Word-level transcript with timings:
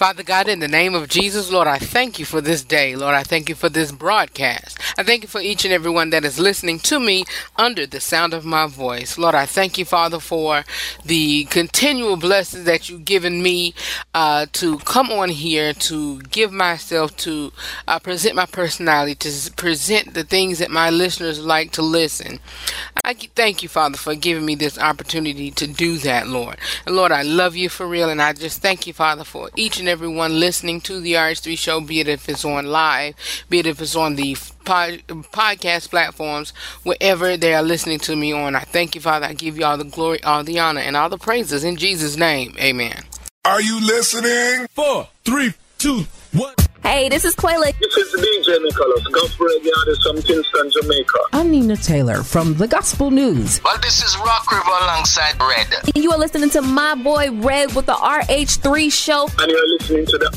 Father 0.00 0.22
God, 0.22 0.48
in 0.48 0.60
the 0.60 0.66
name 0.66 0.94
of 0.94 1.10
Jesus, 1.10 1.52
Lord, 1.52 1.68
I 1.68 1.76
thank 1.78 2.18
you 2.18 2.24
for 2.24 2.40
this 2.40 2.62
day. 2.62 2.96
Lord, 2.96 3.14
I 3.14 3.22
thank 3.22 3.50
you 3.50 3.54
for 3.54 3.68
this 3.68 3.92
broadcast. 3.92 4.78
I 4.96 5.02
thank 5.02 5.22
you 5.22 5.28
for 5.28 5.42
each 5.42 5.66
and 5.66 5.74
every 5.74 5.90
one 5.90 6.08
that 6.08 6.24
is 6.24 6.38
listening 6.38 6.78
to 6.78 6.98
me 6.98 7.26
under 7.56 7.86
the 7.86 8.00
sound 8.00 8.32
of 8.32 8.42
my 8.42 8.66
voice. 8.66 9.18
Lord, 9.18 9.34
I 9.34 9.44
thank 9.44 9.76
you, 9.76 9.84
Father, 9.84 10.18
for 10.18 10.64
the 11.04 11.44
continual 11.50 12.16
blessings 12.16 12.64
that 12.64 12.88
you've 12.88 13.04
given 13.04 13.42
me 13.42 13.74
uh, 14.14 14.46
to 14.52 14.78
come 14.78 15.10
on 15.10 15.28
here 15.28 15.74
to 15.74 16.22
give 16.22 16.50
myself, 16.50 17.14
to 17.18 17.52
uh, 17.86 17.98
present 17.98 18.34
my 18.34 18.46
personality, 18.46 19.14
to 19.16 19.52
present 19.52 20.14
the 20.14 20.24
things 20.24 20.60
that 20.60 20.70
my 20.70 20.88
listeners 20.88 21.44
like 21.44 21.72
to 21.72 21.82
listen. 21.82 22.38
I 23.04 23.12
thank 23.12 23.62
you, 23.62 23.68
Father, 23.68 23.98
for 23.98 24.14
giving 24.14 24.46
me 24.46 24.54
this 24.54 24.78
opportunity 24.78 25.50
to 25.50 25.66
do 25.66 25.98
that, 25.98 26.26
Lord. 26.26 26.56
And 26.86 26.96
Lord, 26.96 27.12
I 27.12 27.20
love 27.20 27.54
you 27.54 27.68
for 27.68 27.86
real, 27.86 28.08
and 28.08 28.22
I 28.22 28.32
just 28.32 28.62
thank 28.62 28.86
you, 28.86 28.94
Father, 28.94 29.24
for 29.24 29.50
each 29.56 29.78
and 29.78 29.89
everyone 29.90 30.38
listening 30.38 30.80
to 30.82 31.00
the 31.00 31.14
RH3 31.14 31.58
show, 31.58 31.80
be 31.80 32.00
it 32.00 32.08
if 32.08 32.28
it's 32.28 32.44
on 32.44 32.66
live, 32.66 33.14
be 33.50 33.58
it 33.58 33.66
if 33.66 33.80
it's 33.82 33.96
on 33.96 34.14
the 34.14 34.36
pod, 34.64 35.02
podcast 35.32 35.90
platforms, 35.90 36.50
wherever 36.84 37.36
they 37.36 37.52
are 37.54 37.62
listening 37.62 37.98
to 37.98 38.14
me 38.14 38.32
on. 38.32 38.54
I 38.54 38.60
thank 38.60 38.94
you, 38.94 39.00
Father. 39.00 39.26
I 39.26 39.34
give 39.34 39.58
you 39.58 39.64
all 39.64 39.76
the 39.76 39.84
glory, 39.84 40.22
all 40.22 40.44
the 40.44 40.60
honor, 40.60 40.80
and 40.80 40.96
all 40.96 41.08
the 41.08 41.18
praises 41.18 41.64
in 41.64 41.76
Jesus' 41.76 42.16
name. 42.16 42.54
Amen. 42.60 43.02
Are 43.44 43.60
you 43.60 43.80
listening? 43.84 44.68
Four, 44.68 45.08
three, 45.24 45.54
two, 45.78 46.06
one. 46.32 46.54
Hey, 46.82 47.10
this 47.10 47.24
is 47.26 47.36
Quayla. 47.36 47.78
This 47.78 47.96
is 47.96 48.14
DJ 48.20 48.62
Nicholas, 48.62 49.06
Gospel 49.12 49.46
Radio 49.46 49.72
Artist 49.80 50.02
from 50.02 50.22
Kingston, 50.22 50.70
Jamaica. 50.70 51.18
I'm 51.34 51.50
Nina 51.50 51.76
Taylor 51.76 52.22
from 52.22 52.54
The 52.54 52.66
Gospel 52.66 53.10
News. 53.10 53.62
Well, 53.62 53.78
this 53.82 54.02
is 54.02 54.16
Rock 54.18 54.50
River 54.50 54.70
alongside 54.84 55.38
Redd. 55.38 55.94
You 55.94 56.10
are 56.12 56.18
listening 56.18 56.48
to 56.50 56.62
my 56.62 56.94
boy 56.94 57.30
Redd 57.32 57.74
with 57.74 57.84
the 57.84 57.92
RH3 57.92 58.90
show. 58.90 59.28
And 59.38 59.50
you're 59.50 59.68
listening 59.78 60.06
to 60.06 60.18
the 60.18 60.30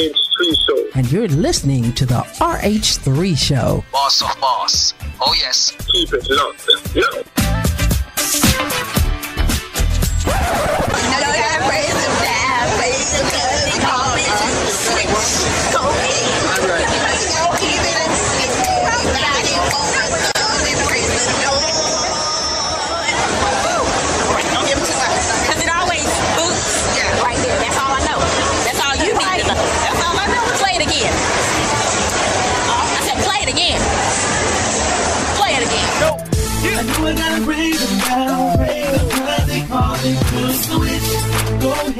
RH3 0.00 0.66
show. 0.66 0.98
And 0.98 1.12
you're 1.12 1.28
listening 1.28 1.92
to 1.92 2.06
the 2.06 2.22
RH3 2.40 3.36
show. 3.36 3.84
Boss 3.92 4.22
of 4.22 4.40
boss. 4.40 4.94
Oh, 5.20 5.34
yes. 5.38 5.72
Keep 5.92 6.14
it 6.14 6.26
locked. 6.30 6.68
Yo. 6.94 7.22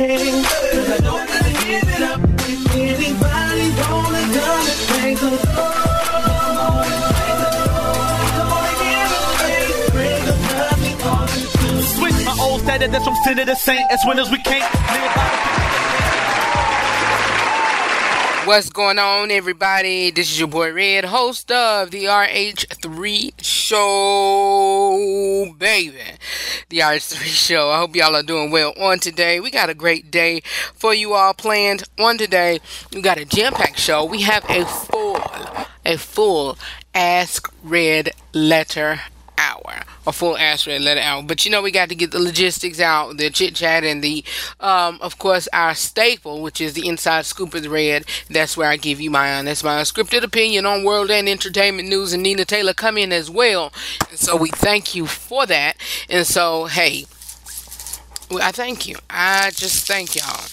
'Cause 0.03 0.91
I 0.91 0.99
I 0.99 1.27
gotta 1.27 1.53
give 1.65 1.89
it 1.95 2.03
up. 2.03 2.21
If 2.49 2.75
anybody 2.75 3.71
wanna 3.79 4.23
come 4.35 4.67
and 4.67 4.81
praise 4.89 5.21
the 5.21 5.31
Lord, 5.31 5.43
the 7.39 7.45
Switch 11.95 12.25
my 12.25 12.37
old 12.41 12.61
status 12.63 12.91
that's 12.91 13.05
from 13.05 13.15
sinner 13.25 13.45
to 13.45 13.55
saint. 13.55 13.89
As 13.93 14.01
winners 14.05 14.29
we 14.31 14.39
can't 14.39 14.65
live 14.93 15.15
by 15.15 15.62
What's 18.45 18.71
going 18.71 18.99
on, 18.99 19.31
everybody? 19.31 20.11
This 20.11 20.33
is 20.33 20.41
your 20.41 20.49
boy 20.49 20.73
Redd, 20.73 21.05
host 21.05 21.53
of 21.53 21.93
the 21.93 22.07
RH3 22.07 23.35
Show, 23.41 23.79
baby. 25.57 26.01
The 26.69 26.79
RH3 26.79 27.23
Show. 27.27 27.71
I 27.71 27.79
hope 27.79 27.95
y'all 27.95 28.17
are 28.17 28.23
doing 28.25 28.51
well 28.51 28.75
on 28.81 28.99
today. 28.99 29.39
We 29.39 29.53
got 29.53 29.71
a 29.71 29.75
great 29.75 30.11
day 30.11 30.41
for 30.75 30.93
you 30.93 31.15
all 31.15 31.35
planned 31.35 31.85
on 32.01 32.19
today. 32.19 32.59
We 32.93 33.01
got 33.01 33.17
a 33.17 33.25
jam-packed 33.25 33.79
show. 33.79 34.05
We 34.05 34.23
have 34.23 34.45
a 34.51 34.65
full, 34.65 35.21
a 35.87 35.97
full 35.97 36.59
Ask 36.95 37.49
Redd 37.63 38.11
letter 38.33 39.03
hour, 39.43 39.83
a 40.07 40.13
full 40.13 40.37
Ask 40.37 40.67
Redd 40.67 40.83
letter 40.83 41.01
hour. 41.01 41.23
But 41.23 41.45
you 41.45 41.51
know, 41.51 41.63
we 41.63 41.71
got 41.71 41.89
to 41.89 41.95
get 41.95 42.13
the 42.13 42.19
logistics 42.19 42.81
out, 42.81 43.17
the 43.17 43.31
chit 43.31 43.55
chat, 43.55 43.85
and 43.85 44.03
the, 44.03 44.25
um, 44.61 44.99
of 45.01 45.19
course, 45.19 45.49
our 45.53 45.75
staple, 45.75 46.43
which 46.43 46.61
is 46.61 46.75
the 46.75 46.87
inside 46.89 47.27
scoop 47.27 47.55
is 47.55 47.69
red. 47.69 48.05
That's 48.31 48.57
where 48.57 48.69
I 48.69 48.77
give 48.77 49.01
you 49.01 49.11
my 49.11 49.35
honest, 49.35 49.65
my 49.65 49.81
unscripted 49.81 50.23
opinion 50.23 50.67
on 50.67 50.85
world 50.85 51.11
and 51.11 51.29
entertainment 51.29 51.89
news. 51.89 52.13
And 52.13 52.23
Nina 52.23 52.45
Taylor 52.45 52.75
come 52.75 52.97
in 52.97 53.13
as 53.13 53.31
well. 53.31 53.73
And 54.11 54.19
so 54.19 54.37
we 54.37 54.51
thank 54.51 54.95
you 54.95 55.07
for 55.07 55.47
that. 55.47 55.77
And 56.09 56.27
so, 56.27 56.67
hey, 56.67 57.07
I 58.41 58.53
thank 58.53 58.87
you. 58.89 58.97
I 59.11 59.51
just 59.51 59.87
thank 59.87 60.15
y'all. 60.15 60.47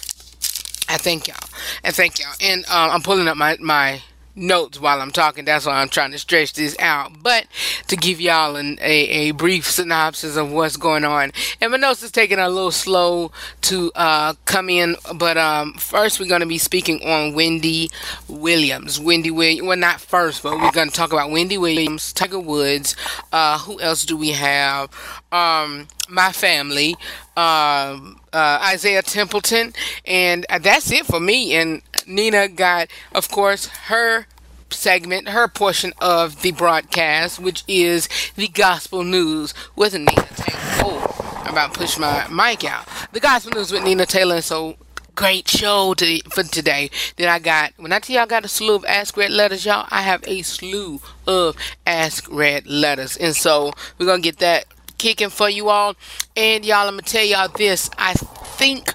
I 0.92 0.98
thank 0.98 1.28
y'all. 1.28 1.50
I 1.84 1.92
thank 1.92 2.20
y'all. 2.20 2.34
And 2.42 2.66
uh, 2.66 2.90
I'm 2.92 3.02
pulling 3.02 3.28
up 3.28 3.38
my 3.38 3.58
my 3.60 4.02
notes 4.40 4.80
while 4.80 5.02
I'm 5.02 5.12
talking. 5.12 5.46
That's 5.46 5.66
why 5.66 5.82
I'm 5.82 5.90
trying 5.90 6.12
to 6.12 6.20
stretch 6.20 6.54
this 6.54 6.76
out. 6.80 7.22
But 7.22 7.48
to 7.88 7.96
give 7.96 8.20
y'all 8.20 8.56
an, 8.56 8.80
a, 8.82 9.30
a 9.30 9.32
brief 9.32 9.70
synopsis 9.70 10.36
of 10.36 10.52
what's 10.52 10.78
going 10.78 11.04
on. 11.04 11.32
And 11.62 11.72
my 11.72 11.78
notes 11.78 12.02
is 12.02 12.12
taking 12.12 12.40
a 12.40 12.50
little 12.50 12.72
slow 12.72 13.32
to 13.62 13.92
uh, 13.96 14.34
come 14.46 14.70
in. 14.70 14.96
But 15.16 15.38
um, 15.38 15.74
first, 15.74 16.20
we're 16.20 16.30
going 16.30 16.42
to 16.42 16.48
be 16.48 16.58
speaking 16.58 17.02
on 17.04 17.34
Wendy 17.34 17.92
Williams. 18.28 19.00
Wendy 19.00 19.32
Williams. 19.32 19.68
Well, 19.68 19.78
not 19.78 20.02
first, 20.02 20.44
but 20.44 20.54
we're 20.60 20.72
going 20.72 20.90
to 20.90 20.96
talk 20.96 21.14
about 21.14 21.30
Wendy 21.30 21.58
Williams, 21.58 22.14
Tiger 22.14 22.40
Woods. 22.40 22.96
Uh, 23.32 23.60
who 23.60 23.80
else 23.82 24.06
do 24.06 24.18
we 24.18 24.30
have? 24.30 24.90
Um, 25.32 25.88
my 26.08 26.32
family. 26.32 26.96
Um, 27.40 28.20
uh, 28.34 28.60
Isaiah 28.74 29.02
Templeton, 29.02 29.72
and 30.06 30.46
that's 30.62 30.92
it 30.92 31.06
for 31.06 31.22
me. 31.22 31.56
And 31.56 31.82
Nina 32.06 32.50
got, 32.50 32.90
of 33.14 33.30
course, 33.30 33.68
her 33.68 34.26
segment, 34.70 35.30
her 35.30 35.48
portion 35.48 35.94
of 36.02 36.42
the 36.42 36.52
broadcast, 36.52 37.40
which 37.40 37.64
is 37.66 38.10
the 38.36 38.50
gospel 38.50 39.06
news 39.06 39.54
with 39.78 39.94
Nina 39.94 40.12
Taylor. 40.36 40.60
Oh, 40.84 41.44
I'm 41.46 41.54
about 41.54 41.74
to 41.74 41.80
push 41.80 41.98
my 41.98 42.28
mic 42.28 42.66
out. 42.66 42.86
The 43.14 43.22
gospel 43.22 43.54
news 43.54 43.72
with 43.72 43.86
Nina 43.86 44.06
Taylor. 44.06 44.42
So 44.42 44.76
great 45.16 45.48
show 45.48 45.94
to, 45.94 46.20
for 46.30 46.44
today. 46.44 46.90
Then 47.16 47.30
I 47.30 47.40
got 47.40 47.72
when 47.78 47.94
I 47.94 48.00
tell 48.00 48.16
you 48.16 48.22
I 48.22 48.26
got 48.26 48.44
a 48.44 48.50
slew 48.50 48.76
of 48.76 48.86
Ask 48.86 49.16
Redd 49.16 49.32
letters, 49.32 49.66
y'all. 49.66 49.88
I 49.92 50.02
have 50.02 50.24
a 50.28 50.42
slew 50.42 51.00
of 51.26 51.56
Ask 51.88 52.28
Redd 52.30 52.68
letters, 52.68 53.16
and 53.16 53.36
so 53.36 53.72
we're 53.98 54.08
gonna 54.08 54.22
get 54.22 54.40
that 54.40 54.66
kicking 55.00 55.30
for 55.30 55.50
you 55.50 55.70
all. 55.70 55.96
And 56.36 56.64
y'all, 56.64 56.88
I'm 56.88 56.94
gonna 56.94 57.02
tell 57.02 57.24
y'all 57.24 57.48
this. 57.48 57.90
I 57.98 58.14
think, 58.14 58.94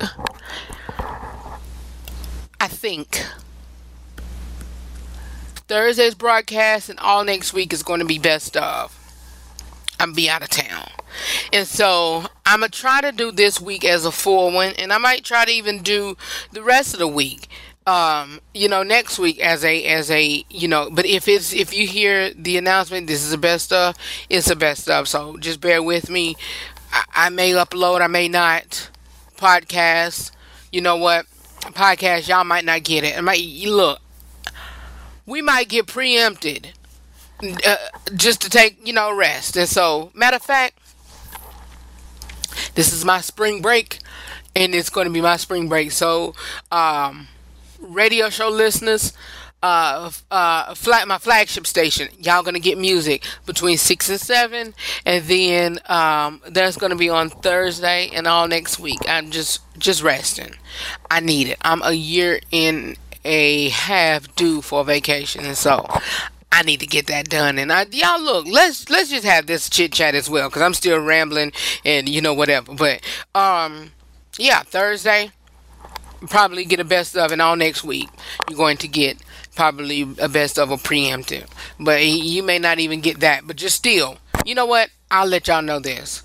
I 2.61 2.69
think 2.69 3.27
Thursday's 5.67 6.15
broadcast 6.15 6.89
and 6.89 7.01
all 7.01 7.25
next 7.25 7.53
week 7.53 7.73
is 7.73 7.83
going 7.83 8.01
to 8.01 8.07
be 8.07 8.19
best 8.19 8.57
of. 8.57 9.01
I'm 9.99 10.13
be 10.13 10.29
out 10.29 10.43
of 10.43 10.51
town, 10.51 10.89
and 11.53 11.67
so 11.67 12.25
I'm 12.45 12.61
gonna 12.61 12.69
try 12.69 13.01
to 13.01 13.13
do 13.13 13.31
this 13.31 13.61
week 13.61 13.85
as 13.85 14.05
a 14.05 14.11
full 14.11 14.53
one, 14.53 14.75
and 14.77 14.93
I 14.93 14.99
might 14.99 15.25
try 15.25 15.45
to 15.45 15.53
even 15.53 15.83
do 15.83 16.17
the 16.53 16.65
rest 16.65 16.95
of 16.95 16.99
the 16.99 17.09
week 17.09 17.49
um 17.87 18.41
you 18.55 18.67
know 18.69 18.83
next 18.83 19.19
week 19.19 19.39
as 19.41 19.63
a 19.63 19.85
as 19.85 20.11
a 20.11 20.45
you 20.49 20.67
know 20.67 20.89
but 20.91 21.05
if 21.05 21.29
it's 21.29 21.53
if 21.53 21.77
you 21.77 21.87
hear 21.87 22.31
the 22.31 22.57
announcement 22.57 23.07
this 23.07 23.23
is 23.23 23.31
the 23.31 23.37
best 23.39 23.67
stuff 23.67 23.97
it's 24.31 24.49
the 24.49 24.57
best 24.57 24.83
stuff. 24.83 25.07
So 25.09 25.37
just 25.37 25.61
bear 25.61 25.83
with 25.83 26.09
me. 26.09 26.35
I, 26.93 27.05
I 27.15 27.29
may 27.29 27.53
upload 27.53 28.01
i 28.01 28.07
may 28.07 28.29
not. 28.29 28.91
Podcast 29.37 30.31
you 30.73 30.81
know 30.81 30.97
what? 30.97 31.27
Podcast 31.61 32.27
y'all 32.29 32.45
might 32.45 32.65
not 32.65 32.83
get 32.85 33.05
it. 33.05 33.19
I 33.19 33.21
might 33.21 33.43
look 33.43 34.01
we 35.27 35.43
might 35.43 35.69
get 35.69 35.87
preempted 35.87 36.73
uh, 37.67 37.77
just 38.15 38.41
to 38.43 38.49
take 38.51 38.79
you 38.87 38.95
know 38.95 39.15
rest. 39.15 39.57
And 39.57 39.69
so 39.69 40.11
matter 40.15 40.37
of 40.37 40.43
fact 40.43 40.79
this 42.77 42.93
is 42.93 43.05
my 43.05 43.21
spring 43.21 43.61
break 43.61 43.99
and 44.57 44.75
it's 44.75 44.89
going 44.91 45.07
to 45.07 45.13
be 45.13 45.21
my 45.21 45.37
spring 45.37 45.69
break. 45.69 45.93
So 45.93 46.35
um 46.73 47.29
radio 47.85 48.31
show 48.31 48.49
listeners, 48.49 49.13
uh, 49.63 50.11
uh, 50.31 50.75
flag, 50.75 51.09
my 51.09 51.19
flagship 51.19 51.67
station, 51.67 52.09
y'all 52.19 52.43
gonna 52.43 52.59
get 52.59 52.77
music 52.77 53.25
between 53.47 53.79
six 53.79 54.11
and 54.11 54.21
seven, 54.21 54.75
and 55.07 55.25
then 55.25 55.79
um, 55.87 56.43
that's 56.49 56.77
gonna 56.77 56.97
be 56.97 57.09
on 57.09 57.31
Thursday 57.31 58.11
and 58.13 58.27
all 58.27 58.47
next 58.47 58.79
week. 58.79 58.99
I'm 59.09 59.31
just 59.31 59.61
just 59.79 60.03
resting. 60.03 60.55
I 61.11 61.21
need 61.21 61.49
it. 61.49 61.59
I'm 61.63 61.83
a 61.83 61.93
year 61.93 62.41
in 62.51 62.97
a 63.25 63.71
half 63.71 64.35
due 64.37 64.61
for 64.61 64.85
vacation, 64.85 65.47
and 65.47 65.57
so 65.57 65.87
I 66.53 66.63
need 66.63 66.81
to 66.81 66.87
get 66.87 67.07
that 67.07 67.29
done. 67.29 67.59
And 67.59 67.73
I, 67.73 67.87
y'all 67.91 68.23
look, 68.23 68.47
let's 68.47 68.91
let's 68.91 69.11
just 69.11 69.25
have 69.25 69.47
this 69.47 69.71
chit 69.71 69.93
chat 69.93 70.15
as 70.15 70.29
well, 70.29 70.51
because 70.51 70.63
I'm 70.63 70.75
still 70.75 71.01
rambling 71.01 71.53
and 71.85 72.07
you 72.09 72.21
know 72.21 72.35
whatever. 72.35 72.75
But 72.75 73.01
um, 73.35 73.93
yeah, 74.39 74.63
Thursday 74.63 75.31
probably 76.29 76.65
get 76.65 76.81
a 76.81 76.85
best 76.85 77.17
of, 77.17 77.33
and 77.33 77.43
all 77.43 77.57
next 77.57 77.85
week 77.85 78.09
you're 78.49 78.57
going 78.57 78.77
to 78.79 78.89
get 78.89 79.19
probably 79.55 80.03
a 80.19 80.29
best 80.29 80.59
of 80.59 80.71
a 80.71 80.77
preemptive. 80.77 81.49
But 81.79 82.05
you 82.05 82.43
may 82.43 82.59
not 82.59 82.79
even 82.79 83.01
get 83.01 83.21
that. 83.21 83.47
But 83.47 83.57
just 83.57 83.77
still, 83.77 84.19
you 84.45 84.55
know 84.55 84.67
what? 84.67 84.91
I'll 85.11 85.27
let 85.27 85.49
y'all 85.49 85.63
know 85.63 85.79
this 85.79 86.23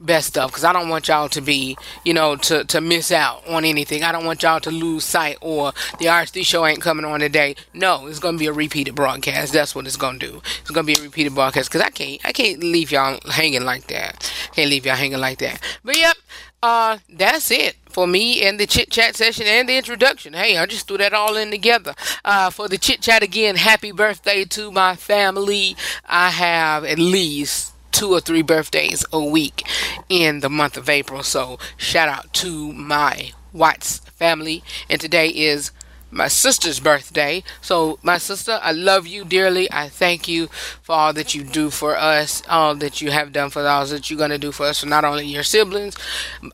best 0.00 0.28
stuff 0.28 0.50
because 0.50 0.64
I 0.64 0.72
don't 0.72 0.88
want 0.88 1.08
y'all 1.08 1.28
to 1.30 1.40
be, 1.40 1.76
you 2.04 2.12
know, 2.14 2.36
to, 2.36 2.64
to 2.64 2.80
miss 2.80 3.10
out 3.10 3.46
on 3.48 3.64
anything. 3.64 4.02
I 4.02 4.12
don't 4.12 4.24
want 4.24 4.42
y'all 4.42 4.60
to 4.60 4.70
lose 4.70 5.04
sight 5.04 5.38
or 5.40 5.72
the 5.98 6.06
RH3 6.06 6.44
show 6.44 6.66
ain't 6.66 6.80
coming 6.80 7.04
on 7.04 7.20
today. 7.20 7.56
No, 7.72 8.06
it's 8.06 8.18
gonna 8.18 8.38
be 8.38 8.46
a 8.46 8.52
repeated 8.52 8.94
broadcast. 8.94 9.52
That's 9.52 9.74
what 9.74 9.86
it's 9.86 9.96
gonna 9.96 10.18
do. 10.18 10.42
It's 10.60 10.70
gonna 10.70 10.86
be 10.86 10.94
a 10.98 11.02
repeated 11.02 11.34
broadcast 11.34 11.70
because 11.70 11.80
I 11.80 11.90
can't 11.90 12.20
I 12.24 12.32
can't 12.32 12.60
leave 12.60 12.90
y'all 12.90 13.18
hanging 13.30 13.64
like 13.64 13.86
that. 13.88 14.32
Can't 14.54 14.70
leave 14.70 14.86
y'all 14.86 14.96
hanging 14.96 15.20
like 15.20 15.38
that. 15.38 15.60
But 15.82 15.96
yep, 15.96 16.16
uh, 16.62 16.98
that's 17.08 17.50
it 17.50 17.76
for 17.94 18.08
me 18.08 18.42
and 18.42 18.58
the 18.58 18.66
chit 18.66 18.90
chat 18.90 19.14
session 19.14 19.46
and 19.46 19.68
the 19.68 19.76
introduction. 19.76 20.32
Hey, 20.32 20.58
I 20.58 20.66
just 20.66 20.88
threw 20.88 20.98
that 20.98 21.14
all 21.14 21.36
in 21.36 21.52
together. 21.52 21.94
Uh, 22.24 22.50
for 22.50 22.66
the 22.66 22.76
chit 22.76 23.00
chat 23.00 23.22
again, 23.22 23.54
happy 23.54 23.92
birthday 23.92 24.44
to 24.46 24.72
my 24.72 24.96
family. 24.96 25.76
I 26.04 26.30
have 26.30 26.84
at 26.84 26.98
least 26.98 27.72
two 27.92 28.10
or 28.10 28.20
three 28.20 28.42
birthdays 28.42 29.06
a 29.12 29.24
week 29.24 29.64
in 30.08 30.40
the 30.40 30.50
month 30.50 30.76
of 30.76 30.88
April. 30.88 31.22
So 31.22 31.60
shout 31.76 32.08
out 32.08 32.32
to 32.34 32.72
my 32.72 33.30
Watts 33.52 34.00
family. 34.00 34.64
And 34.90 35.00
today 35.00 35.28
is 35.28 35.70
my 36.14 36.28
sister's 36.28 36.80
birthday. 36.80 37.42
So, 37.60 37.98
my 38.02 38.18
sister, 38.18 38.60
I 38.62 38.72
love 38.72 39.06
you 39.06 39.24
dearly. 39.24 39.70
I 39.72 39.88
thank 39.88 40.28
you 40.28 40.46
for 40.82 40.94
all 40.94 41.12
that 41.12 41.34
you 41.34 41.42
do 41.42 41.70
for 41.70 41.96
us, 41.96 42.42
all 42.48 42.74
that 42.76 43.02
you 43.02 43.10
have 43.10 43.32
done 43.32 43.50
for 43.50 43.66
us, 43.66 43.90
that 43.90 44.08
you're 44.10 44.18
going 44.18 44.30
to 44.30 44.38
do 44.38 44.52
for 44.52 44.66
us, 44.66 44.80
for 44.80 44.86
not 44.86 45.04
only 45.04 45.26
your 45.26 45.42
siblings, 45.42 45.96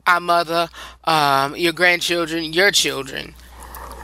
our 0.07 0.21
mother, 0.21 0.69
um, 1.05 1.55
your 1.57 1.73
grandchildren, 1.73 2.53
your 2.53 2.71
children. 2.71 3.35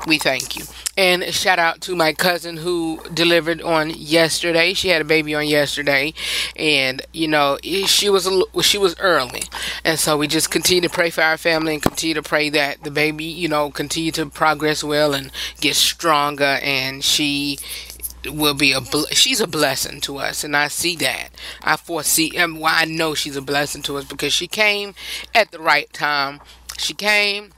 We 0.06 0.18
thank 0.18 0.56
you. 0.56 0.64
And 0.96 1.24
shout 1.34 1.58
out 1.58 1.80
to 1.82 1.96
my 1.96 2.12
cousin 2.12 2.58
who 2.58 3.00
delivered 3.12 3.60
on 3.60 3.90
yesterday. 3.90 4.72
She 4.72 4.88
had 4.88 5.02
a 5.02 5.04
baby 5.04 5.34
on 5.34 5.48
yesterday, 5.48 6.14
and 6.54 7.02
you 7.12 7.26
know 7.26 7.58
she 7.62 8.08
was 8.08 8.26
a, 8.26 8.62
she 8.62 8.78
was 8.78 8.98
early, 9.00 9.42
and 9.84 9.98
so 9.98 10.16
we 10.16 10.28
just 10.28 10.50
continue 10.50 10.88
to 10.88 10.94
pray 10.94 11.10
for 11.10 11.22
our 11.22 11.36
family 11.36 11.74
and 11.74 11.82
continue 11.82 12.14
to 12.14 12.22
pray 12.22 12.48
that 12.50 12.84
the 12.84 12.90
baby, 12.92 13.24
you 13.24 13.48
know, 13.48 13.70
continue 13.70 14.12
to 14.12 14.26
progress 14.26 14.84
well 14.84 15.12
and 15.12 15.32
get 15.60 15.74
stronger, 15.74 16.58
and 16.62 17.02
she 17.02 17.58
will 18.24 18.54
be 18.54 18.72
a 18.72 18.80
she's 19.12 19.40
a 19.40 19.46
blessing 19.46 20.00
to 20.02 20.18
us. 20.18 20.44
And 20.44 20.56
I 20.56 20.68
see 20.68 20.96
that. 20.96 21.30
I 21.62 21.76
foresee 21.76 22.36
and 22.36 22.60
why 22.60 22.74
I 22.76 22.84
know 22.84 23.14
she's 23.14 23.36
a 23.36 23.42
blessing 23.42 23.82
to 23.82 23.96
us 23.96 24.04
because 24.04 24.32
she 24.32 24.46
came 24.46 24.94
at 25.34 25.50
the 25.50 25.58
right 25.60 25.92
time. 25.92 26.40
She 26.78 26.94
came 26.94 27.52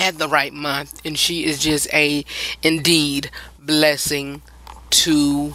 at 0.00 0.18
the 0.18 0.28
right 0.28 0.52
month 0.52 1.00
and 1.04 1.18
she 1.18 1.44
is 1.44 1.58
just 1.58 1.92
a 1.92 2.24
indeed 2.62 3.30
blessing 3.58 4.42
to 4.90 5.52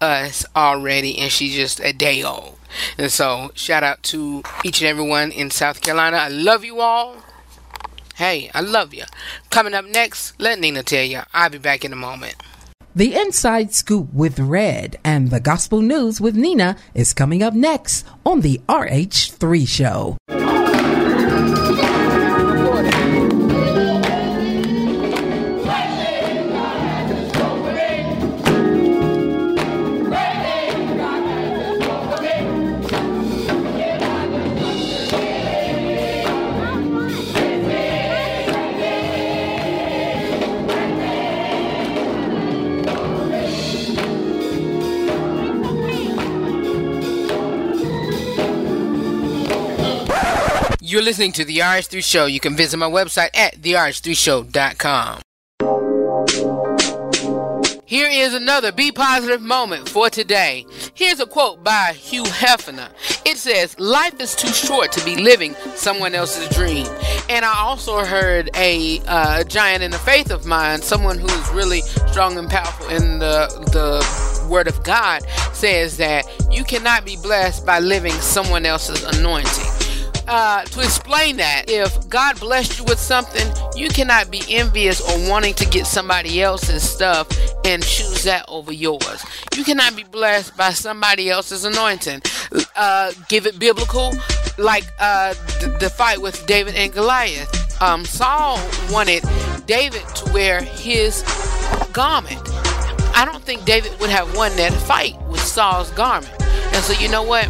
us 0.00 0.44
already 0.54 1.18
and 1.18 1.30
she's 1.30 1.54
just 1.54 1.80
a 1.80 1.92
day 1.92 2.22
old. 2.22 2.58
And 2.98 3.10
so 3.10 3.50
shout 3.54 3.82
out 3.82 4.02
to 4.04 4.42
each 4.64 4.80
and 4.80 4.88
everyone 4.88 5.32
in 5.32 5.50
south 5.50 5.80
carolina. 5.80 6.18
I 6.18 6.28
love 6.28 6.64
you 6.64 6.80
all. 6.80 7.16
Hey 8.16 8.50
i 8.52 8.60
love 8.60 8.92
you 8.92 9.04
coming 9.48 9.74
up 9.74 9.84
next 9.84 10.40
let 10.40 10.58
nina 10.58 10.82
tell 10.82 11.04
you 11.04 11.20
i'll 11.32 11.50
be 11.50 11.58
back 11.58 11.84
in 11.84 11.92
a 11.92 11.96
moment. 11.96 12.34
The 12.96 13.14
Inside 13.14 13.72
Scoop 13.72 14.12
with 14.12 14.40
Redd 14.40 14.98
and 15.04 15.30
the 15.30 15.38
Gospel 15.38 15.82
News 15.82 16.20
with 16.20 16.34
Nina 16.34 16.76
is 16.94 17.14
coming 17.14 17.44
up 17.44 17.54
next 17.54 18.04
on 18.26 18.40
the 18.40 18.60
RH3 18.68 19.68
Show. 19.68 20.16
You're 50.98 51.04
listening 51.04 51.30
to 51.34 51.44
the 51.44 51.58
RH3 51.58 52.02
Show. 52.02 52.26
You 52.26 52.40
can 52.40 52.56
visit 52.56 52.76
my 52.76 52.90
website 52.90 53.28
at 53.32 53.54
therh3show.com. 53.62 55.20
Here 57.86 58.08
is 58.10 58.34
another 58.34 58.72
Be 58.72 58.90
Positive 58.90 59.40
moment 59.40 59.88
for 59.88 60.10
today. 60.10 60.66
Here's 60.94 61.20
a 61.20 61.26
quote 61.26 61.62
by 61.62 61.92
Hugh 61.92 62.24
Hefner. 62.24 62.90
It 63.24 63.36
says, 63.36 63.78
Life 63.78 64.20
is 64.20 64.34
too 64.34 64.48
short 64.48 64.90
to 64.90 65.04
be 65.04 65.14
living 65.14 65.54
someone 65.76 66.16
else's 66.16 66.48
dream. 66.48 66.88
And 67.28 67.44
I 67.44 67.56
also 67.58 68.04
heard 68.04 68.50
a 68.56 69.00
uh, 69.06 69.44
giant 69.44 69.84
in 69.84 69.92
the 69.92 69.98
faith 69.98 70.32
of 70.32 70.46
mine, 70.46 70.82
someone 70.82 71.20
who's 71.20 71.48
really 71.50 71.82
strong 72.10 72.36
and 72.38 72.50
powerful 72.50 72.88
in 72.88 73.20
the, 73.20 73.46
the 73.70 74.48
Word 74.50 74.66
of 74.66 74.82
God, 74.82 75.22
says 75.52 75.96
that 75.98 76.26
you 76.50 76.64
cannot 76.64 77.04
be 77.04 77.16
blessed 77.22 77.64
by 77.64 77.78
living 77.78 78.14
someone 78.14 78.66
else's 78.66 79.04
anointing 79.16 79.77
uh, 80.28 80.64
to 80.64 80.80
explain 80.80 81.36
that, 81.36 81.64
if 81.68 82.08
God 82.08 82.38
blessed 82.38 82.78
you 82.78 82.84
with 82.84 82.98
something, 82.98 83.50
you 83.74 83.88
cannot 83.88 84.30
be 84.30 84.42
envious 84.48 85.00
or 85.00 85.28
wanting 85.28 85.54
to 85.54 85.66
get 85.66 85.86
somebody 85.86 86.42
else's 86.42 86.88
stuff 86.88 87.28
and 87.64 87.82
choose 87.82 88.24
that 88.24 88.44
over 88.48 88.72
yours. 88.72 89.24
You 89.56 89.64
cannot 89.64 89.96
be 89.96 90.04
blessed 90.04 90.56
by 90.56 90.70
somebody 90.70 91.30
else's 91.30 91.64
anointing. 91.64 92.22
Uh, 92.76 93.12
give 93.28 93.46
it 93.46 93.58
biblical, 93.58 94.12
like 94.58 94.84
uh, 95.00 95.34
the, 95.60 95.76
the 95.80 95.90
fight 95.90 96.20
with 96.20 96.46
David 96.46 96.74
and 96.74 96.92
Goliath. 96.92 97.82
Um, 97.82 98.04
Saul 98.04 98.60
wanted 98.90 99.24
David 99.66 100.02
to 100.16 100.32
wear 100.32 100.62
his 100.62 101.22
garment. 101.92 102.40
I 103.14 103.24
don't 103.24 103.42
think 103.42 103.64
David 103.64 103.98
would 104.00 104.10
have 104.10 104.36
won 104.36 104.54
that 104.56 104.72
fight 104.72 105.20
with 105.28 105.40
Saul's 105.40 105.90
garment. 105.92 106.32
And 106.40 106.84
so 106.84 106.92
you 107.00 107.08
know 107.08 107.22
what? 107.22 107.46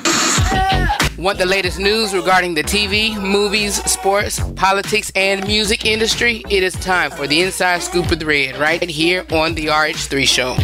Want 1.21 1.37
the 1.37 1.45
latest 1.45 1.77
news 1.77 2.13
regarding 2.13 2.53
the 2.53 2.63
TV, 2.63 3.21
movies, 3.21 3.83
sports, 3.83 4.39
politics, 4.55 5.11
and 5.13 5.45
music 5.45 5.83
industry? 5.83 6.41
It 6.49 6.63
is 6.63 6.71
time 6.75 7.11
for 7.11 7.27
the 7.27 7.41
Inside 7.41 7.83
Scoop 7.83 8.09
with 8.09 8.23
Redd 8.23 8.55
right 8.57 8.81
here 8.81 9.25
on 9.33 9.55
the 9.55 9.65
RH3 9.65 10.25
Show. 10.25 10.55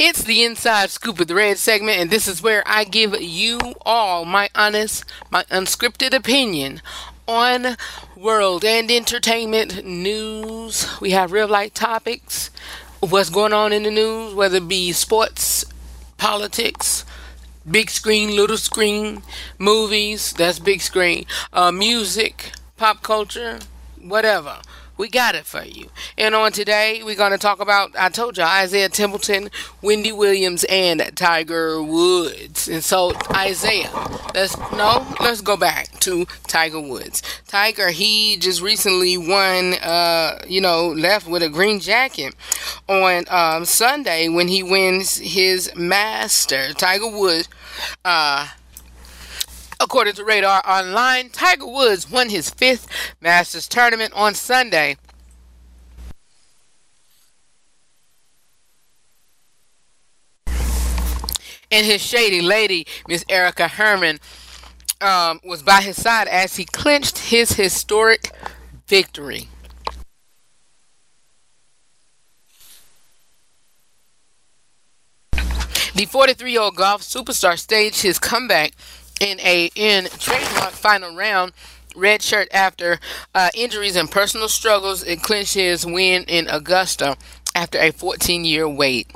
It's 0.00 0.22
the 0.22 0.38
the 0.38 0.44
inside 0.44 0.90
scoop 0.90 1.18
of 1.18 1.26
the 1.26 1.34
red 1.34 1.58
segment, 1.58 1.98
and 1.98 2.10
this 2.10 2.28
is 2.28 2.40
where 2.40 2.62
I 2.64 2.84
give 2.84 3.20
you 3.20 3.58
all 3.84 4.24
my 4.24 4.48
honest, 4.54 5.04
my 5.30 5.42
unscripted 5.44 6.14
opinion 6.14 6.80
on 7.28 7.76
world 8.16 8.64
and 8.64 8.90
entertainment 8.90 9.84
news. 9.84 10.88
We 11.00 11.10
have 11.10 11.30
real 11.30 11.46
life 11.46 11.74
topics, 11.74 12.50
what's 13.00 13.28
going 13.28 13.52
on 13.52 13.72
in 13.72 13.82
the 13.82 13.90
news, 13.90 14.34
whether 14.34 14.56
it 14.56 14.66
be 14.66 14.92
sports, 14.92 15.64
politics, 16.16 17.04
big 17.70 17.90
screen, 17.90 18.34
little 18.34 18.56
screen, 18.56 19.22
movies, 19.58 20.32
that's 20.32 20.58
big 20.58 20.80
screen, 20.80 21.26
uh, 21.52 21.70
music, 21.70 22.52
pop 22.78 23.02
culture, 23.02 23.58
whatever. 24.00 24.56
We 24.98 25.08
got 25.08 25.36
it 25.36 25.46
for 25.46 25.62
you. 25.62 25.90
And 26.18 26.34
on 26.34 26.50
today, 26.50 27.02
we're 27.04 27.14
going 27.14 27.30
to 27.30 27.38
talk 27.38 27.60
about, 27.60 27.92
I 27.96 28.08
told 28.08 28.36
you, 28.36 28.42
Isaiah 28.42 28.88
Templeton, 28.88 29.48
Wendy 29.80 30.10
Williams, 30.10 30.64
and 30.64 31.12
Tiger 31.14 31.80
Woods. 31.80 32.68
And 32.68 32.82
so, 32.82 33.12
Isaiah, 33.32 33.92
let's, 34.34 34.58
no, 34.72 35.06
let's 35.20 35.40
go 35.40 35.56
back 35.56 35.92
to 36.00 36.26
Tiger 36.48 36.80
Woods. 36.80 37.22
Tiger, 37.46 37.90
he 37.90 38.36
just 38.38 38.60
recently 38.60 39.16
won, 39.16 39.74
uh, 39.74 40.42
you 40.48 40.60
know, 40.60 40.88
left 40.88 41.28
with 41.28 41.44
a 41.44 41.48
green 41.48 41.78
jacket 41.78 42.34
on 42.88 43.24
um, 43.28 43.64
Sunday 43.64 44.28
when 44.28 44.48
he 44.48 44.64
wins 44.64 45.18
his 45.18 45.72
master. 45.76 46.72
Tiger 46.72 47.08
Woods, 47.08 47.48
uh, 48.04 48.48
According 49.80 50.14
to 50.14 50.24
Radar 50.24 50.60
Online, 50.66 51.30
Tiger 51.30 51.66
Woods 51.66 52.10
won 52.10 52.30
his 52.30 52.50
fifth 52.50 52.88
Masters 53.20 53.68
tournament 53.68 54.12
on 54.14 54.34
Sunday. 54.34 54.96
And 61.70 61.86
his 61.86 62.00
shady 62.02 62.40
lady, 62.40 62.86
Miss 63.06 63.24
Erica 63.28 63.68
Herman, 63.68 64.18
um, 65.00 65.38
was 65.44 65.62
by 65.62 65.80
his 65.82 66.00
side 66.00 66.26
as 66.26 66.56
he 66.56 66.64
clinched 66.64 67.18
his 67.18 67.52
historic 67.52 68.32
victory. 68.88 69.48
The 75.94 76.04
43 76.04 76.52
year 76.52 76.60
old 76.62 76.76
golf 76.76 77.02
superstar 77.02 77.58
staged 77.58 78.02
his 78.02 78.18
comeback 78.18 78.72
in 79.20 79.40
a 79.40 79.70
in 79.74 80.06
trademark 80.18 80.72
final 80.72 81.14
round 81.14 81.52
red 81.96 82.22
shirt 82.22 82.48
after 82.52 82.98
uh, 83.34 83.48
injuries 83.54 83.96
and 83.96 84.10
personal 84.10 84.48
struggles 84.48 85.02
it 85.02 85.22
clinched 85.22 85.54
his 85.54 85.84
win 85.84 86.24
in 86.24 86.48
augusta 86.48 87.16
after 87.54 87.78
a 87.78 87.90
14 87.90 88.44
year 88.44 88.68
wait 88.68 89.10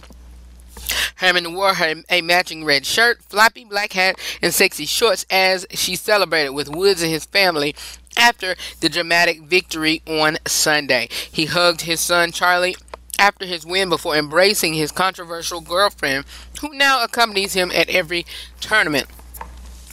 Herman 1.16 1.54
wore 1.54 1.74
her 1.74 2.02
a 2.10 2.20
matching 2.20 2.64
red 2.64 2.84
shirt, 2.84 3.22
floppy 3.22 3.64
black 3.64 3.92
hat, 3.92 4.18
and 4.42 4.52
sexy 4.52 4.84
shorts 4.84 5.24
as 5.30 5.66
she 5.70 5.96
celebrated 5.96 6.50
with 6.50 6.68
Woods 6.68 7.02
and 7.02 7.10
his 7.10 7.24
family 7.24 7.74
after 8.16 8.56
the 8.80 8.88
dramatic 8.88 9.42
victory 9.42 10.02
on 10.06 10.38
Sunday. 10.46 11.08
He 11.10 11.46
hugged 11.46 11.82
his 11.82 12.00
son 12.00 12.32
Charlie 12.32 12.76
after 13.18 13.46
his 13.46 13.64
win 13.64 13.88
before 13.88 14.16
embracing 14.16 14.74
his 14.74 14.90
controversial 14.90 15.60
girlfriend, 15.60 16.24
who 16.60 16.74
now 16.74 17.02
accompanies 17.04 17.54
him 17.54 17.70
at 17.72 17.88
every 17.88 18.26
tournament. 18.60 19.06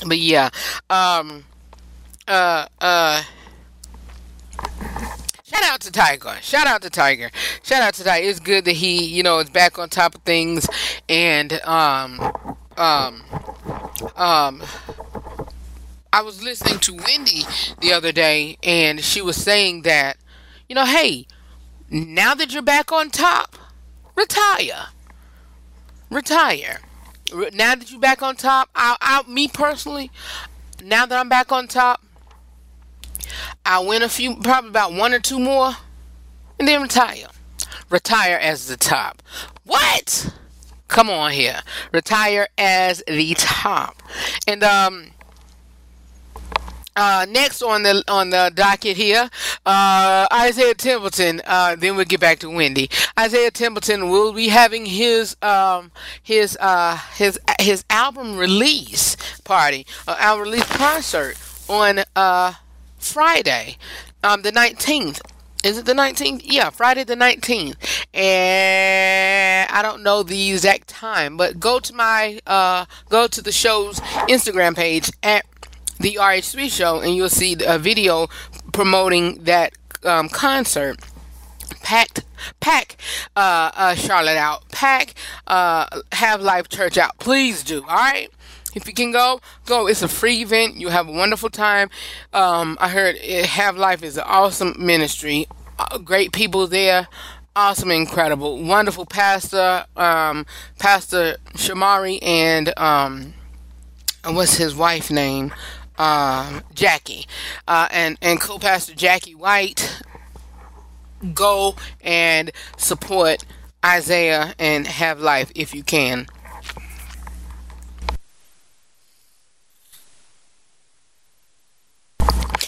But 0.06 0.18
yeah, 0.18 0.50
um, 0.89 1.44
uh, 2.27 2.68
uh, 2.79 3.24
shout 5.44 5.63
out 5.63 5.82
to 5.82 5.91
Tiger. 5.91 6.36
Shout 6.41 6.68
out 6.68 6.82
to 6.84 6.89
Tiger. 6.89 7.32
Shout 7.63 7.82
out 7.82 7.94
to 7.96 8.03
Tiger. 8.03 8.27
It's 8.27 8.39
good 8.39 8.65
that 8.65 8.74
he, 8.74 9.03
you 9.06 9.24
know, 9.24 9.39
is 9.39 9.50
back 9.50 9.77
on 9.77 9.89
top 9.89 10.15
of 10.15 10.22
things 10.22 10.68
and, 11.10 11.53
um, 11.63 12.20
um, 12.77 13.24
um, 14.15 14.63
I 16.12 16.22
was 16.22 16.41
listening 16.41 16.79
to 16.79 16.96
Wendy 16.96 17.44
the 17.82 17.91
other 17.91 18.12
day 18.12 18.58
and 18.63 19.03
she 19.03 19.22
was 19.22 19.36
saying 19.36 19.82
that, 19.82 20.18
you 20.70 20.75
know, 20.75 20.86
hey, 20.86 21.27
now 21.89 22.34
that 22.36 22.53
you're 22.53 22.62
back 22.62 22.91
on 22.91 23.10
top, 23.10 23.58
retire. 24.15 24.88
Retire 26.10 26.79
now 27.53 27.75
that 27.75 27.91
you're 27.91 28.00
back 28.00 28.21
on 28.21 28.36
top, 28.36 28.69
I, 28.75 28.98
I, 29.01 29.29
me 29.29 29.48
personally, 29.48 30.12
now 30.83 31.05
that 31.05 31.17
I'm 31.17 31.29
back 31.29 31.51
on 31.51 31.67
top, 31.67 32.01
I 33.65 33.79
win 33.79 34.01
a 34.01 34.09
few, 34.09 34.38
probably 34.38 34.69
about 34.69 34.93
one 34.93 35.13
or 35.13 35.19
two 35.19 35.39
more, 35.39 35.74
and 36.57 36.67
then 36.67 36.81
retire. 36.81 37.27
Retire 37.89 38.38
as 38.38 38.67
the 38.67 38.77
top. 38.77 39.21
What? 39.63 40.33
Come 40.88 41.09
on 41.09 41.31
here. 41.31 41.62
Retire 41.91 42.48
as 42.57 43.03
the 43.07 43.33
top. 43.36 44.01
And 44.48 44.63
um 44.63 45.12
uh, 47.00 47.25
next 47.29 47.62
on 47.62 47.84
the 47.84 48.03
on 48.10 48.29
the 48.29 48.51
docket 48.53 48.98
here, 48.98 49.29
uh, 49.65 50.27
Isaiah 50.34 50.74
Templeton. 50.74 51.41
Uh, 51.46 51.77
then 51.77 51.96
we'll 51.96 52.03
get 52.03 52.20
back 52.20 52.39
to 52.39 52.50
Wendy. 52.50 52.89
Isaiah 53.18 53.51
Templeton 53.51 54.10
will 54.10 54.34
be 54.34 54.50
having 54.50 54.86
his 54.86 55.38
um, 55.41 55.91
his 56.22 56.58
uh, 56.60 56.98
his 57.15 57.39
his 57.62 57.86
album 57.89 58.36
release 58.38 59.15
party, 59.46 59.86
uh, 60.10 60.18
album 60.20 60.50
release 60.50 60.65
concert 60.65 61.38
on 61.70 62.01
uh, 62.18 62.53
Friday, 62.98 63.77
um, 64.22 64.41
the 64.41 64.51
nineteenth. 64.51 65.22
Is 65.62 65.77
it 65.77 65.86
the 65.86 65.94
19th? 65.94 66.44
Yeah, 66.46 66.70
Friday 66.70 67.03
the 67.03 67.15
19th. 67.15 67.75
And 68.13 69.70
I 69.70 69.82
don't 69.82 70.03
know 70.03 70.24
the 70.24 70.51
exact 70.51 70.88
time, 70.88 71.36
but 71.36 71.60
go 71.60 71.82
to 71.82 71.94
my 71.94 72.39
go 73.10 73.27
to 73.27 73.41
the 73.41 73.51
show's 73.51 74.00
Instagram 74.29 74.74
page 74.74 75.12
at 75.22 75.46
the 76.00 76.18
RH3 76.20 76.70
show, 76.70 77.00
and 77.00 77.15
you'll 77.15 77.29
see 77.29 77.58
a 77.65 77.77
video 77.77 78.27
promoting 78.72 79.44
that 79.44 79.74
um, 80.03 80.29
concert. 80.29 80.98
Packed, 81.82 82.24
pack 82.60 82.98
uh, 83.36 83.72
uh, 83.75 83.96
Charlotte 83.96 84.38
out. 84.38 84.70
Pack 84.70 85.13
uh, 85.48 85.86
Have 86.12 86.41
Life 86.41 86.70
Church 86.70 86.98
out. 86.98 87.18
Please 87.20 87.63
do. 87.63 87.82
All 87.82 87.96
right. 87.96 88.29
If 88.75 88.88
you 88.88 88.94
can 88.94 89.12
go, 89.12 89.41
go. 89.65 89.88
It's 89.88 90.03
a 90.03 90.08
free 90.08 90.41
event. 90.41 90.75
You 90.75 90.89
have 90.89 91.08
a 91.08 91.12
wonderful 91.12 91.50
time. 91.50 91.89
Um, 92.34 92.77
I 92.79 92.89
heard 92.89 93.15
it, 93.15 93.46
Have 93.46 93.77
Life 93.77 94.03
is 94.03 94.18
an 94.18 94.24
awesome 94.27 94.75
ministry. 94.77 95.48
Uh, 95.79 95.98
great 95.98 96.32
people 96.32 96.68
there 96.68 97.08
awesome, 97.56 97.91
incredible, 97.91 98.62
wonderful 98.63 99.06
pastor, 99.06 99.86
um, 99.98 100.46
Pastor 100.77 101.36
Shamari, 101.56 102.20
and 102.22 102.77
um, 102.79 103.34
what's 104.24 104.56
his 104.56 104.75
wife 104.75 105.12
name? 105.12 105.53
Um, 106.00 106.63
Jackie 106.74 107.27
uh, 107.68 107.88
and 107.91 108.18
and 108.22 108.39
co-pastor 108.39 108.96
Jackie 108.96 109.36
White 109.36 110.01
go 111.34 111.75
and 112.01 112.51
support 112.77 113.44
Isaiah 113.86 114.56
and 114.58 114.88
have 114.88 115.20
life 115.20 115.51
if 115.53 115.75
you 115.75 115.84
can. 115.84 116.27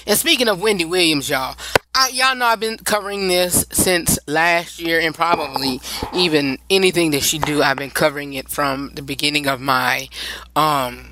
And 0.07 0.17
speaking 0.17 0.50
of 0.50 0.61
Wendy 0.61 0.83
Williams, 0.83 1.29
y'all, 1.29 1.55
I, 1.95 2.09
y'all 2.09 2.35
know 2.35 2.45
I've 2.45 2.59
been 2.59 2.77
covering 2.77 3.27
this 3.27 3.65
since 3.71 4.17
last 4.27 4.79
year, 4.79 5.00
and 5.00 5.15
probably 5.15 5.79
even 6.13 6.57
anything 6.69 7.11
that 7.11 7.23
she 7.23 7.38
do, 7.38 7.61
I've 7.61 7.77
been 7.77 7.91
covering 7.91 8.33
it 8.33 8.50
from 8.50 8.91
the 8.95 9.01
beginning 9.01 9.47
of 9.47 9.61
my 9.61 10.09
um 10.55 11.11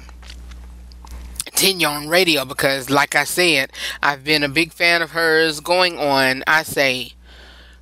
tenure 1.59 1.89
on 1.89 2.07
radio 2.07 2.45
because, 2.45 2.89
like 2.89 3.15
I 3.15 3.25
said, 3.25 3.73
I've 4.01 4.23
been 4.23 4.43
a 4.43 4.49
big 4.49 4.71
fan 4.71 5.01
of 5.01 5.11
hers 5.11 5.59
going 5.59 5.99
on, 5.99 6.41
I 6.47 6.63
say, 6.63 7.15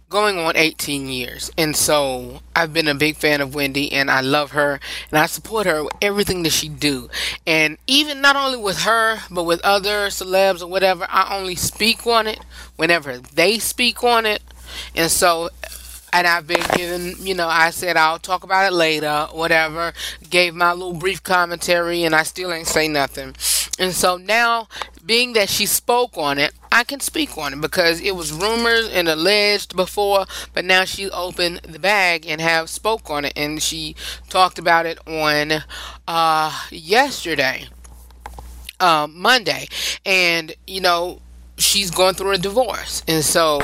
going 0.09 0.39
on 0.39 0.57
18 0.57 1.07
years. 1.07 1.51
And 1.59 1.75
so 1.75 2.39
I've 2.55 2.73
been 2.73 2.87
a 2.87 2.95
big 2.95 3.17
fan 3.17 3.39
of 3.39 3.53
Wendy 3.53 3.91
and 3.91 4.09
I 4.09 4.21
love 4.21 4.51
her 4.51 4.79
and 5.11 5.19
I 5.19 5.27
support 5.27 5.67
her 5.67 5.83
with 5.83 5.93
everything 6.01 6.41
that 6.41 6.53
she 6.53 6.69
do. 6.69 7.07
And 7.45 7.77
even 7.85 8.19
not 8.19 8.35
only 8.35 8.57
with 8.57 8.79
her, 8.79 9.19
but 9.29 9.43
with 9.43 9.61
other 9.63 10.07
celebs 10.07 10.63
or 10.63 10.67
whatever, 10.67 11.05
I 11.07 11.37
only 11.37 11.55
speak 11.55 12.07
on 12.07 12.25
it 12.25 12.39
whenever 12.77 13.19
they 13.19 13.59
speak 13.59 14.03
on 14.03 14.25
it. 14.25 14.41
And 14.95 15.11
so 15.11 15.49
and 16.13 16.25
I've 16.25 16.47
been 16.47 16.63
given, 16.75 17.13
you 17.19 17.35
know, 17.35 17.47
I 17.47 17.69
said 17.69 17.97
I'll 17.97 18.17
talk 18.17 18.43
about 18.43 18.71
it 18.71 18.75
later, 18.75 19.27
whatever. 19.33 19.93
Gave 20.29 20.55
my 20.55 20.71
little 20.71 20.93
brief 20.93 21.21
commentary, 21.21 22.03
and 22.03 22.15
I 22.15 22.23
still 22.23 22.51
ain't 22.51 22.67
say 22.67 22.87
nothing. 22.87 23.35
And 23.79 23.93
so 23.93 24.17
now, 24.17 24.67
being 25.05 25.33
that 25.33 25.49
she 25.49 25.65
spoke 25.65 26.17
on 26.17 26.37
it, 26.37 26.53
I 26.71 26.83
can 26.83 26.99
speak 26.99 27.37
on 27.37 27.53
it 27.53 27.61
because 27.61 28.01
it 28.01 28.15
was 28.15 28.31
rumors 28.31 28.89
and 28.89 29.07
alleged 29.07 29.75
before, 29.75 30.25
but 30.53 30.65
now 30.65 30.83
she 30.83 31.09
opened 31.09 31.61
the 31.63 31.79
bag 31.79 32.25
and 32.27 32.41
have 32.41 32.69
spoke 32.69 33.09
on 33.09 33.25
it, 33.25 33.33
and 33.35 33.61
she 33.61 33.95
talked 34.29 34.59
about 34.59 34.85
it 34.85 34.99
on 35.07 35.63
uh, 36.07 36.61
yesterday, 36.71 37.67
uh, 38.79 39.07
Monday, 39.09 39.67
and 40.05 40.55
you 40.65 40.81
know 40.81 41.21
she's 41.57 41.91
going 41.91 42.15
through 42.15 42.31
a 42.31 42.37
divorce, 42.37 43.03
and 43.07 43.23
so 43.23 43.59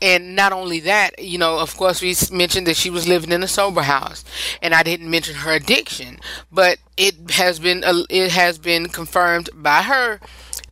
and 0.00 0.36
not 0.36 0.52
only 0.52 0.80
that, 0.80 1.18
you 1.22 1.38
know, 1.38 1.58
of 1.58 1.76
course, 1.76 2.00
we 2.00 2.14
mentioned 2.30 2.66
that 2.66 2.76
she 2.76 2.90
was 2.90 3.08
living 3.08 3.32
in 3.32 3.42
a 3.42 3.48
sober 3.48 3.82
house, 3.82 4.24
and 4.62 4.74
I 4.74 4.82
didn't 4.82 5.10
mention 5.10 5.36
her 5.36 5.52
addiction, 5.52 6.18
but 6.52 6.78
it 6.96 7.30
has 7.32 7.58
been 7.58 7.82
it 8.10 8.30
has 8.32 8.58
been 8.58 8.88
confirmed 8.88 9.50
by 9.54 9.82
her 9.82 10.20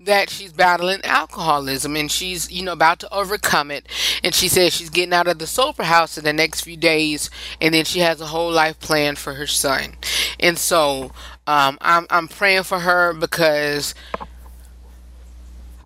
that 0.00 0.30
she's 0.30 0.52
battling 0.52 1.00
alcoholism. 1.04 1.96
And 1.96 2.10
she's 2.10 2.50
you 2.50 2.62
know 2.62 2.72
about 2.72 3.00
to 3.00 3.12
overcome 3.12 3.70
it. 3.70 3.86
And 4.22 4.34
she 4.34 4.48
says 4.48 4.72
she's 4.72 4.90
getting 4.90 5.12
out 5.12 5.26
of 5.26 5.38
the 5.38 5.46
sober 5.46 5.84
house 5.84 6.16
in 6.16 6.24
the 6.24 6.32
next 6.32 6.62
few 6.62 6.76
days. 6.76 7.30
And 7.60 7.74
then 7.74 7.84
she 7.84 8.00
has 8.00 8.20
a 8.20 8.26
whole 8.26 8.50
life 8.50 8.80
plan 8.80 9.16
for 9.16 9.34
her 9.34 9.46
son. 9.46 9.96
And 10.40 10.58
so 10.58 11.12
um, 11.46 11.78
I'm, 11.80 12.06
I'm 12.10 12.28
praying 12.28 12.64
for 12.64 12.80
her 12.80 13.12
because 13.12 13.94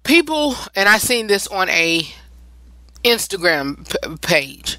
people 0.02 0.54
and 0.74 0.88
i 0.88 0.96
seen 0.96 1.26
this 1.26 1.46
on 1.48 1.68
a 1.68 2.08
instagram 3.04 3.88
p- 3.88 4.16
page 4.26 4.78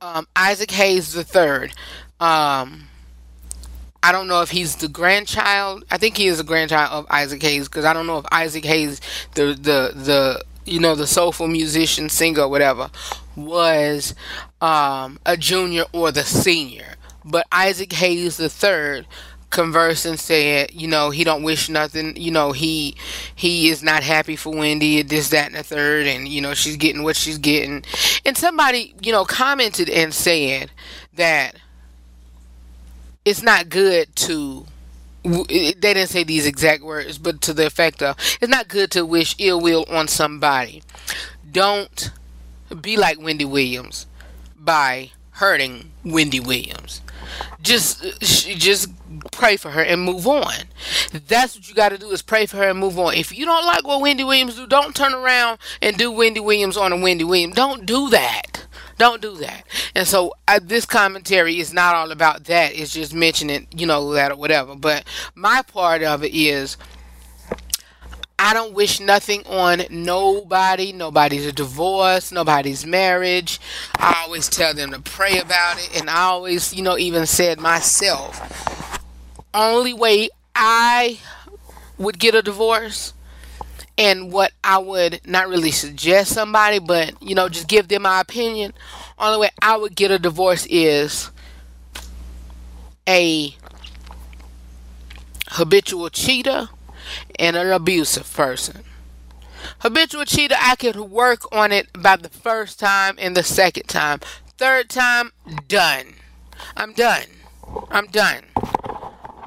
um, 0.00 0.26
isaac 0.36 0.70
hayes 0.70 1.12
the 1.12 1.24
third 1.24 1.72
um, 2.20 2.84
I 4.04 4.12
don't 4.12 4.28
know 4.28 4.42
if 4.42 4.50
he's 4.50 4.76
the 4.76 4.88
grandchild. 4.88 5.84
I 5.90 5.96
think 5.96 6.18
he 6.18 6.26
is 6.26 6.38
a 6.38 6.44
grandchild 6.44 6.92
of 6.92 7.06
Isaac 7.10 7.40
Hayes 7.40 7.68
because 7.68 7.86
I 7.86 7.94
don't 7.94 8.06
know 8.06 8.18
if 8.18 8.26
Isaac 8.30 8.64
Hayes, 8.66 9.00
the 9.34 9.46
the 9.54 9.92
the 9.94 10.44
you 10.66 10.78
know 10.78 10.94
the 10.94 11.06
soulful 11.06 11.48
musician, 11.48 12.10
singer, 12.10 12.46
whatever, 12.46 12.90
was 13.34 14.14
um, 14.60 15.18
a 15.24 15.38
junior 15.38 15.84
or 15.94 16.12
the 16.12 16.22
senior. 16.22 16.96
But 17.24 17.46
Isaac 17.50 17.94
Hayes 17.94 18.36
the 18.36 18.50
third 18.50 19.06
conversed 19.54 20.04
and 20.04 20.20
said, 20.20 20.72
you 20.74 20.86
know, 20.86 21.08
he 21.08 21.24
don't 21.24 21.42
wish 21.42 21.70
nothing. 21.70 22.16
You 22.16 22.30
know, 22.30 22.52
he 22.52 22.96
he 23.34 23.68
is 23.68 23.82
not 23.82 24.02
happy 24.02 24.36
for 24.36 24.54
Wendy. 24.54 25.00
This, 25.02 25.30
that, 25.30 25.46
and 25.46 25.54
the 25.54 25.62
third, 25.62 26.06
and 26.06 26.28
you 26.28 26.42
know, 26.42 26.52
she's 26.52 26.76
getting 26.76 27.02
what 27.02 27.16
she's 27.16 27.38
getting. 27.38 27.84
And 28.26 28.36
somebody, 28.36 28.94
you 29.00 29.12
know, 29.12 29.24
commented 29.24 29.88
and 29.88 30.12
said 30.12 30.70
that 31.14 31.56
it's 33.24 33.42
not 33.42 33.70
good 33.70 34.14
to 34.16 34.66
they 35.22 35.72
didn't 35.80 36.08
say 36.08 36.22
these 36.22 36.46
exact 36.46 36.82
words 36.82 37.16
but 37.16 37.40
to 37.40 37.54
the 37.54 37.64
effect 37.64 38.02
of 38.02 38.14
it's 38.42 38.50
not 38.50 38.68
good 38.68 38.90
to 38.90 39.06
wish 39.06 39.34
ill 39.38 39.58
will 39.58 39.86
on 39.88 40.06
somebody 40.06 40.82
don't 41.50 42.10
be 42.82 42.98
like 42.98 43.18
wendy 43.18 43.46
williams 43.46 44.06
by 44.58 45.10
hurting 45.30 45.90
wendy 46.04 46.40
williams 46.40 47.00
just 47.62 48.04
uh, 48.04 48.10
just 48.20 48.90
pray 49.32 49.56
for 49.56 49.70
her 49.70 49.82
and 49.82 50.02
move 50.02 50.26
on 50.26 50.52
that's 51.26 51.56
what 51.56 51.68
you 51.68 51.74
got 51.74 51.90
to 51.90 51.98
do 51.98 52.10
is 52.10 52.22
pray 52.22 52.46
for 52.46 52.56
her 52.56 52.70
and 52.70 52.78
move 52.78 52.98
on 52.98 53.14
if 53.14 53.36
you 53.36 53.44
don't 53.44 53.66
like 53.66 53.86
what 53.86 54.00
wendy 54.00 54.24
williams 54.24 54.56
do 54.56 54.66
don't 54.66 54.94
turn 54.94 55.14
around 55.14 55.58
and 55.80 55.96
do 55.96 56.10
wendy 56.10 56.40
williams 56.40 56.76
on 56.76 56.92
a 56.92 56.96
wendy 56.96 57.24
williams 57.24 57.54
don't 57.54 57.86
do 57.86 58.08
that 58.10 58.66
don't 58.98 59.20
do 59.20 59.34
that. 59.36 59.64
And 59.94 60.06
so 60.06 60.34
uh, 60.46 60.60
this 60.62 60.86
commentary 60.86 61.58
is 61.58 61.72
not 61.72 61.94
all 61.94 62.10
about 62.12 62.44
that. 62.44 62.78
It's 62.78 62.92
just 62.92 63.12
mentioning, 63.12 63.66
you 63.74 63.86
know, 63.86 64.12
that 64.12 64.30
or 64.30 64.36
whatever. 64.36 64.76
But 64.76 65.04
my 65.34 65.62
part 65.62 66.02
of 66.02 66.22
it 66.22 66.34
is 66.34 66.76
I 68.38 68.52
don't 68.52 68.74
wish 68.74 69.00
nothing 69.00 69.46
on 69.46 69.82
nobody, 69.90 70.92
nobody's 70.92 71.46
a 71.46 71.52
divorce, 71.52 72.30
nobody's 72.32 72.84
marriage. 72.84 73.60
I 73.98 74.22
always 74.24 74.48
tell 74.48 74.74
them 74.74 74.90
to 74.90 75.00
pray 75.00 75.38
about 75.38 75.78
it. 75.78 75.98
And 75.98 76.10
I 76.10 76.22
always, 76.24 76.74
you 76.74 76.82
know, 76.82 76.98
even 76.98 77.26
said 77.26 77.60
myself, 77.60 78.93
only 79.54 79.94
way 79.94 80.28
I 80.54 81.20
would 81.96 82.18
get 82.18 82.34
a 82.34 82.42
divorce 82.42 83.14
and 83.96 84.32
what 84.32 84.52
I 84.62 84.78
would 84.78 85.20
not 85.24 85.48
really 85.48 85.70
suggest 85.70 86.32
somebody, 86.32 86.80
but 86.80 87.22
you 87.22 87.34
know, 87.34 87.48
just 87.48 87.68
give 87.68 87.88
them 87.88 88.02
my 88.02 88.20
opinion. 88.20 88.74
Only 89.18 89.38
way 89.38 89.50
I 89.62 89.76
would 89.76 89.94
get 89.94 90.10
a 90.10 90.18
divorce 90.18 90.66
is 90.68 91.30
a 93.08 93.56
habitual 95.48 96.10
cheater 96.10 96.68
and 97.38 97.54
an 97.56 97.70
abusive 97.70 98.32
person. 98.32 98.82
Habitual 99.78 100.24
cheater, 100.24 100.56
I 100.58 100.76
could 100.76 100.96
work 100.96 101.50
on 101.52 101.70
it 101.72 101.88
about 101.94 102.22
the 102.22 102.28
first 102.28 102.80
time 102.80 103.16
and 103.18 103.36
the 103.36 103.42
second 103.42 103.84
time. 103.84 104.20
Third 104.58 104.88
time, 104.88 105.32
done. 105.68 106.14
I'm 106.76 106.92
done. 106.92 107.26
I'm 107.90 108.06
done. 108.06 108.42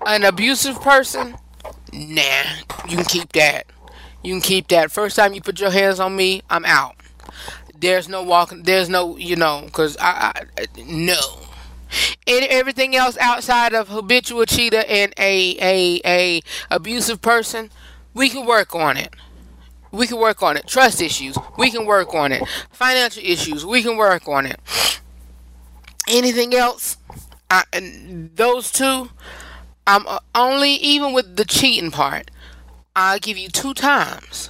An 0.08 0.24
abusive 0.24 0.80
person, 0.82 1.36
nah, 1.92 2.44
you 2.88 2.96
can 2.96 3.04
keep 3.04 3.34
that. 3.34 3.66
You 4.24 4.34
can 4.34 4.42
keep 4.42 4.70
that. 4.70 4.90
First 4.90 5.18
time 5.18 5.34
you 5.34 5.42
put 5.42 5.60
your 5.60 5.70
hands 5.70 6.00
on 6.00 6.16
me, 6.16 6.42
I'm 6.50 6.64
out. 6.64 6.96
There's 7.78 8.08
no 8.08 8.24
walking. 8.24 8.64
There's 8.64 8.88
no, 8.88 9.18
you 9.18 9.36
know, 9.36 9.64
because 9.66 9.98
I, 10.00 10.32
I, 10.58 10.66
no. 10.86 11.20
And 12.26 12.46
everything 12.46 12.96
else 12.96 13.18
outside 13.18 13.74
of 13.74 13.90
habitual 13.90 14.46
cheater 14.46 14.84
and 14.88 15.14
a 15.18 15.58
a 15.62 16.02
a 16.06 16.42
abusive 16.72 17.22
person, 17.22 17.70
we 18.14 18.30
can 18.30 18.46
work 18.46 18.74
on 18.74 18.96
it. 18.96 19.14
We 19.92 20.08
can 20.08 20.20
work 20.20 20.42
on 20.42 20.56
it. 20.56 20.68
Trust 20.68 21.02
issues, 21.02 21.38
we 21.58 21.70
can 21.70 21.86
work 21.86 22.14
on 22.14 22.32
it. 22.32 22.44
Financial 22.72 23.24
issues, 23.26 23.66
we 23.66 23.84
can 23.84 23.98
work 23.98 24.28
on 24.28 24.46
it. 24.46 24.60
Anything 26.08 26.54
else? 26.56 26.98
I, 27.50 27.64
those 28.36 28.72
two, 28.72 29.10
I'm 29.88 30.06
uh, 30.06 30.20
only 30.36 30.72
even 30.74 31.14
with 31.14 31.38
the 31.38 31.46
cheating 31.46 31.92
part. 31.92 32.30
I'll 32.94 33.20
give 33.20 33.38
you 33.38 33.48
two 33.48 33.74
times. 33.74 34.50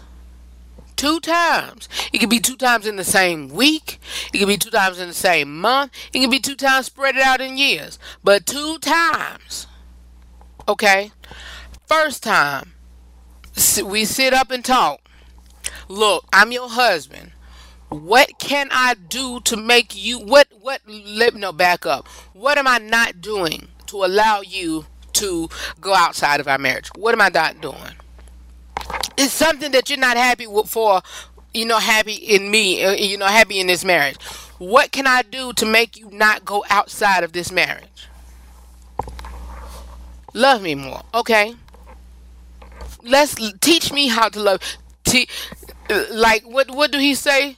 Two 0.95 1.19
times. 1.19 1.87
It 2.11 2.17
could 2.17 2.31
be 2.31 2.39
two 2.39 2.55
times 2.55 2.87
in 2.87 2.95
the 2.95 3.03
same 3.03 3.49
week. 3.49 3.99
It 4.33 4.39
could 4.39 4.47
be 4.47 4.57
two 4.57 4.71
times 4.71 4.99
in 4.99 5.07
the 5.07 5.13
same 5.13 5.61
month. 5.61 5.91
It 6.11 6.21
could 6.21 6.31
be 6.31 6.39
two 6.39 6.55
times 6.55 6.87
spread 6.87 7.15
it 7.15 7.21
out 7.21 7.39
in 7.39 7.55
years. 7.55 7.99
But 8.23 8.47
two 8.47 8.79
times. 8.79 9.67
Okay? 10.67 11.11
First 11.85 12.23
time, 12.23 12.73
we 13.85 14.05
sit 14.05 14.33
up 14.33 14.49
and 14.49 14.65
talk. 14.65 15.01
Look, 15.87 16.25
I'm 16.33 16.51
your 16.51 16.67
husband. 16.69 17.33
What 17.89 18.39
can 18.39 18.69
I 18.71 18.95
do 18.95 19.39
to 19.41 19.55
make 19.55 19.95
you 19.95 20.19
what 20.19 20.47
what 20.59 20.81
let 20.87 21.35
no 21.35 21.53
back 21.53 21.85
up. 21.85 22.07
What 22.33 22.57
am 22.57 22.67
I 22.67 22.79
not 22.79 23.21
doing 23.21 23.69
to 23.85 24.03
allow 24.03 24.41
you 24.41 24.87
to 25.17 25.49
go 25.81 25.93
outside 25.93 26.39
of 26.39 26.47
our 26.47 26.57
marriage? 26.57 26.89
What 26.95 27.13
am 27.13 27.21
I 27.21 27.29
not 27.29 27.61
doing? 27.61 27.93
it's 29.17 29.33
something 29.33 29.71
that 29.71 29.89
you're 29.89 29.99
not 29.99 30.17
happy 30.17 30.47
with 30.47 30.69
for 30.69 31.01
you 31.53 31.65
know 31.65 31.79
happy 31.79 32.13
in 32.13 32.49
me 32.51 32.83
uh, 32.83 32.91
you 32.93 33.17
know 33.17 33.25
happy 33.25 33.59
in 33.59 33.67
this 33.67 33.83
marriage. 33.83 34.21
What 34.59 34.91
can 34.91 35.05
i 35.07 35.21
do 35.21 35.53
to 35.53 35.65
make 35.65 35.97
you 35.97 36.09
not 36.11 36.45
go 36.45 36.63
outside 36.69 37.23
of 37.23 37.33
this 37.33 37.51
marriage? 37.51 38.07
Love 40.33 40.61
me 40.61 40.75
more 40.75 41.01
okay? 41.13 41.55
Let's 43.03 43.35
teach 43.59 43.91
me 43.93 44.07
how 44.07 44.29
to 44.29 44.39
love. 44.39 44.61
Te- 45.03 45.29
uh, 45.89 46.05
like 46.11 46.43
what 46.43 46.69
what 46.71 46.91
do 46.91 46.99
he 46.99 47.15
say? 47.15 47.57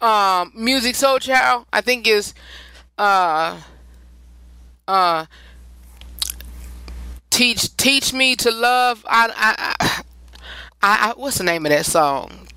Um 0.00 0.52
Musiq 0.56 0.96
Soulchild 0.96 1.66
i 1.72 1.80
think 1.80 2.08
is 2.08 2.34
uh 2.98 3.60
uh 4.88 5.26
teach 7.32 7.74
teach 7.76 8.12
me 8.12 8.36
to 8.36 8.50
love 8.50 9.04
i 9.08 9.28
i, 9.34 9.74
I 9.80 10.02
I, 10.82 11.14
what's 11.16 11.38
the 11.38 11.44
name 11.44 11.64
of 11.64 11.70
that 11.70 11.86
song? 11.86 12.48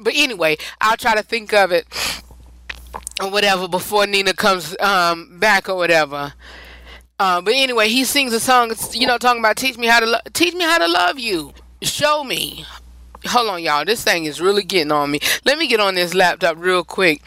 But 0.00 0.14
anyway, 0.16 0.56
I'll 0.80 0.96
try 0.96 1.14
to 1.14 1.22
think 1.22 1.52
of 1.52 1.70
it 1.70 1.86
or 3.22 3.30
whatever 3.30 3.68
before 3.68 4.06
Nina 4.06 4.32
comes 4.32 4.74
um, 4.80 5.38
back 5.38 5.68
or 5.68 5.76
whatever. 5.76 6.32
Uh, 7.18 7.40
but 7.42 7.52
anyway, 7.54 7.88
he 7.88 8.04
sings 8.04 8.32
a 8.32 8.40
song, 8.40 8.72
you 8.92 9.06
know, 9.06 9.18
talking 9.18 9.40
about 9.40 9.56
teach 9.56 9.76
me 9.76 9.86
how 9.86 10.00
to 10.00 10.06
lo- 10.06 10.18
teach 10.32 10.54
me 10.54 10.64
how 10.64 10.78
to 10.78 10.88
love 10.88 11.18
you. 11.18 11.52
Show 11.82 12.24
me. 12.24 12.64
Hold 13.26 13.50
on, 13.50 13.62
y'all. 13.62 13.84
This 13.84 14.02
thing 14.02 14.24
is 14.24 14.40
really 14.40 14.62
getting 14.64 14.90
on 14.92 15.10
me. 15.10 15.20
Let 15.44 15.58
me 15.58 15.68
get 15.68 15.80
on 15.80 15.94
this 15.94 16.14
laptop 16.14 16.56
real 16.58 16.84
quick 16.84 17.22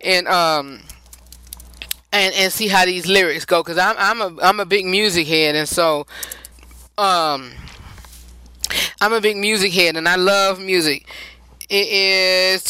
and 0.00 0.26
um 0.28 0.80
and 2.12 2.34
and 2.34 2.52
see 2.52 2.68
how 2.68 2.84
these 2.84 3.06
lyrics 3.06 3.44
go 3.44 3.62
because 3.62 3.78
I'm 3.78 3.96
I'm 3.98 4.20
a 4.20 4.42
I'm 4.42 4.60
a 4.60 4.64
big 4.64 4.86
music 4.86 5.26
head 5.26 5.54
and 5.54 5.68
so 5.68 6.06
um. 6.98 7.52
I'm 9.00 9.12
a 9.12 9.20
big 9.20 9.36
music 9.36 9.72
head 9.72 9.96
and 9.96 10.08
I 10.08 10.16
love 10.16 10.58
music. 10.58 11.06
It 11.68 11.88
is 11.88 12.62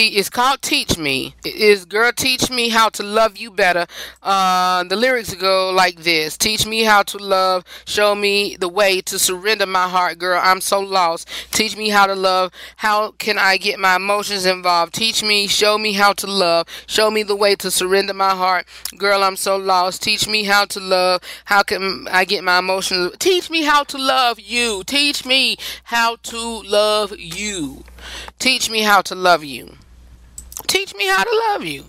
it's 0.00 0.30
called 0.30 0.62
Teach 0.62 0.96
Me. 0.96 1.34
It 1.44 1.56
is 1.56 1.84
Girl 1.84 2.12
Teach 2.12 2.50
Me 2.50 2.68
How 2.68 2.88
to 2.90 3.02
Love 3.02 3.36
You 3.36 3.50
Better. 3.50 3.86
Uh, 4.22 4.84
the 4.84 4.94
lyrics 4.94 5.34
go 5.34 5.70
like 5.70 6.02
this 6.02 6.36
Teach 6.36 6.66
me 6.66 6.84
how 6.84 7.02
to 7.02 7.18
love, 7.18 7.64
show 7.84 8.14
me 8.14 8.56
the 8.56 8.68
way 8.68 9.00
to 9.02 9.18
surrender 9.18 9.66
my 9.66 9.88
heart, 9.88 10.18
girl. 10.18 10.40
I'm 10.42 10.60
so 10.60 10.78
lost. 10.78 11.28
Teach 11.50 11.76
me 11.76 11.88
how 11.88 12.06
to 12.06 12.14
love. 12.14 12.52
How 12.76 13.10
can 13.12 13.38
I 13.38 13.56
get 13.56 13.80
my 13.80 13.96
emotions 13.96 14.46
involved? 14.46 14.94
Teach 14.94 15.22
me, 15.24 15.48
show 15.48 15.78
me 15.78 15.94
how 15.94 16.12
to 16.14 16.26
love, 16.28 16.68
show 16.86 17.10
me 17.10 17.24
the 17.24 17.36
way 17.36 17.56
to 17.56 17.70
surrender 17.70 18.14
my 18.14 18.36
heart, 18.36 18.66
girl. 18.96 19.24
I'm 19.24 19.36
so 19.36 19.56
lost. 19.56 20.02
Teach 20.02 20.28
me 20.28 20.44
how 20.44 20.64
to 20.66 20.80
love. 20.80 21.22
How 21.46 21.62
can 21.64 22.06
I 22.08 22.24
get 22.24 22.44
my 22.44 22.60
emotions? 22.60 23.16
Teach 23.18 23.50
me 23.50 23.64
how 23.64 23.82
to 23.84 23.98
love 23.98 24.38
you. 24.38 24.84
Teach 24.84 25.26
me 25.26 25.56
how 25.84 26.16
to 26.16 26.38
love 26.38 27.18
you. 27.18 27.82
Teach 28.38 28.70
me 28.70 28.82
how 28.82 29.02
to 29.02 29.16
love 29.16 29.42
you. 29.42 29.76
Teach 30.68 30.94
me 30.94 31.08
how 31.08 31.24
to 31.24 31.42
love 31.48 31.64
you. 31.64 31.86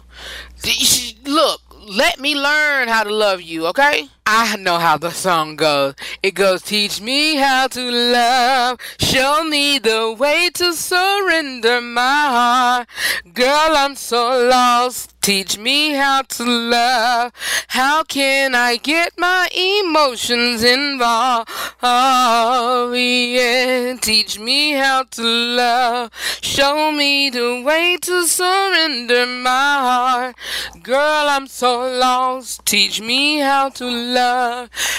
Look, 1.25 1.61
let 1.87 2.19
me 2.19 2.35
learn 2.35 2.87
how 2.87 3.03
to 3.03 3.13
love 3.13 3.41
you, 3.41 3.67
okay? 3.67 4.07
I 4.31 4.57
know 4.57 4.77
how 4.77 4.95
the 4.95 5.09
song 5.09 5.55
goes. 5.55 5.95
It 6.21 6.35
goes, 6.35 6.61
Teach 6.61 7.01
me 7.01 7.37
how 7.37 7.65
to 7.69 7.81
love. 7.89 8.79
Show 8.99 9.43
me 9.43 9.79
the 9.79 10.15
way 10.17 10.51
to 10.53 10.73
surrender 10.73 11.81
my 11.81 12.27
heart. 12.37 12.87
Girl, 13.33 13.71
I'm 13.75 13.95
so 13.95 14.47
lost. 14.47 15.15
Teach 15.21 15.57
me 15.57 15.91
how 15.93 16.21
to 16.21 16.43
love. 16.45 17.31
How 17.69 18.03
can 18.03 18.55
I 18.55 18.77
get 18.77 19.13
my 19.17 19.49
emotions 19.53 20.63
involved? 20.63 21.49
Oh, 21.81 22.93
yeah. 22.93 23.95
Teach 23.99 24.39
me 24.39 24.73
how 24.73 25.03
to 25.03 25.21
love. 25.23 26.11
Show 26.41 26.91
me 26.91 27.29
the 27.31 27.61
way 27.65 27.97
to 28.01 28.27
surrender 28.27 29.25
my 29.25 29.49
heart. 29.87 30.35
Girl, 30.83 31.27
I'm 31.29 31.47
so 31.47 31.79
lost. 31.99 32.65
Teach 32.65 33.01
me 33.01 33.39
how 33.39 33.69
to 33.69 33.85
love. 33.85 34.18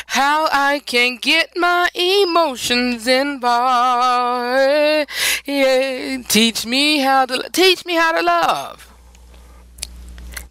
How 0.06 0.48
I 0.50 0.80
can 0.84 1.16
get 1.16 1.56
my 1.56 1.88
emotions 1.94 3.06
involved. 3.06 5.08
Yeah. 5.44 6.22
Teach 6.28 6.66
me 6.66 6.98
how 6.98 7.26
to 7.26 7.48
teach 7.50 7.84
me 7.84 7.94
how 7.94 8.12
to 8.12 8.22
love 8.22 8.86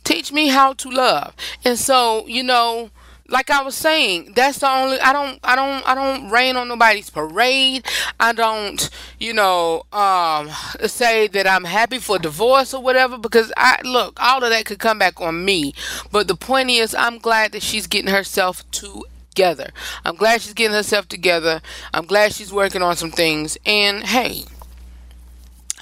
teach 0.04 0.32
me 0.32 0.48
how 0.48 0.74
to 0.74 0.90
love 0.90 1.36
and 1.64 1.78
so 1.78 2.26
you 2.26 2.42
know 2.42 2.90
like 3.30 3.50
I 3.50 3.64
was 3.64 3.76
saying, 3.76 4.34
that's 4.36 4.60
the 4.60 4.70
only 4.70 5.00
I 5.00 5.14
don't 5.14 5.40
I 5.44 5.56
don't 5.56 5.88
I 5.88 5.96
don't 5.96 6.30
rain 6.30 6.56
on 6.56 6.68
nobody's 6.68 7.10
parade. 7.10 7.86
I 8.20 8.34
don't, 8.34 8.90
you 9.20 9.34
know, 9.34 9.84
um 9.94 10.50
say 10.86 11.28
that 11.28 11.48
I'm 11.48 11.64
happy 11.64 12.00
for 12.00 12.20
divorce 12.20 12.74
or 12.74 12.82
whatever 12.82 13.18
because 13.18 13.52
I 13.58 13.80
look, 13.84 14.18
all 14.22 14.44
of 14.44 14.50
that 14.50 14.66
could 14.66 14.80
come 14.80 15.00
back 15.00 15.22
on 15.22 15.46
me. 15.46 15.74
But 16.12 16.28
the 16.28 16.36
point 16.36 16.70
is 16.70 16.96
I'm 16.96 17.20
glad 17.20 17.52
that 17.54 17.64
she's 17.64 17.88
getting 17.88 18.12
herself 18.12 18.70
together. 18.72 19.70
I'm 20.04 20.16
glad 20.16 20.42
she's 20.42 20.54
getting 20.54 20.76
herself 20.76 21.08
together. 21.08 21.62
I'm 21.94 22.06
glad 22.06 22.34
she's 22.34 22.54
working 22.54 22.82
on 22.82 22.96
some 22.96 23.12
things 23.12 23.58
and 23.66 24.04
hey, 24.04 24.46